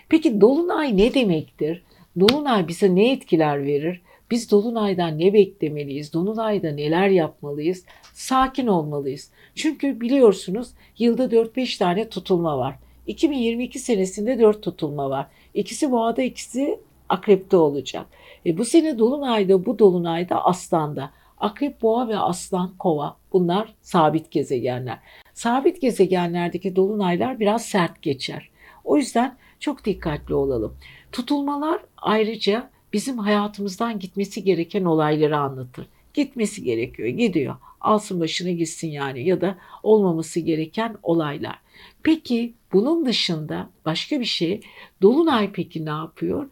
Peki 0.09 0.41
Dolunay 0.41 0.97
ne 0.97 1.15
demektir? 1.15 1.83
Dolunay 2.21 2.69
bize 2.69 2.95
ne 2.95 3.13
etkiler 3.13 3.67
verir? 3.67 4.01
Biz 4.33 4.51
Dolunay'dan 4.51 5.19
ne 5.19 5.33
beklemeliyiz? 5.33 6.13
Dolunay'da 6.13 6.71
neler 6.71 7.09
yapmalıyız? 7.09 7.85
Sakin 8.15 8.67
olmalıyız. 8.67 9.31
Çünkü 9.55 10.01
biliyorsunuz 10.01 10.69
yılda 10.99 11.25
4-5 11.25 11.79
tane 11.79 12.09
tutulma 12.09 12.59
var. 12.59 12.79
2022 13.07 13.79
senesinde 13.79 14.39
4 14.39 14.63
tutulma 14.63 15.11
var. 15.11 15.27
İkisi 15.55 15.91
boğada 15.91 16.23
ikisi 16.23 16.81
akrepte 17.09 17.57
olacak. 17.57 18.07
E 18.47 18.59
bu 18.59 18.65
sene 18.65 18.99
Dolunay'da 18.99 19.67
bu 19.67 19.79
Dolunay'da 19.79 20.45
Aslan'da. 20.45 21.11
Akrep, 21.39 21.83
Boğa 21.83 22.09
ve 22.09 22.19
Aslan, 22.19 22.75
Kova 22.79 23.17
bunlar 23.33 23.75
sabit 23.83 24.31
gezegenler. 24.31 24.99
Sabit 25.35 25.81
gezegenlerdeki 25.81 26.77
dolunaylar 26.77 27.41
biraz 27.41 27.65
sert 27.65 28.03
geçer. 28.03 28.51
O 28.85 28.97
yüzden 28.97 29.37
çok 29.61 29.85
dikkatli 29.85 30.35
olalım. 30.35 30.77
Tutulmalar 31.13 31.81
ayrıca 31.97 32.71
bizim 32.93 33.19
hayatımızdan 33.19 33.99
gitmesi 33.99 34.45
gereken 34.45 34.85
olayları 34.85 35.39
anlatır. 35.39 35.87
Gitmesi 36.15 36.63
gerekiyor, 36.63 37.09
gidiyor. 37.09 37.57
Alsın 37.81 38.21
başını 38.21 38.51
gitsin 38.51 38.89
yani 38.89 39.29
ya 39.29 39.41
da 39.41 39.59
olmaması 39.83 40.41
gereken 40.41 40.97
olaylar. 41.03 41.59
Peki 42.03 42.55
bunun 42.73 43.07
dışında 43.07 43.71
başka 43.85 44.21
bir 44.21 44.25
şey 44.25 44.61
Dolunay 45.03 45.53
peki 45.53 45.85
ne 45.85 45.91
yapıyor? 45.91 46.51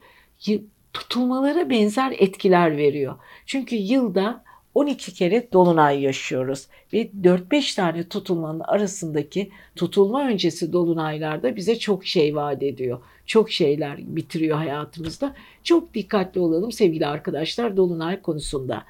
Tutulmalara 0.93 1.70
benzer 1.70 2.14
etkiler 2.18 2.76
veriyor. 2.76 3.16
Çünkü 3.47 3.76
yılda 3.76 4.45
12 4.75 5.14
kere 5.14 5.53
dolunay 5.53 6.01
yaşıyoruz 6.01 6.66
ve 6.93 7.11
4-5 7.23 7.77
tane 7.77 8.09
tutulmanın 8.09 8.61
arasındaki 8.61 9.51
tutulma 9.77 10.29
öncesi 10.29 10.73
dolunaylarda 10.73 11.57
bize 11.57 11.79
çok 11.79 12.07
şey 12.07 12.37
vaat 12.37 12.62
ediyor. 12.62 13.01
Çok 13.27 13.51
şeyler 13.51 14.16
bitiriyor 14.16 14.57
hayatımızda. 14.57 15.35
Çok 15.64 15.95
dikkatli 15.95 16.41
olalım 16.41 16.73
sevgili 16.73 17.07
arkadaşlar 17.07 17.77
dolunay 17.77 18.23
konusunda. 18.23 18.85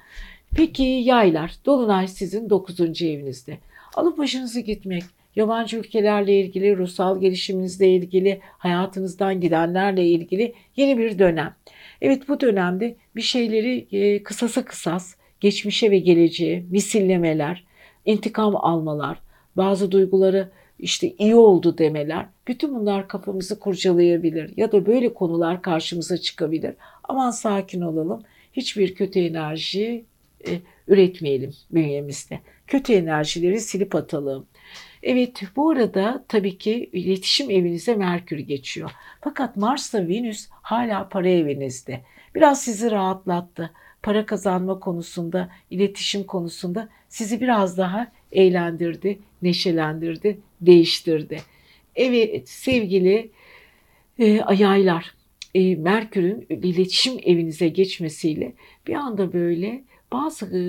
Peki 0.55 0.83
yaylar, 0.83 1.55
dolunay 1.65 2.07
sizin 2.07 2.49
9. 2.49 2.79
evinizde. 3.01 3.57
Alıp 3.95 4.17
başınızı 4.17 4.59
gitmek, 4.59 5.03
yabancı 5.35 5.77
ülkelerle 5.77 6.39
ilgili, 6.39 6.77
ruhsal 6.77 7.21
gelişiminizle 7.21 7.89
ilgili, 7.89 8.39
hayatınızdan 8.57 9.41
gidenlerle 9.41 10.05
ilgili 10.05 10.53
yeni 10.75 10.97
bir 10.97 11.19
dönem. 11.19 11.55
Evet 12.01 12.27
bu 12.27 12.39
dönemde 12.39 12.95
bir 13.15 13.21
şeyleri 13.21 13.87
e, 13.91 14.23
kısasa 14.23 14.65
kısas, 14.65 15.15
geçmişe 15.41 15.91
ve 15.91 15.99
geleceğe 15.99 16.65
misillemeler, 16.69 17.63
intikam 18.05 18.55
almalar, 18.55 19.21
bazı 19.57 19.91
duyguları 19.91 20.49
işte 20.79 21.13
iyi 21.17 21.35
oldu 21.35 21.77
demeler, 21.77 22.25
bütün 22.47 22.75
bunlar 22.75 23.07
kafamızı 23.07 23.59
kurcalayabilir 23.59 24.53
ya 24.57 24.71
da 24.71 24.85
böyle 24.85 25.13
konular 25.13 25.61
karşımıza 25.61 26.17
çıkabilir. 26.17 26.73
Aman 27.03 27.31
sakin 27.31 27.81
olalım. 27.81 28.23
Hiçbir 28.53 28.95
kötü 28.95 29.19
enerji 29.19 30.05
e, 30.47 30.51
üretmeyelim 30.87 31.53
bünyemizde. 31.71 32.39
Kötü 32.67 32.93
enerjileri 32.93 33.59
silip 33.59 33.95
atalım. 33.95 34.45
Evet 35.03 35.41
bu 35.55 35.69
arada 35.69 36.25
tabii 36.27 36.57
ki 36.57 36.89
iletişim 36.93 37.49
evinize 37.49 37.95
Merkür 37.95 38.39
geçiyor. 38.39 38.91
Fakat 39.21 39.57
Mars'la 39.57 40.07
Venüs 40.07 40.47
hala 40.51 41.09
para 41.09 41.29
evinizde. 41.29 42.01
Biraz 42.35 42.63
sizi 42.63 42.91
rahatlattı 42.91 43.71
para 44.03 44.25
kazanma 44.25 44.79
konusunda, 44.79 45.49
iletişim 45.69 46.23
konusunda 46.23 46.89
sizi 47.09 47.41
biraz 47.41 47.77
daha 47.77 48.11
eğlendirdi, 48.31 49.19
neşelendirdi, 49.41 50.39
değiştirdi. 50.61 51.41
Evet 51.95 52.49
sevgili 52.49 53.31
e, 54.19 54.41
ayaylar, 54.41 55.13
e, 55.53 55.75
Merkür'ün 55.75 56.45
iletişim 56.49 57.19
evinize 57.23 57.67
geçmesiyle 57.67 58.53
bir 58.87 58.93
anda 58.93 59.33
böyle 59.33 59.83
bazı 60.11 60.57
e, 60.57 60.61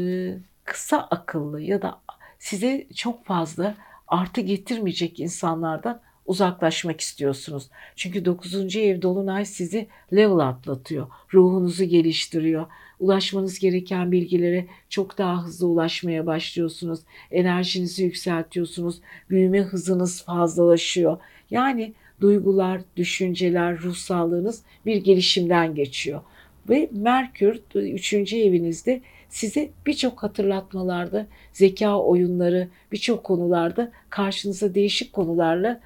kısa 0.65 0.99
akıllı 0.99 1.61
ya 1.61 1.83
da 1.83 2.01
size 2.39 2.87
çok 2.95 3.25
fazla 3.25 3.75
artı 4.09 4.41
getirmeyecek 4.41 5.21
insanlardan 5.21 6.01
uzaklaşmak 6.27 7.01
istiyorsunuz. 7.01 7.69
Çünkü 7.97 8.25
9. 8.25 8.77
ev 8.77 9.03
dolunay 9.03 9.45
sizi 9.45 9.87
level 10.13 10.39
atlatıyor. 10.39 11.07
Ruhunuzu 11.35 11.85
geliştiriyor. 11.85 12.67
Ulaşmanız 13.03 13.59
gereken 13.59 14.13
bilgilere 14.13 14.67
çok 14.89 15.19
daha 15.19 15.45
hızlı 15.45 15.67
ulaşmaya 15.67 16.27
başlıyorsunuz. 16.27 17.01
Enerjinizi 17.31 18.05
yükseltiyorsunuz. 18.05 19.01
Büyüme 19.31 19.61
hızınız 19.61 20.25
fazlalaşıyor. 20.25 21.19
Yani 21.51 21.93
duygular, 22.21 22.81
düşünceler, 22.97 23.79
ruh 23.79 23.95
sağlığınız 23.95 24.63
bir 24.87 24.97
gelişimden 24.97 25.75
geçiyor. 25.75 26.21
Ve 26.69 26.89
Merkür 26.93 27.61
3. 27.75 28.13
evinizde 28.33 29.01
size 29.29 29.71
birçok 29.87 30.23
hatırlatmalarda, 30.23 31.27
zeka 31.53 31.99
oyunları, 31.99 32.69
birçok 32.93 33.25
konularda 33.25 33.93
karşınıza 34.11 34.75
değişik 34.75 35.13
konularla 35.13 35.81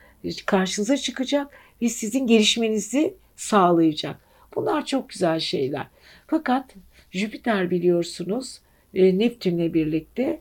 karşınıza 0.46 0.96
çıkacak 0.96 1.50
ve 1.82 1.88
sizin 1.88 2.26
gelişmenizi 2.26 3.14
sağlayacak. 3.36 4.16
Bunlar 4.56 4.86
çok 4.86 5.08
güzel 5.08 5.40
şeyler. 5.40 5.86
Fakat 6.26 6.74
Jüpiter 7.10 7.70
biliyorsunuz 7.70 8.60
e, 8.94 9.18
Neptünle 9.18 9.74
birlikte 9.74 10.40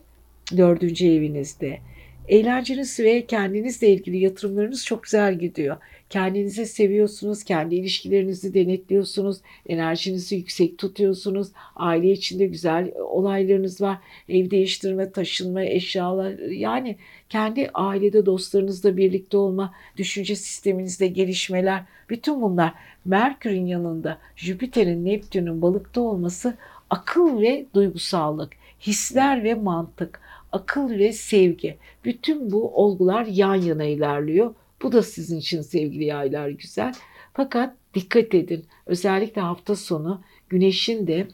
dördüncü 0.56 1.06
evinizde. 1.06 1.80
Eğlenceniz 2.28 3.00
ve 3.00 3.26
kendinizle 3.26 3.88
ilgili 3.88 4.18
yatırımlarınız 4.18 4.84
çok 4.84 5.02
güzel 5.02 5.38
gidiyor. 5.38 5.76
Kendinizi 6.10 6.66
seviyorsunuz, 6.66 7.44
kendi 7.44 7.74
ilişkilerinizi 7.74 8.54
denetliyorsunuz, 8.54 9.36
enerjinizi 9.68 10.36
yüksek 10.36 10.78
tutuyorsunuz. 10.78 11.48
Aile 11.76 12.10
içinde 12.12 12.46
güzel 12.46 12.92
olaylarınız 12.98 13.80
var. 13.80 13.98
Ev 14.28 14.50
değiştirme, 14.50 15.12
taşınma, 15.12 15.62
eşyalar 15.62 16.38
yani 16.38 16.96
kendi 17.28 17.70
ailede 17.74 18.26
dostlarınızla 18.26 18.96
birlikte 18.96 19.36
olma, 19.36 19.74
düşünce 19.96 20.36
sisteminizde 20.36 21.06
gelişmeler, 21.06 21.82
bütün 22.10 22.42
bunlar 22.42 22.74
Merkür'ün 23.04 23.66
yanında 23.66 24.18
Jüpiter'in, 24.36 25.04
Neptün'ün 25.04 25.62
balıkta 25.62 26.00
olması 26.00 26.54
akıl 26.90 27.40
ve 27.40 27.66
duygusallık, 27.74 28.52
hisler 28.80 29.44
ve 29.44 29.54
mantık, 29.54 30.20
akıl 30.56 30.90
ve 30.90 31.12
sevgi. 31.12 31.76
Bütün 32.04 32.50
bu 32.50 32.76
olgular 32.76 33.26
yan 33.26 33.54
yana 33.54 33.84
ilerliyor. 33.84 34.54
Bu 34.82 34.92
da 34.92 35.02
sizin 35.02 35.38
için 35.38 35.60
sevgili 35.60 36.04
yaylar 36.04 36.48
güzel. 36.48 36.94
Fakat 37.34 37.74
dikkat 37.94 38.34
edin. 38.34 38.64
Özellikle 38.86 39.40
hafta 39.40 39.76
sonu 39.76 40.20
güneşin 40.48 41.06
de 41.06 41.28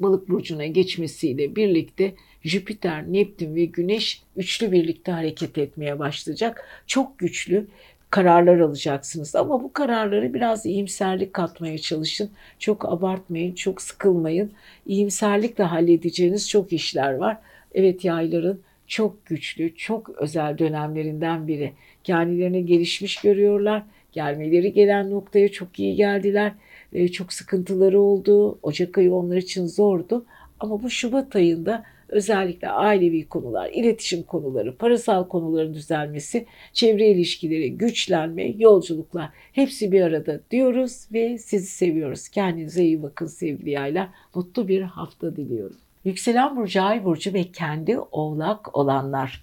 balık 0.00 0.28
burcuna 0.28 0.66
geçmesiyle 0.66 1.56
birlikte 1.56 2.14
Jüpiter, 2.42 3.12
Neptün 3.12 3.54
ve 3.54 3.64
Güneş 3.64 4.22
üçlü 4.36 4.72
birlikte 4.72 5.12
hareket 5.12 5.58
etmeye 5.58 5.98
başlayacak. 5.98 6.64
Çok 6.86 7.18
güçlü 7.18 7.66
kararlar 8.10 8.60
alacaksınız. 8.60 9.36
Ama 9.36 9.62
bu 9.62 9.72
kararları 9.72 10.34
biraz 10.34 10.66
iyimserlik 10.66 11.32
katmaya 11.32 11.78
çalışın. 11.78 12.30
Çok 12.58 12.84
abartmayın, 12.92 13.54
çok 13.54 13.82
sıkılmayın. 13.82 14.52
İyimserlikle 14.86 15.64
halledeceğiniz 15.64 16.48
çok 16.48 16.72
işler 16.72 17.14
var. 17.14 17.36
Evet 17.74 18.04
yayların 18.04 18.60
çok 18.86 19.26
güçlü, 19.26 19.76
çok 19.76 20.10
özel 20.10 20.58
dönemlerinden 20.58 21.48
biri. 21.48 21.72
Kendilerini 22.04 22.66
gelişmiş 22.66 23.20
görüyorlar. 23.20 23.82
Gelmeleri 24.12 24.72
gelen 24.72 25.10
noktaya 25.10 25.48
çok 25.48 25.78
iyi 25.78 25.96
geldiler. 25.96 26.52
Ee, 26.92 27.08
çok 27.08 27.32
sıkıntıları 27.32 28.00
oldu. 28.00 28.58
Ocak 28.62 28.98
ayı 28.98 29.14
onlar 29.14 29.36
için 29.36 29.66
zordu. 29.66 30.24
Ama 30.60 30.82
bu 30.82 30.90
Şubat 30.90 31.36
ayında 31.36 31.84
özellikle 32.08 32.68
ailevi 32.68 33.28
konular, 33.28 33.70
iletişim 33.70 34.22
konuları, 34.22 34.76
parasal 34.76 35.28
konuların 35.28 35.74
düzelmesi, 35.74 36.46
çevre 36.72 37.08
ilişkileri, 37.08 37.78
güçlenme, 37.78 38.54
yolculuklar 38.58 39.28
hepsi 39.52 39.92
bir 39.92 40.00
arada 40.00 40.40
diyoruz 40.50 41.06
ve 41.12 41.38
sizi 41.38 41.66
seviyoruz. 41.66 42.28
Kendinize 42.28 42.84
iyi 42.84 43.02
bakın 43.02 43.26
sevgili 43.26 43.70
yaylar. 43.70 44.08
Mutlu 44.34 44.68
bir 44.68 44.82
hafta 44.82 45.36
diliyorum. 45.36 45.76
Yükselen 46.08 46.56
burcu, 46.56 46.82
ay 46.82 47.04
burcu 47.04 47.34
ve 47.34 47.52
kendi 47.52 47.98
oğlak 47.98 48.76
olanlar. 48.76 49.42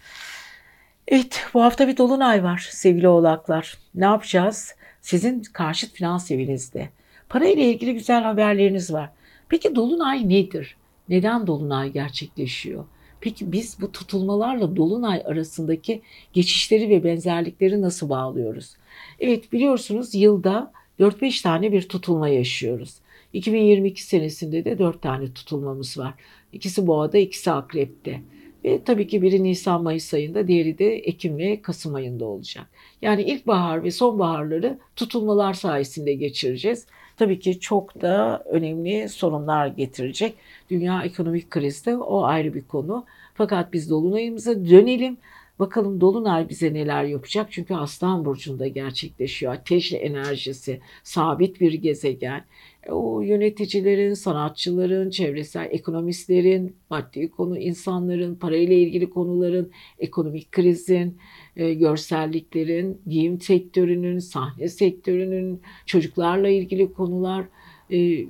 Evet 1.07 1.47
bu 1.53 1.63
hafta 1.63 1.88
bir 1.88 1.97
dolunay 1.97 2.43
var 2.43 2.68
sevgili 2.72 3.07
oğlaklar. 3.07 3.78
Ne 3.95 4.05
yapacağız? 4.05 4.76
Sizin 5.01 5.43
karşıt 5.53 5.93
finans 5.93 6.32
evinizde. 6.32 6.89
Para 7.30 7.45
ile 7.45 7.70
ilgili 7.70 7.93
güzel 7.93 8.24
haberleriniz 8.24 8.93
var. 8.93 9.09
Peki 9.49 9.76
dolunay 9.76 10.30
nedir? 10.30 10.78
Neden 11.09 11.47
dolunay 11.47 11.91
gerçekleşiyor? 11.91 12.86
Peki 13.22 13.51
biz 13.51 13.82
bu 13.82 13.91
tutulmalarla 13.91 14.76
dolunay 14.76 15.24
arasındaki 15.26 16.01
geçişleri 16.34 16.89
ve 16.89 17.03
benzerlikleri 17.03 17.82
nasıl 17.82 18.09
bağlıyoruz? 18.09 18.76
Evet 19.20 19.53
biliyorsunuz 19.53 20.16
yılda 20.16 20.72
4-5 20.99 21.43
tane 21.43 21.72
bir 21.72 21.89
tutulma 21.89 22.30
yaşıyoruz. 22.30 22.95
2022 23.36 24.03
senesinde 24.03 24.65
de 24.65 24.79
4 24.79 25.01
tane 25.01 25.33
tutulmamız 25.33 25.97
var. 25.97 26.13
İkisi 26.53 26.88
boğada, 26.88 27.17
ikisi 27.17 27.51
akrepte. 27.51 28.21
Ve 28.63 28.83
tabii 28.83 29.07
ki 29.07 29.21
biri 29.21 29.43
Nisan-Mayıs 29.43 30.13
ayında, 30.13 30.47
diğeri 30.47 30.77
de 30.77 30.95
Ekim 30.95 31.38
ve 31.38 31.61
Kasım 31.61 31.95
ayında 31.95 32.25
olacak. 32.25 32.65
Yani 33.01 33.23
ilkbahar 33.23 33.83
ve 33.83 33.91
sonbaharları 33.91 34.79
tutulmalar 34.95 35.53
sayesinde 35.53 36.13
geçireceğiz. 36.13 36.86
Tabii 37.17 37.39
ki 37.39 37.59
çok 37.59 38.01
da 38.01 38.43
önemli 38.45 39.09
sorunlar 39.09 39.67
getirecek. 39.67 40.36
Dünya 40.69 41.03
ekonomik 41.03 41.49
krizde 41.49 41.97
o 41.97 42.23
ayrı 42.23 42.53
bir 42.53 42.63
konu. 42.63 43.05
Fakat 43.33 43.73
biz 43.73 43.89
dolunayımıza 43.89 44.65
dönelim. 44.65 45.17
Bakalım 45.59 46.01
Dolunay 46.01 46.49
bize 46.49 46.73
neler 46.73 47.03
yapacak? 47.03 47.47
Çünkü 47.51 47.73
Aslan 47.75 48.25
Burcu'nda 48.25 48.67
gerçekleşiyor. 48.67 49.53
Ateşli 49.53 49.97
enerjisi, 49.97 50.79
sabit 51.03 51.61
bir 51.61 51.73
gezegen. 51.73 52.43
O 52.89 53.21
yöneticilerin, 53.21 54.13
sanatçıların, 54.13 55.09
çevresel 55.09 55.67
ekonomistlerin, 55.71 56.75
maddi 56.89 57.31
konu 57.31 57.57
insanların, 57.57 58.36
parayla 58.36 58.75
ilgili 58.75 59.09
konuların, 59.09 59.71
ekonomik 59.99 60.51
krizin, 60.51 61.17
e, 61.55 61.73
görselliklerin, 61.73 63.01
giyim 63.07 63.41
sektörünün, 63.41 64.19
sahne 64.19 64.67
sektörünün, 64.67 65.61
çocuklarla 65.86 66.49
ilgili 66.49 66.93
konular, 66.93 67.45
e, 67.91 68.25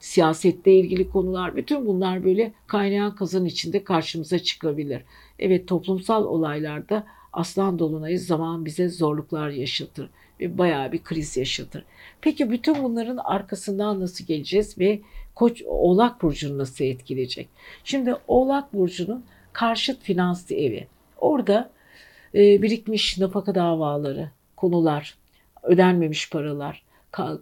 siyasette 0.00 0.72
ilgili 0.72 1.10
konular, 1.10 1.56
bütün 1.56 1.86
bunlar 1.86 2.24
böyle 2.24 2.52
kaynayan 2.66 3.14
kazan 3.14 3.44
içinde 3.44 3.84
karşımıza 3.84 4.38
çıkabilir. 4.38 5.02
Evet 5.38 5.68
toplumsal 5.68 6.24
olaylarda 6.24 7.06
aslan 7.32 7.78
dolunayı 7.78 8.18
zaman 8.18 8.64
bize 8.64 8.88
zorluklar 8.88 9.50
yaşatır 9.50 10.10
ve 10.40 10.58
bayağı 10.58 10.92
bir 10.92 11.02
kriz 11.02 11.36
yaşatır. 11.36 11.84
Peki 12.20 12.50
bütün 12.50 12.82
bunların 12.84 13.16
arkasından 13.16 14.00
nasıl 14.00 14.24
geleceğiz 14.24 14.78
ve 14.78 15.00
Koç 15.34 15.62
Oğlak 15.66 16.22
burcunu 16.22 16.58
nasıl 16.58 16.84
etkileyecek? 16.84 17.48
Şimdi 17.84 18.14
Oğlak 18.28 18.74
burcunun 18.74 19.24
karşıt 19.52 20.02
finanslı 20.02 20.54
evi. 20.54 20.86
Orada 21.16 21.70
e, 22.34 22.62
birikmiş 22.62 23.18
nafaka 23.18 23.54
davaları, 23.54 24.30
konular, 24.56 25.18
ödenmemiş 25.62 26.30
paralar, 26.30 26.82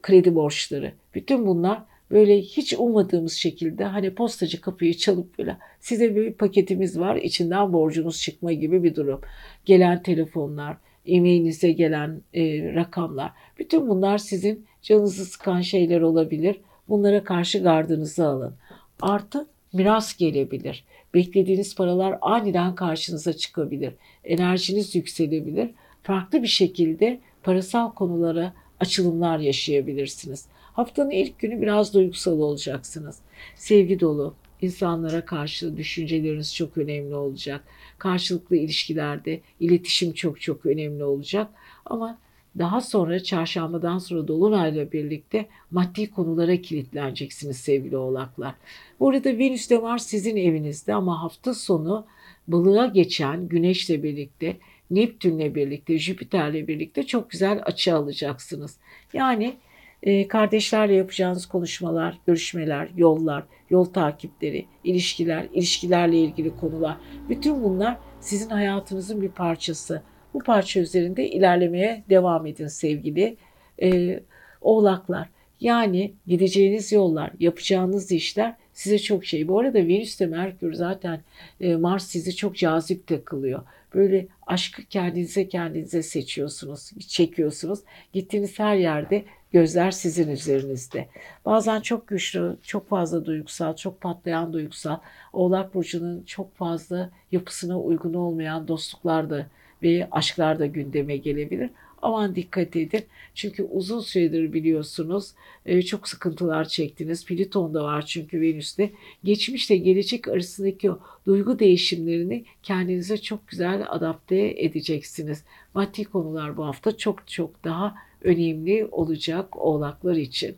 kredi 0.03 0.35
borçları, 0.35 0.93
bütün 1.15 1.47
bunlar 1.47 1.83
böyle 2.11 2.41
hiç 2.41 2.75
ummadığımız 2.79 3.33
şekilde 3.33 3.85
hani 3.85 4.15
postacı 4.15 4.61
kapıyı 4.61 4.95
çalıp 4.97 5.39
böyle 5.39 5.57
size 5.81 6.17
bir 6.17 6.33
paketimiz 6.33 6.99
var 6.99 7.17
içinden 7.17 7.73
borcunuz 7.73 8.23
çıkma 8.23 8.53
gibi 8.53 8.83
bir 8.83 8.95
durum. 8.95 9.21
Gelen 9.65 10.03
telefonlar, 10.03 10.77
e-mailinize 11.07 11.73
gelen 11.73 12.21
e, 12.35 12.75
rakamlar 12.75 13.33
bütün 13.59 13.89
bunlar 13.89 14.19
sizin 14.19 14.67
canınızı 14.83 15.25
sıkan 15.25 15.61
şeyler 15.61 16.01
olabilir. 16.01 16.61
Bunlara 16.89 17.25
karşı 17.25 17.63
gardınızı 17.63 18.27
alın. 18.27 18.55
Artı 19.01 19.47
miras 19.73 20.17
gelebilir. 20.17 20.85
Beklediğiniz 21.15 21.75
paralar 21.75 22.19
aniden 22.21 22.75
karşınıza 22.75 23.33
çıkabilir. 23.33 23.95
Enerjiniz 24.25 24.95
yükselebilir. 24.95 25.71
Farklı 26.03 26.43
bir 26.43 26.49
şekilde 26.49 27.21
parasal 27.43 27.93
konulara 27.93 28.53
açılımlar 28.81 29.39
yaşayabilirsiniz. 29.39 30.47
Haftanın 30.73 31.11
ilk 31.11 31.39
günü 31.39 31.63
biraz 31.63 31.95
duygusal 31.95 32.41
olacaksınız. 32.41 33.19
Sevgi 33.57 34.01
dolu, 34.01 34.35
insanlara 34.65 35.25
karşı 35.25 35.77
düşünceleriniz 35.77 36.55
çok 36.55 36.79
önemli 36.79 37.15
olacak. 37.15 37.65
Karşılıklı 37.99 38.57
ilişkilerde 38.57 39.41
iletişim 39.61 40.13
çok 40.13 40.41
çok 40.41 40.67
önemli 40.67 41.05
olacak. 41.05 41.51
Ama 41.87 42.19
daha 42.59 42.81
sonra 42.81 43.23
çarşambadan 43.23 43.99
sonra 43.99 44.29
Dolunay'la 44.29 44.93
birlikte 44.93 45.47
maddi 45.71 46.11
konulara 46.11 46.57
kilitleneceksiniz 46.57 47.57
sevgili 47.57 47.97
oğlaklar. 47.97 48.55
Bu 49.01 49.11
arada 49.11 49.39
Venüs 49.39 49.71
de 49.71 49.83
var 49.83 49.99
sizin 49.99 50.37
evinizde 50.37 50.95
ama 50.95 51.23
hafta 51.23 51.55
sonu 51.55 52.07
balığa 52.49 52.87
geçen 52.87 53.49
Güneş'le 53.49 54.03
birlikte 54.03 54.57
Neptün'le 54.91 55.55
birlikte, 55.55 55.99
Jüpiter'le 55.99 56.69
birlikte 56.69 57.07
çok 57.07 57.31
güzel 57.31 57.61
açı 57.65 57.95
alacaksınız. 57.95 58.79
Yani 59.13 59.57
e, 60.05 60.29
kardeşlerle 60.29 60.95
yapacağınız 60.95 61.47
konuşmalar, 61.47 62.19
görüşmeler, 62.27 62.89
yollar, 62.97 63.45
yol 63.71 63.85
takipleri, 63.85 64.67
ilişkiler, 64.85 65.47
ilişkilerle 65.53 66.19
ilgili 66.19 66.57
konular. 66.57 66.97
Bütün 67.29 67.65
bunlar 67.65 67.99
sizin 68.21 68.51
hayatınızın 68.51 69.23
bir 69.23 69.29
parçası. 69.29 70.03
Bu 70.35 70.39
parça 70.39 70.81
üzerinde 70.81 71.31
ilerlemeye 71.31 72.05
devam 72.11 72.47
edin 72.47 72.67
sevgili 72.67 73.37
e, 73.83 74.21
oğlaklar. 74.61 75.29
Yani 75.61 76.15
gideceğiniz 76.27 76.93
yollar, 76.93 77.31
yapacağınız 77.41 78.13
işler 78.13 78.55
size 78.73 78.99
çok 78.99 79.25
şey. 79.25 79.49
Bu 79.49 79.61
arada 79.61 79.79
Venüs 79.79 80.21
de 80.21 80.27
Merkür 80.27 80.73
zaten 80.73 81.21
e, 81.61 81.77
Mars 81.77 82.07
sizi 82.07 82.37
çok 82.37 82.57
cazip 82.57 83.07
takılıyor. 83.07 83.63
Böyle 83.95 84.27
aşkı 84.47 84.85
kendinize 84.85 85.49
kendinize 85.49 86.03
seçiyorsunuz, 86.03 86.91
çekiyorsunuz. 87.09 87.81
Gittiğiniz 88.13 88.59
her 88.59 88.77
yerde 88.77 89.25
gözler 89.53 89.91
sizin 89.91 90.31
üzerinizde. 90.31 91.09
Bazen 91.45 91.81
çok 91.81 92.09
güçlü, 92.09 92.57
çok 92.63 92.89
fazla 92.89 93.25
duygusal, 93.25 93.77
çok 93.77 94.01
patlayan 94.01 94.53
duygusal, 94.53 94.99
Oğlak 95.33 95.75
Burcu'nun 95.75 96.23
çok 96.23 96.57
fazla 96.57 97.11
yapısına 97.33 97.81
uygun 97.81 98.15
olmayan 98.15 98.69
dostluklar 98.69 99.31
da 99.31 99.47
ve 99.83 100.09
aşklar 100.11 100.59
da 100.59 100.67
gündeme 100.67 101.17
gelebilir. 101.17 101.71
Aman 102.05 102.35
dikkat 102.37 102.77
edin. 102.77 103.05
Çünkü 103.35 103.63
uzun 103.63 104.01
süredir 104.01 104.53
biliyorsunuz 104.53 105.33
e, 105.67 105.83
çok 105.83 106.09
sıkıntılar 106.09 106.65
çektiniz. 106.69 107.25
Plüton 107.27 107.75
da 107.75 107.85
var 107.85 108.07
çünkü 108.07 108.41
Venüs'te. 108.41 108.91
Geçmişle 109.25 109.77
gelecek 109.77 110.29
arasındaki 110.29 110.91
o 110.91 110.99
duygu 111.27 111.59
değişimlerini 111.59 112.45
kendinize 112.63 113.19
çok 113.19 113.49
güzel 113.49 113.87
adapte 113.89 114.55
edeceksiniz. 114.57 115.45
Maddi 115.75 116.05
konular 116.05 116.57
bu 116.57 116.67
hafta 116.67 116.97
çok 116.97 117.29
çok 117.29 117.65
daha 117.65 117.95
önemli 118.25 118.89
olacak 118.91 119.57
oğlaklar 119.57 120.17
için. 120.17 120.57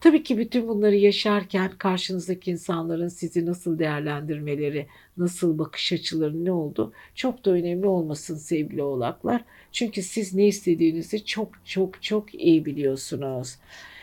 Tabii 0.00 0.22
ki 0.22 0.38
bütün 0.38 0.68
bunları 0.68 0.96
yaşarken 0.96 1.70
karşınızdaki 1.78 2.50
insanların 2.50 3.08
sizi 3.08 3.46
nasıl 3.46 3.78
değerlendirmeleri, 3.78 4.86
nasıl 5.16 5.58
bakış 5.58 5.92
açıları 5.92 6.44
ne 6.44 6.52
oldu 6.52 6.92
çok 7.14 7.44
da 7.44 7.50
önemli 7.50 7.86
olmasın 7.86 8.36
sevgili 8.36 8.82
oğlaklar. 8.82 9.44
Çünkü 9.72 10.02
siz 10.02 10.34
ne 10.34 10.46
istediğinizi 10.46 11.24
çok 11.24 11.48
çok 11.64 12.02
çok 12.02 12.34
iyi 12.34 12.64
biliyorsunuz. 12.64 13.56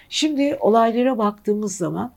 Şimdi 0.09 0.57
olaylara 0.59 1.17
baktığımız 1.17 1.77
zaman 1.77 2.13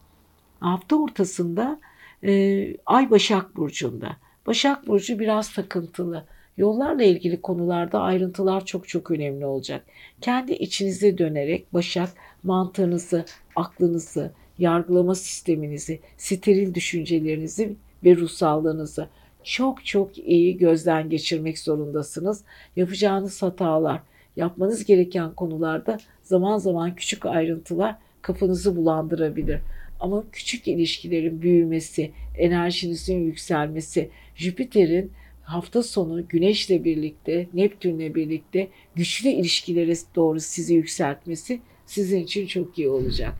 hafta 0.61 0.97
ortasında 0.97 1.81
e, 2.25 2.77
Ay 2.87 3.11
Başak 3.11 3.57
Burcu'nda. 3.57 4.17
Başak 4.47 4.87
Burcu 4.87 5.19
biraz 5.19 5.55
takıntılı. 5.55 6.25
Yollarla 6.57 7.03
ilgili 7.03 7.41
konularda 7.41 8.01
ayrıntılar 8.01 8.65
çok 8.65 8.89
çok 8.89 9.11
önemli 9.11 9.47
olacak. 9.47 9.85
Kendi 10.21 10.53
içinize 10.53 11.19
dönerek 11.19 11.75
Başak 11.75 12.09
mantığınızı, 12.43 13.25
aklınızı, 13.57 14.33
yargılama 14.59 15.15
sisteminizi, 15.15 16.01
steril 16.17 16.75
düşüncelerinizi 16.75 17.77
ve 18.05 18.17
ruhsallığınızı 18.17 19.09
çok 19.45 19.87
çok 19.87 20.19
iyi 20.19 20.59
gözden 20.59 21.11
geçirmek 21.11 21.59
zorundasınız. 21.59 22.45
Yapacağınız 22.77 23.43
hatalar, 23.43 24.01
yapmanız 24.37 24.85
gereken 24.85 25.35
konularda 25.35 25.99
zaman 26.23 26.59
zaman 26.59 26.95
küçük 26.95 27.27
ayrıntılar 27.27 27.97
kafanızı 28.23 28.77
bulandırabilir. 28.77 29.61
Ama 30.01 30.25
küçük 30.33 30.69
ilişkilerin 30.69 31.43
büyümesi, 31.43 32.11
enerjinizin 32.39 33.19
yükselmesi, 33.19 34.11
Jüpiter'in 34.37 35.13
hafta 35.45 35.83
sonu 35.83 36.29
Güneş'le 36.29 36.85
birlikte, 36.85 37.49
Neptün'le 37.55 38.15
birlikte 38.15 38.69
güçlü 38.95 39.29
ilişkilere 39.29 39.93
doğru 40.15 40.41
sizi 40.41 40.75
yükseltmesi 40.75 41.61
sizin 41.87 42.21
için 42.21 42.47
çok 42.47 42.79
iyi 42.79 42.89
olacak. 42.89 43.35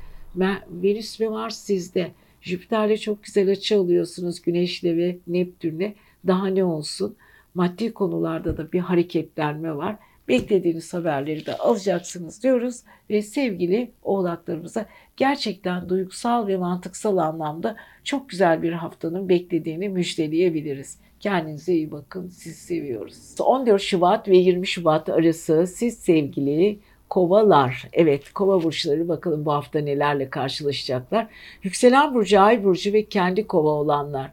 Venüs 0.71 1.21
ve 1.21 1.29
Mars 1.29 1.59
sizde. 1.59 2.11
Jüpiter'le 2.41 2.97
çok 2.97 3.23
güzel 3.23 3.51
açı 3.51 3.79
alıyorsunuz 3.79 4.43
Güneş'le 4.43 4.85
ve 4.85 5.19
Neptün'le. 5.27 5.95
Daha 6.27 6.47
ne 6.47 6.65
olsun? 6.65 7.17
Maddi 7.55 7.93
konularda 7.93 8.57
da 8.57 8.73
bir 8.73 8.81
hareketlenme 8.81 9.77
var. 9.77 9.97
Beklediğiniz 10.29 10.95
haberleri 10.95 11.47
de 11.47 11.57
alacaksınız 11.57 12.43
diyoruz 12.43 12.81
ve 13.11 13.23
sevgili 13.23 13.91
oğlaklarımıza 14.03 14.87
gerçekten 15.17 15.89
duygusal 15.89 16.47
ve 16.47 16.57
mantıksal 16.57 17.17
anlamda 17.17 17.77
çok 18.05 18.29
güzel 18.29 18.63
bir 18.63 18.73
haftanın 18.73 19.29
beklediğini 19.29 19.89
müjdeleyebiliriz. 19.89 20.99
Kendinize 21.25 21.75
iyi 21.75 21.93
bakın. 21.93 22.29
Sizi 22.29 22.55
seviyoruz. 22.55 23.35
14 23.41 23.83
Şubat 23.83 24.29
ve 24.29 24.37
20 24.37 24.67
Şubat 24.67 25.09
arası 25.09 25.67
siz 25.67 25.99
sevgili 25.99 26.79
kovalar. 27.09 27.89
Evet 27.93 28.33
kova 28.33 28.63
burçları 28.63 29.09
bakalım 29.09 29.45
bu 29.45 29.53
hafta 29.53 29.79
nelerle 29.79 30.31
karşılaşacaklar. 30.31 31.27
Yükselen 31.63 32.15
burcu, 32.15 32.41
ay 32.41 32.65
burcu 32.65 32.93
ve 32.93 33.05
kendi 33.05 33.47
kova 33.47 33.69
olanlar. 33.69 34.31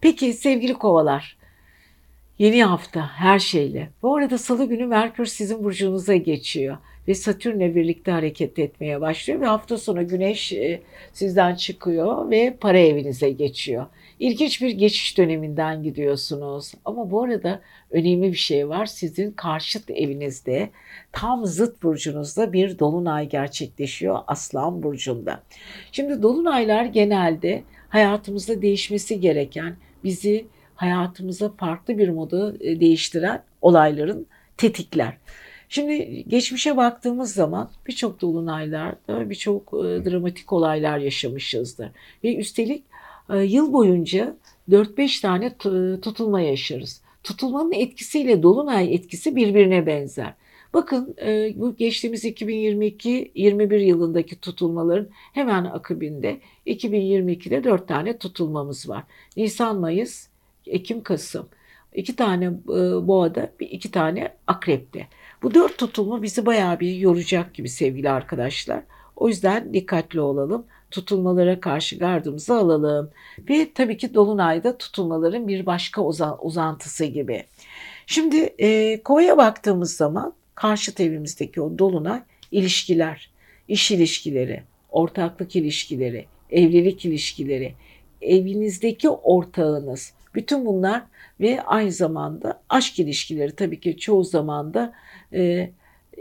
Peki 0.00 0.32
sevgili 0.32 0.74
kovalar 0.74 1.36
yeni 2.38 2.64
hafta 2.64 3.08
her 3.08 3.38
şeyle. 3.38 3.90
Bu 4.02 4.16
arada 4.16 4.38
salı 4.38 4.64
günü 4.64 4.86
Merkür 4.86 5.26
sizin 5.26 5.64
burcunuza 5.64 6.16
geçiyor 6.16 6.76
ve 7.08 7.14
Satürn'le 7.14 7.74
birlikte 7.74 8.10
hareket 8.10 8.58
etmeye 8.58 9.00
başlıyor 9.00 9.40
ve 9.40 9.46
hafta 9.46 9.78
sonu 9.78 10.08
Güneş 10.08 10.52
e, 10.52 10.82
sizden 11.12 11.54
çıkıyor 11.54 12.30
ve 12.30 12.56
para 12.60 12.78
evinize 12.78 13.30
geçiyor. 13.30 13.86
İlginç 14.18 14.62
bir 14.62 14.70
geçiş 14.70 15.18
döneminden 15.18 15.82
gidiyorsunuz. 15.82 16.72
Ama 16.84 17.10
bu 17.10 17.22
arada 17.22 17.60
önemli 17.90 18.32
bir 18.32 18.36
şey 18.36 18.68
var. 18.68 18.86
Sizin 18.86 19.30
karşıt 19.30 19.90
evinizde 19.90 20.70
tam 21.12 21.46
zıt 21.46 21.82
burcunuzda 21.82 22.52
bir 22.52 22.78
dolunay 22.78 23.28
gerçekleşiyor 23.28 24.18
Aslan 24.26 24.82
burcunda. 24.82 25.42
Şimdi 25.92 26.22
dolunaylar 26.22 26.84
genelde 26.84 27.62
hayatımızda 27.88 28.62
değişmesi 28.62 29.20
gereken, 29.20 29.76
bizi 30.04 30.46
hayatımıza 30.74 31.48
farklı 31.48 31.98
bir 31.98 32.08
modu 32.08 32.56
e, 32.60 32.80
değiştiren 32.80 33.42
olayların 33.62 34.26
tetikler. 34.56 35.16
Şimdi 35.68 36.24
geçmişe 36.28 36.76
baktığımız 36.76 37.34
zaman 37.34 37.70
birçok 37.86 38.20
dolunaylarda 38.20 39.30
birçok 39.30 39.62
e, 39.62 40.04
dramatik 40.04 40.52
olaylar 40.52 40.98
yaşamışızdır. 40.98 41.88
Ve 42.24 42.36
üstelik 42.36 42.84
yıl 43.28 43.72
boyunca 43.72 44.36
4-5 44.70 45.22
tane 45.22 45.56
tutulma 46.00 46.40
yaşarız. 46.40 47.02
Tutulmanın 47.22 47.72
etkisiyle 47.72 48.42
dolunay 48.42 48.94
etkisi 48.94 49.36
birbirine 49.36 49.86
benzer. 49.86 50.34
Bakın 50.74 51.16
e, 51.22 51.52
bu 51.56 51.76
geçtiğimiz 51.76 52.24
2022-21 52.24 53.78
yılındaki 53.78 54.40
tutulmaların 54.40 55.08
hemen 55.10 55.64
akabinde 55.64 56.40
2022'de 56.66 57.64
4 57.64 57.88
tane 57.88 58.18
tutulmamız 58.18 58.88
var. 58.88 59.04
Nisan, 59.36 59.80
Mayıs, 59.80 60.28
Ekim, 60.66 61.02
Kasım. 61.02 61.48
İki 61.94 62.16
tane 62.16 62.52
boğada, 63.06 63.52
iki 63.60 63.90
tane 63.90 64.34
akrepte. 64.46 65.08
Bu 65.42 65.54
dört 65.54 65.78
tutulma 65.78 66.22
bizi 66.22 66.46
bayağı 66.46 66.80
bir 66.80 66.96
yoracak 66.96 67.54
gibi 67.54 67.68
sevgili 67.68 68.10
arkadaşlar. 68.10 68.82
O 69.16 69.28
yüzden 69.28 69.74
dikkatli 69.74 70.20
olalım. 70.20 70.66
Tutulmalara 70.94 71.60
karşı 71.60 71.98
gardımızı 71.98 72.54
alalım. 72.54 73.10
Ve 73.50 73.68
tabii 73.74 73.96
ki 73.96 74.14
Dolunay'da 74.14 74.78
tutulmaların 74.78 75.48
bir 75.48 75.66
başka 75.66 76.02
uzantısı 76.42 77.04
gibi. 77.04 77.44
Şimdi 78.06 78.36
e, 78.36 79.00
Kova'ya 79.02 79.36
baktığımız 79.36 79.96
zaman 79.96 80.34
karşı 80.54 80.92
evimizdeki 80.98 81.60
o 81.60 81.78
Dolunay 81.78 82.22
ilişkiler, 82.50 83.30
iş 83.68 83.90
ilişkileri, 83.90 84.62
ortaklık 84.90 85.56
ilişkileri, 85.56 86.26
evlilik 86.50 87.04
ilişkileri, 87.04 87.74
evinizdeki 88.22 89.08
ortağınız, 89.08 90.12
bütün 90.34 90.66
bunlar 90.66 91.02
ve 91.40 91.62
aynı 91.62 91.92
zamanda 91.92 92.62
aşk 92.68 92.98
ilişkileri 92.98 93.52
tabii 93.52 93.80
ki 93.80 93.96
çoğu 93.96 94.24
zamanda 94.24 94.92
e, 95.32 95.70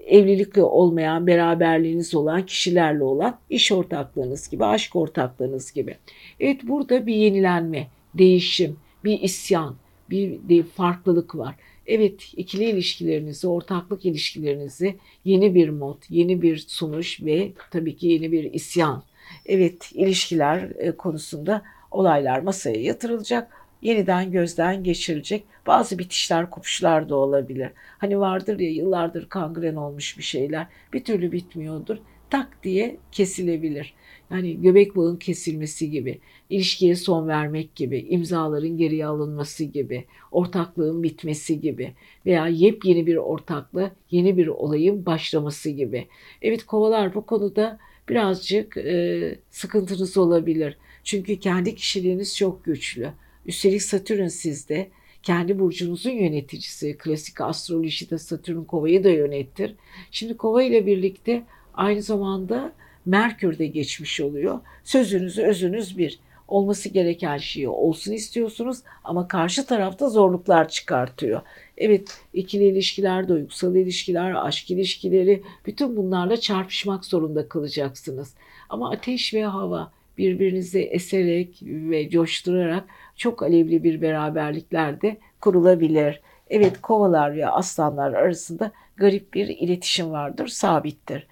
evlilikle 0.08 0.64
olmayan, 0.64 1.28
beraberliğiniz 1.28 2.16
olan 2.16 2.46
kişilerle 2.46 3.04
olan 3.04 3.40
iş 3.50 3.72
ortaklığınız 3.72 4.50
gibi, 4.50 4.66
aşk 4.66 4.96
ortaklığınız 4.96 5.72
gibi. 5.72 5.98
Evet 6.40 6.62
burada 6.64 7.08
bir 7.08 7.16
yenilenme, 7.16 7.88
değişim, 8.14 8.78
bir 9.04 9.22
isyan, 9.22 9.76
bir, 10.10 10.40
bir 10.50 10.64
farklılık 10.64 11.36
var. 11.36 11.56
Evet 11.88 12.34
ikili 12.38 12.64
ilişkilerinizi, 12.64 13.48
ortaklık 13.48 14.06
ilişkilerinizi 14.06 14.96
yeni 15.26 15.56
bir 15.56 15.70
mod, 15.70 15.98
yeni 16.10 16.42
bir 16.42 16.58
sunuş 16.58 17.22
ve 17.22 17.52
tabii 17.72 17.96
ki 17.96 18.08
yeni 18.08 18.32
bir 18.32 18.54
isyan. 18.54 19.04
Evet 19.46 19.92
ilişkiler 19.94 20.70
e, 20.78 20.92
konusunda 20.92 21.62
olaylar 21.92 22.40
masaya 22.40 22.82
yatırılacak 22.82 23.52
yeniden 23.84 24.32
gözden 24.32 24.84
geçirilecek. 24.84 25.44
Bazı 25.68 26.00
bitişler, 26.00 26.50
kopuşlar 26.50 27.10
da 27.10 27.16
olabilir. 27.16 27.70
Hani 27.98 28.20
vardır 28.20 28.60
ya 28.60 28.70
yıllardır 28.70 29.30
kangren 29.30 29.76
olmuş 29.76 30.18
bir 30.18 30.24
şeyler 30.24 30.68
bir 30.94 31.04
türlü 31.04 31.32
bitmiyordur. 31.32 31.98
Tak 32.30 32.64
diye 32.64 32.98
kesilebilir. 33.12 33.94
Yani 34.32 34.62
göbek 34.62 34.96
bağın 34.96 35.16
kesilmesi 35.16 35.92
gibi, 35.92 36.20
ilişkiye 36.50 36.96
son 36.96 37.28
vermek 37.28 37.76
gibi, 37.76 38.00
imzaların 38.10 38.78
geriye 38.78 39.06
alınması 39.06 39.64
gibi, 39.64 40.06
ortaklığın 40.32 41.04
bitmesi 41.04 41.62
gibi 41.62 41.94
veya 42.26 42.48
yepyeni 42.48 43.08
bir 43.08 43.16
ortakla 43.16 43.92
yeni 44.12 44.38
bir 44.38 44.48
olayın 44.48 45.06
başlaması 45.06 45.70
gibi. 45.70 46.08
Evet 46.42 46.64
kovalar 46.64 47.14
bu 47.14 47.26
konuda 47.26 47.80
birazcık 48.10 48.78
e, 48.78 49.36
sıkıntınız 49.50 50.18
olabilir. 50.18 50.78
Çünkü 51.04 51.40
kendi 51.40 51.76
kişiliğiniz 51.76 52.38
çok 52.38 52.66
güçlü. 52.66 53.10
Üstelik 53.46 53.82
Satürn 53.82 54.28
sizde 54.28 54.88
kendi 55.24 55.60
burcunuzun 55.60 56.12
yöneticisi. 56.12 56.98
Klasik 56.98 57.42
astrolojide 57.42 58.18
Satürn 58.18 58.64
kovayı 58.64 59.04
da 59.04 59.10
yönettir. 59.10 59.76
Şimdi 60.12 60.38
kova 60.38 60.64
ile 60.64 60.86
birlikte 60.86 61.44
aynı 61.74 62.02
zamanda 62.02 62.74
Merkür 63.06 63.58
de 63.58 63.68
geçmiş 63.68 64.22
oluyor. 64.22 64.60
Sözünüz 64.84 65.38
özünüz 65.38 65.98
bir. 65.98 66.20
Olması 66.48 66.90
gereken 66.90 67.38
şeyi 67.38 67.68
olsun 67.68 68.12
istiyorsunuz 68.12 68.80
ama 69.04 69.28
karşı 69.28 69.66
tarafta 69.66 70.10
zorluklar 70.10 70.70
çıkartıyor. 70.70 71.42
Evet 71.78 72.22
ikili 72.34 72.64
ilişkiler, 72.64 73.28
duygusal 73.28 73.76
ilişkiler, 73.76 74.46
aşk 74.48 74.72
ilişkileri 74.72 75.44
bütün 75.66 75.98
bunlarla 75.98 76.38
çarpışmak 76.38 77.06
zorunda 77.06 77.50
kalacaksınız. 77.50 78.34
Ama 78.70 78.92
ateş 78.92 79.34
ve 79.34 79.46
hava 79.46 79.92
birbirinizi 80.18 80.80
eserek 80.80 81.60
ve 81.62 82.10
coşturarak 82.10 82.86
çok 83.16 83.44
alevli 83.44 83.84
bir 83.84 84.02
beraberlikler 84.02 85.02
de 85.02 85.18
kurulabilir. 85.42 86.22
Evet 86.50 86.82
kovalar 86.82 87.36
ve 87.36 87.48
aslanlar 87.48 88.14
arasında 88.14 88.72
garip 88.96 89.34
bir 89.34 89.48
iletişim 89.48 90.12
vardır, 90.12 90.48
sabittir. 90.48 91.28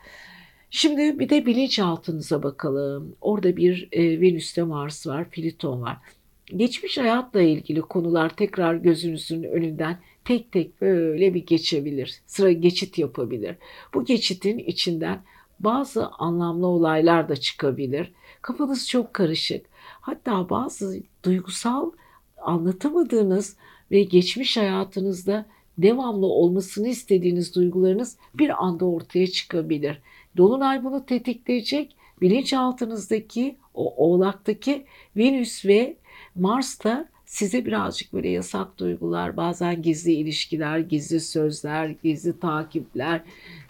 Şimdi 0.70 1.20
bir 1.20 1.30
de 1.30 1.46
bilinçaltınıza 1.46 2.44
bakalım. 2.44 3.16
Orada 3.22 3.58
bir 3.58 3.90
e, 3.92 4.22
Venüs'te 4.22 4.64
Mars 4.64 5.08
var, 5.08 5.30
Plüton 5.30 5.82
var. 5.82 5.98
Geçmiş 6.46 6.98
hayatla 6.98 7.42
ilgili 7.42 7.82
konular 7.82 8.30
tekrar 8.30 8.76
gözünüzün 8.76 9.44
önünden 9.44 9.98
tek 10.26 10.52
tek 10.52 10.82
böyle 10.82 11.34
bir 11.34 11.46
geçebilir. 11.46 12.22
Sıra 12.26 12.52
geçit 12.52 12.98
yapabilir. 12.98 13.56
Bu 13.94 14.06
geçitin 14.06 14.58
içinden 14.58 15.22
bazı 15.60 16.08
anlamlı 16.08 16.68
olaylar 16.68 17.30
da 17.30 17.36
çıkabilir. 17.36 18.12
Kafanız 18.42 18.90
çok 18.90 19.14
karışık. 19.14 19.66
Hatta 20.02 20.50
bazı 20.50 21.04
duygusal 21.24 21.92
anlatamadığınız 22.38 23.58
ve 23.92 24.04
geçmiş 24.04 24.58
hayatınızda 24.58 25.46
devamlı 25.78 26.26
olmasını 26.26 26.88
istediğiniz 26.88 27.56
duygularınız 27.56 28.18
bir 28.34 28.64
anda 28.66 28.86
ortaya 28.86 29.28
çıkabilir. 29.28 30.02
Dolunay 30.38 30.84
bunu 30.84 31.06
tetikleyecek. 31.06 31.96
Bilinçaltınızdaki 32.22 33.58
o 33.74 33.96
oğlaktaki 33.96 34.86
Venüs 35.18 35.66
ve 35.66 35.98
Mars 36.36 36.84
da 36.84 37.10
size 37.26 37.66
birazcık 37.66 38.14
böyle 38.14 38.30
yasak 38.30 38.78
duygular, 38.78 39.38
bazen 39.38 39.82
gizli 39.82 40.12
ilişkiler, 40.12 40.80
gizli 40.80 41.20
sözler, 41.20 41.96
gizli 42.04 42.40
takipler, 42.40 43.22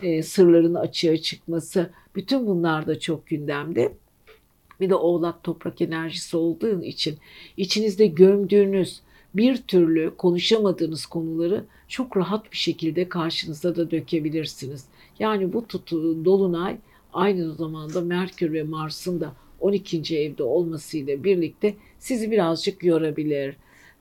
e, 0.02 0.24
sırların 0.24 0.76
açığa 0.76 1.18
çıkması 1.18 1.92
bütün 2.16 2.48
bunlar 2.48 2.88
da 2.88 3.00
çok 3.00 3.28
gündemde. 3.28 3.94
Bir 4.82 4.90
de 4.90 4.96
oğlak 4.96 5.44
toprak 5.44 5.82
enerjisi 5.82 6.38
olduğu 6.38 6.84
için 6.84 7.18
içinizde 7.58 8.08
gömdüğünüz 8.08 9.02
bir 9.34 9.58
türlü 9.58 10.14
konuşamadığınız 10.18 11.06
konuları 11.06 11.66
çok 11.88 12.18
rahat 12.18 12.52
bir 12.52 12.58
şekilde 12.58 13.10
karşınıza 13.10 13.76
da 13.76 13.92
dökebilirsiniz. 13.92 14.86
Yani 15.20 15.54
bu 15.54 15.68
tutu, 15.68 16.26
dolunay 16.26 16.78
aynı 17.14 17.54
zamanda 17.54 18.02
Merkür 18.02 18.54
ve 18.54 18.64
Mars'ın 18.64 19.22
da 19.22 19.34
12. 19.60 20.18
evde 20.18 20.44
olmasıyla 20.44 21.24
birlikte 21.24 21.76
sizi 22.00 22.32
birazcık 22.32 22.84
yorabilir. 22.84 23.56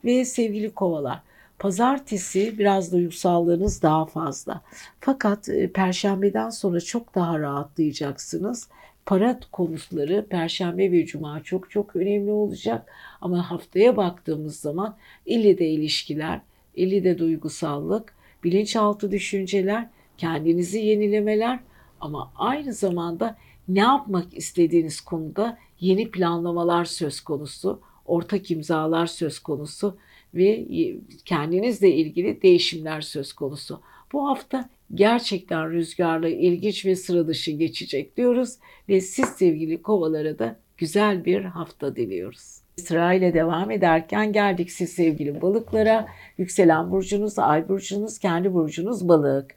Ve 0.05 0.25
sevgili 0.25 0.69
kovalar, 0.69 1.21
pazartesi 1.61 2.59
biraz 2.59 2.93
duygusallığınız 2.93 3.81
daha 3.81 4.05
fazla. 4.05 4.61
Fakat 4.99 5.49
e, 5.49 5.71
perşembeden 5.71 6.49
sonra 6.49 6.79
çok 6.79 7.15
daha 7.15 7.39
rahatlayacaksınız. 7.39 8.69
Para 9.05 9.39
konuları 9.51 10.25
perşembe 10.29 10.91
ve 10.91 11.05
cuma 11.05 11.43
çok 11.43 11.71
çok 11.71 11.95
önemli 11.95 12.31
olacak. 12.31 12.91
Ama 13.21 13.51
haftaya 13.51 13.97
baktığımız 13.97 14.59
zaman 14.59 14.97
illi 15.25 15.57
de 15.57 15.67
ilişkiler, 15.67 16.41
illi 16.75 17.03
de 17.03 17.17
duygusallık, 17.17 18.13
bilinçaltı 18.43 19.11
düşünceler, 19.11 19.89
kendinizi 20.17 20.79
yenilemeler 20.79 21.59
ama 21.99 22.31
aynı 22.35 22.73
zamanda 22.73 23.37
ne 23.67 23.79
yapmak 23.79 24.33
istediğiniz 24.33 25.01
konuda 25.01 25.57
yeni 25.79 26.11
planlamalar 26.11 26.85
söz 26.85 27.21
konusu, 27.21 27.81
ortak 28.05 28.51
imzalar 28.51 29.05
söz 29.05 29.39
konusu 29.39 29.97
ve 30.33 30.65
kendinizle 31.25 31.91
ilgili 31.91 32.41
değişimler 32.41 33.01
söz 33.01 33.33
konusu. 33.33 33.81
Bu 34.13 34.27
hafta 34.27 34.69
gerçekten 34.93 35.71
rüzgarlı, 35.71 36.29
ilginç 36.29 36.85
ve 36.85 36.95
sıra 36.95 37.27
dışı 37.27 37.51
geçecek 37.51 38.17
diyoruz 38.17 38.57
ve 38.89 39.01
siz 39.01 39.25
sevgili 39.25 39.81
kovalara 39.81 40.39
da 40.39 40.59
güzel 40.77 41.25
bir 41.25 41.41
hafta 41.41 41.95
diliyoruz. 41.95 42.61
Sırayla 42.77 43.33
devam 43.33 43.71
ederken 43.71 44.33
geldik 44.33 44.71
siz 44.71 44.89
sevgili 44.89 45.41
balıklara. 45.41 46.07
Yükselen 46.37 46.91
burcunuz, 46.91 47.39
ay 47.39 47.69
burcunuz, 47.69 48.19
kendi 48.19 48.53
burcunuz 48.53 49.07
balık. 49.07 49.55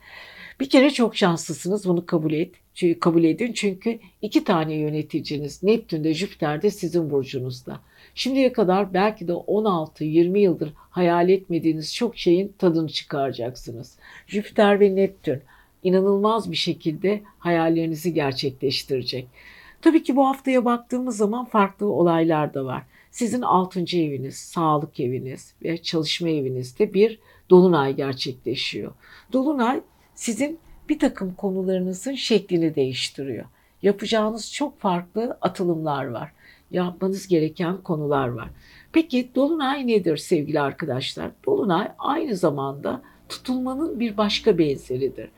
Bir 0.61 0.69
kere 0.69 0.91
çok 0.91 1.17
şanslısınız 1.17 1.89
bunu 1.89 2.07
kabul 2.07 2.33
et. 2.33 2.55
Çünkü 2.75 3.01
kabul 3.01 3.25
edin 3.25 3.53
çünkü 3.53 3.99
iki 4.23 4.45
tane 4.45 4.75
yöneticiniz 4.75 5.63
Neptün'de 5.63 6.15
Jüpiter'de 6.15 6.71
sizin 6.71 7.11
burcunuzda. 7.11 7.81
Şimdiye 8.15 8.53
kadar 8.53 8.95
belki 8.95 9.29
de 9.29 9.33
16-20 9.33 10.39
yıldır 10.39 10.73
hayal 10.77 11.29
etmediğiniz 11.29 11.95
çok 11.95 12.17
şeyin 12.17 12.55
tadını 12.59 12.89
çıkaracaksınız. 12.89 13.99
Jüpiter 14.27 14.81
ve 14.81 14.97
Neptün 14.97 15.43
inanılmaz 15.83 16.51
bir 16.51 16.57
şekilde 16.57 17.23
hayallerinizi 17.39 18.15
gerçekleştirecek. 18.15 19.29
Tabii 19.83 20.03
ki 20.03 20.17
bu 20.17 20.27
haftaya 20.27 20.65
baktığımız 20.65 21.17
zaman 21.17 21.45
farklı 21.45 21.87
olaylar 21.87 22.55
da 22.55 22.65
var. 22.65 22.83
Sizin 23.11 23.43
6. 23.43 23.81
eviniz, 23.81 24.37
sağlık 24.37 25.01
eviniz 25.01 25.55
ve 25.63 25.83
çalışma 25.83 26.29
evinizde 26.29 26.95
bir 26.95 27.19
dolunay 27.51 27.97
gerçekleşiyor. 27.97 28.93
Dolunay 29.33 29.81
sizin 30.15 30.59
bir 30.89 30.99
takım 30.99 31.35
konularınızın 31.35 32.15
şeklini 32.15 32.75
değiştiriyor. 32.75 33.45
Yapacağınız 33.83 34.53
çok 34.53 34.81
farklı 34.81 35.39
atılımlar 35.41 36.05
var. 36.05 36.33
Yapmanız 36.75 37.29
gereken 37.29 37.77
konular 37.77 38.29
var. 38.29 38.49
Peki 38.93 39.31
Dolunay 39.35 39.87
nedir 39.87 40.17
sevgili 40.17 40.61
arkadaşlar? 40.61 41.31
Dolunay 41.47 41.89
aynı 41.99 42.37
zamanda 42.37 43.03
tutulmanın 43.29 44.01
bir 44.01 44.17
başka 44.17 44.59
benzeridir. 44.59 45.29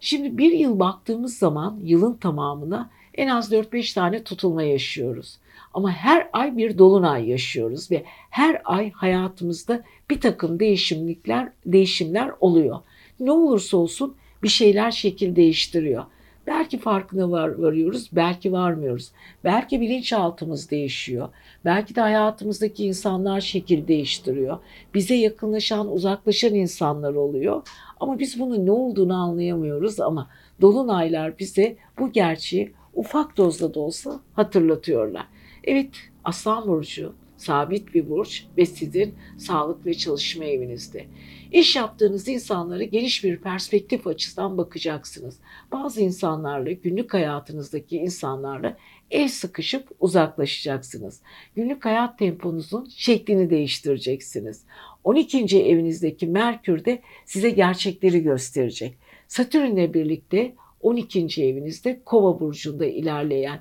Şimdi 0.00 0.38
bir 0.38 0.52
yıl 0.52 0.80
baktığımız 0.80 1.38
zaman 1.38 1.80
yılın 1.82 2.14
tamamına 2.14 2.90
en 3.14 3.28
az 3.28 3.52
4-5 3.52 3.94
tane 3.94 4.24
tutulma 4.24 4.62
yaşıyoruz. 4.62 5.38
Ama 5.74 5.90
her 5.90 6.28
ay 6.32 6.56
bir 6.56 6.78
dolunay 6.78 7.28
yaşıyoruz 7.30 7.90
ve 7.90 8.04
her 8.30 8.62
ay 8.64 8.90
hayatımızda 8.92 9.82
bir 10.10 10.20
takım 10.20 10.60
değişimlikler, 10.60 11.52
değişimler 11.66 12.32
oluyor. 12.40 12.80
Ne 13.20 13.30
olursa 13.30 13.76
olsun 13.76 14.16
bir 14.42 14.48
şeyler 14.48 14.90
şekil 14.90 15.36
değiştiriyor. 15.36 16.04
Belki 16.46 16.78
farkına 16.78 17.30
var, 17.30 17.48
varıyoruz, 17.48 18.10
belki 18.12 18.52
varmıyoruz. 18.52 19.12
Belki 19.44 19.80
bilinçaltımız 19.80 20.70
değişiyor. 20.70 21.28
Belki 21.64 21.94
de 21.94 22.00
hayatımızdaki 22.00 22.84
insanlar 22.84 23.40
şekil 23.40 23.88
değiştiriyor. 23.88 24.58
Bize 24.94 25.14
yakınlaşan, 25.14 25.92
uzaklaşan 25.92 26.54
insanlar 26.54 27.14
oluyor. 27.14 27.62
Ama 28.00 28.18
biz 28.18 28.40
bunun 28.40 28.66
ne 28.66 28.70
olduğunu 28.70 29.14
anlayamıyoruz 29.14 30.00
ama 30.00 30.28
dolunaylar 30.60 31.38
bize 31.38 31.76
bu 31.98 32.12
gerçeği 32.12 32.72
ufak 32.94 33.36
dozda 33.36 33.74
da 33.74 33.80
olsa 33.80 34.20
hatırlatıyorlar. 34.34 35.26
Evet, 35.64 35.90
Aslan 36.24 36.68
Burcu 36.68 37.12
sabit 37.44 37.94
bir 37.94 38.10
burç 38.10 38.46
ve 38.56 38.66
sizin 38.66 39.14
sağlık 39.38 39.86
ve 39.86 39.94
çalışma 39.94 40.44
evinizde. 40.44 41.06
İş 41.52 41.76
yaptığınız 41.76 42.28
insanlara 42.28 42.84
geniş 42.84 43.24
bir 43.24 43.36
perspektif 43.36 44.06
açısından 44.06 44.58
bakacaksınız. 44.58 45.38
Bazı 45.72 46.00
insanlarla, 46.00 46.72
günlük 46.72 47.14
hayatınızdaki 47.14 47.96
insanlarla 47.96 48.76
el 49.10 49.28
sıkışıp 49.28 49.88
uzaklaşacaksınız. 50.00 51.20
Günlük 51.56 51.84
hayat 51.84 52.18
temponuzun 52.18 52.88
şeklini 52.96 53.50
değiştireceksiniz. 53.50 54.64
12. 55.04 55.58
evinizdeki 55.58 56.26
Merkür 56.26 56.84
de 56.84 57.02
size 57.26 57.50
gerçekleri 57.50 58.22
gösterecek. 58.22 58.98
Satürn'le 59.28 59.94
birlikte 59.94 60.54
12. 60.80 61.44
evinizde 61.44 62.00
Kova 62.04 62.40
burcunda 62.40 62.86
ilerleyen 62.86 63.60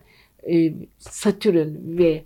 e, 0.52 0.74
Satürn 1.00 1.98
ve 1.98 2.24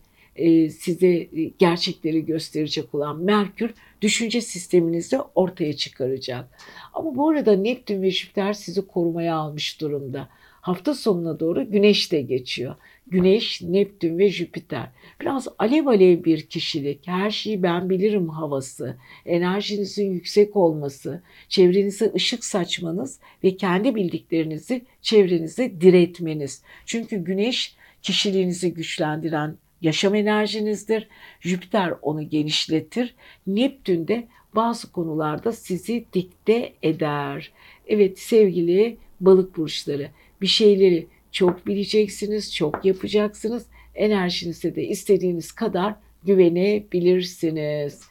size 0.70 1.08
e, 1.08 1.44
gerçekleri 1.60 2.26
gösterecek 2.26 2.96
olan 2.96 3.24
Merkür 3.24 3.74
düşünce 4.02 4.42
sisteminizde 4.42 5.22
ortaya 5.36 5.74
çıkaracak. 5.74 6.50
Ama 6.94 7.16
bu 7.16 7.30
arada 7.30 7.56
Neptün 7.56 8.02
ve 8.02 8.12
Jüpiter 8.12 8.54
sizi 8.54 8.88
korumaya 8.88 9.36
almış 9.36 9.82
durumda. 9.82 10.30
Hafta 10.62 10.94
sonuna 10.94 11.40
doğru 11.40 11.72
Güneş 11.72 12.12
de 12.12 12.22
geçiyor. 12.22 12.76
Güneş, 13.08 13.62
Neptün 13.62 14.18
ve 14.18 14.30
Jüpiter. 14.30 14.90
Biraz 15.22 15.48
alev 15.58 15.86
alev 15.86 16.24
bir 16.24 16.42
kişilik, 16.42 17.08
her 17.08 17.32
şeyi 17.32 17.64
ben 17.64 17.90
bilirim 17.90 18.30
havası, 18.30 18.98
enerjinizin 19.26 20.12
yüksek 20.12 20.56
olması, 20.56 21.22
çevrenize 21.50 22.12
ışık 22.16 22.46
saçmanız 22.46 23.20
ve 23.44 23.58
kendi 23.58 23.96
bildiklerinizi 23.96 24.86
çevrenize 25.02 25.82
diretmeniz. 25.82 26.64
Çünkü 26.86 27.18
Güneş 27.24 27.76
kişiliğinizi 28.02 28.74
güçlendiren 28.74 29.58
yaşam 29.82 30.16
enerjinizdir. 30.16 31.08
Jüpiter 31.40 31.94
onu 32.02 32.30
genişletir. 32.30 33.16
Neptün 33.48 34.08
de 34.08 34.28
bazı 34.56 34.92
konularda 34.92 35.52
sizi 35.52 36.06
dikte 36.14 36.74
eder. 36.84 37.52
Evet 37.88 38.20
sevgili 38.20 38.98
balık 39.22 39.58
burçları 39.58 40.10
bir 40.42 40.48
şeyleri 40.48 41.08
çok 41.32 41.68
bileceksiniz, 41.68 42.56
çok 42.56 42.86
yapacaksınız. 42.86 43.66
Enerjinize 43.96 44.76
de 44.76 44.88
istediğiniz 44.88 45.52
kadar 45.52 45.96
güvenebilirsiniz. 46.24 48.02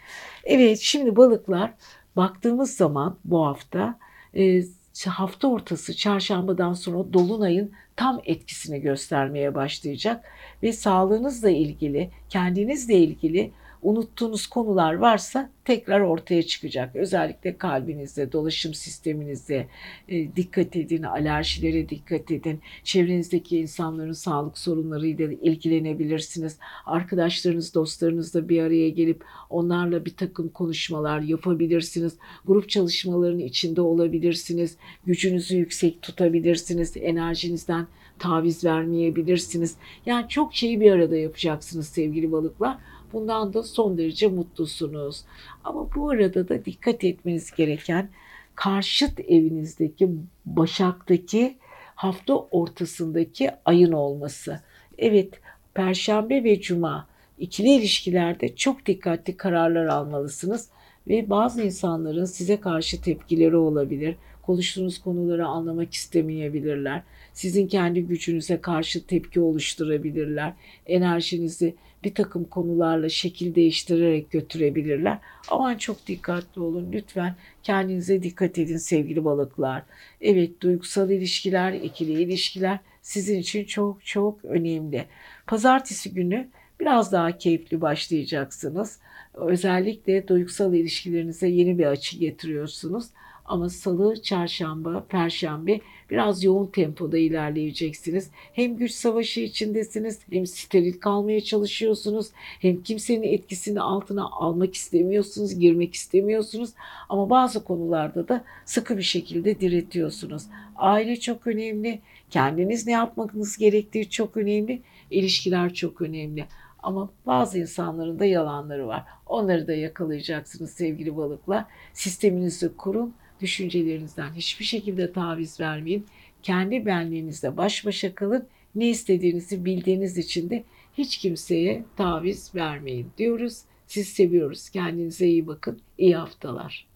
Evet 0.45 0.79
şimdi 0.79 1.17
balıklar 1.17 1.75
baktığımız 2.17 2.77
zaman 2.77 3.19
bu 3.25 3.47
hafta 3.47 3.99
e, 4.37 4.63
hafta 5.07 5.49
ortası 5.49 5.97
çarşambadan 5.97 6.73
sonra 6.73 7.13
dolunayın 7.13 7.73
tam 7.97 8.21
etkisini 8.25 8.81
göstermeye 8.81 9.55
başlayacak 9.55 10.25
ve 10.63 10.73
sağlığınızla 10.73 11.51
ilgili, 11.51 12.11
kendinizle 12.29 12.95
ilgili 12.95 13.53
unuttuğunuz 13.87 14.47
konular 14.47 14.95
varsa 14.95 15.51
tekrar 15.65 16.01
ortaya 16.01 16.43
çıkacak. 16.43 16.97
Özellikle 16.97 17.59
kalbinizde, 17.59 18.33
dolaşım 18.33 18.75
sisteminizde 18.75 19.67
e, 20.09 20.37
dikkat 20.37 20.77
edin, 20.77 21.03
alerjilere 21.03 21.89
dikkat 21.89 22.31
edin. 22.31 22.61
Çevrenizdeki 22.85 23.59
insanların 23.59 24.13
sağlık 24.13 24.59
sorunlarıyla 24.59 25.33
ilgilenebilirsiniz. 25.43 26.59
Arkadaşlarınız, 26.87 27.75
dostlarınızla 27.75 28.49
bir 28.49 28.63
araya 28.63 28.89
gelip 28.89 29.25
onlarla 29.51 30.05
bir 30.05 30.17
takım 30.17 30.49
konuşmalar 30.49 31.21
yapabilirsiniz. 31.21 32.17
Grup 32.47 32.69
çalışmalarının 32.69 33.39
içinde 33.39 33.81
olabilirsiniz. 33.81 34.77
Gücünüzü 35.07 35.57
yüksek 35.57 36.03
tutabilirsiniz. 36.03 36.97
Enerjinizden 36.97 37.87
taviz 38.19 38.65
vermeyebilirsiniz. 38.65 39.77
Yani 40.07 40.29
çok 40.29 40.55
şeyi 40.55 40.81
bir 40.81 40.93
arada 40.93 41.17
yapacaksınız 41.17 41.89
sevgili 41.89 42.33
balıklar. 42.33 42.79
Bundan 43.13 43.53
da 43.53 43.63
son 43.63 43.99
derece 43.99 44.29
mutlusunuz. 44.29 45.25
Ama 45.65 45.95
bu 45.95 46.11
arada 46.11 46.49
da 46.49 46.65
dikkat 46.65 47.05
etmeniz 47.05 47.51
gereken 47.57 48.11
karşıt 48.55 49.21
evinizdeki 49.21 50.11
Başak'taki 50.47 51.57
hafta 51.95 52.35
ortasındaki 52.35 53.51
ayın 53.65 53.93
olması. 53.93 54.61
Evet, 54.99 55.41
Perşembe 55.75 56.45
ve 56.45 56.61
Cuma 56.61 57.07
ikili 57.39 57.69
ilişkilerde 57.69 58.57
çok 58.57 58.87
dikkatli 58.87 59.37
kararlar 59.37 59.87
almalısınız 59.87 60.69
ve 61.09 61.31
bazı 61.31 61.63
insanların 61.63 62.25
size 62.25 62.61
karşı 62.61 63.01
tepkileri 63.01 63.57
olabilir. 63.57 64.17
Konuştuğunuz 64.47 64.99
konuları 64.99 65.47
anlamak 65.47 65.95
istemeyebilirler. 65.95 67.03
Sizin 67.33 67.69
kendi 67.69 68.03
gücünüze 68.03 68.61
karşı 68.61 69.07
tepki 69.07 69.41
oluşturabilirler. 69.41 70.53
Enerjinizi 70.87 71.75
bir 72.05 72.15
takım 72.15 72.45
konularla 72.45 73.09
şekil 73.09 73.55
değiştirerek 73.55 74.31
götürebilirler. 74.31 75.19
Aman 75.49 75.77
çok 75.77 76.07
dikkatli 76.07 76.61
olun 76.61 76.93
lütfen 76.93 77.37
kendinize 77.63 78.23
dikkat 78.23 78.59
edin 78.59 78.77
sevgili 78.77 79.25
balıklar. 79.25 79.83
Evet 80.21 80.61
duygusal 80.61 81.11
ilişkiler, 81.11 81.73
ikili 81.73 82.23
ilişkiler 82.23 82.79
sizin 83.03 83.39
için 83.39 83.65
çok 83.65 84.07
çok 84.07 84.45
önemli. 84.45 85.05
Pazartesi 85.47 86.15
günü 86.15 86.49
biraz 86.81 87.13
daha 87.13 87.39
keyifli 87.39 87.81
başlayacaksınız. 87.81 88.99
Özellikle 89.35 90.29
duygusal 90.29 90.75
ilişkilerinize 90.75 91.49
yeni 91.49 91.79
bir 91.79 91.87
açı 91.87 92.19
getiriyorsunuz. 92.19 93.07
Ama 93.49 93.69
salı, 93.69 94.23
çarşamba, 94.23 95.05
perşembe 95.09 95.81
biraz 96.11 96.45
yoğun 96.45 96.67
tempoda 96.67 97.19
ilerleyeceksiniz. 97.19 98.31
Hem 98.53 98.77
güç 98.77 98.93
savaşı 98.93 99.41
içindesiniz, 99.41 100.19
hem 100.31 100.47
steril 100.47 101.01
kalmaya 101.01 101.41
çalışıyorsunuz, 101.41 102.27
hem 102.37 102.83
kimsenin 102.83 103.23
etkisini 103.23 103.81
altına 103.81 104.25
almak 104.31 104.75
istemiyorsunuz, 104.75 105.59
girmek 105.59 105.95
istemiyorsunuz. 105.95 106.71
Ama 107.09 107.31
bazı 107.31 107.65
konularda 107.65 108.29
da 108.29 108.45
sıkı 108.65 108.99
bir 108.99 109.03
şekilde 109.03 109.61
diretiyorsunuz. 109.61 110.43
Aile 110.77 111.21
çok 111.21 111.47
önemli, 111.47 112.01
kendiniz 112.31 112.87
ne 112.87 112.93
yapmanız 112.93 113.57
gerektiği 113.57 114.11
çok 114.11 114.37
önemli, 114.37 114.83
ilişkiler 115.11 115.75
çok 115.75 116.03
önemli. 116.03 116.45
Ama 116.83 117.11
bazı 117.27 117.59
insanların 117.59 118.19
da 118.19 118.25
yalanları 118.25 118.87
var. 118.87 119.05
Onları 119.27 119.67
da 119.67 119.73
yakalayacaksınız 119.73 120.71
sevgili 120.71 121.17
balıklar. 121.17 121.65
Sisteminizi 121.93 122.77
kurun 122.77 123.15
Düşüncelerinizden 123.41 124.33
hiçbir 124.33 124.65
şekilde 124.65 125.13
taviz 125.13 125.61
vermeyin. 125.61 126.07
Kendi 126.43 126.87
benliğinizle 126.87 127.57
baş 127.57 127.87
başa 127.87 128.15
kalın. 128.15 128.49
Ne 128.75 128.89
istediğinizi 128.89 129.65
bildiğiniz 129.65 130.19
için 130.19 130.51
de 130.51 130.65
hiç 130.99 131.19
kimseye 131.19 131.85
taviz 131.97 132.55
vermeyin 132.55 133.11
diyoruz. 133.19 133.63
Siz 133.87 134.09
seviyoruz. 134.09 134.71
Kendinize 134.71 135.27
iyi 135.27 135.47
bakın. 135.47 135.81
İyi 135.99 136.17
haftalar. 136.17 136.87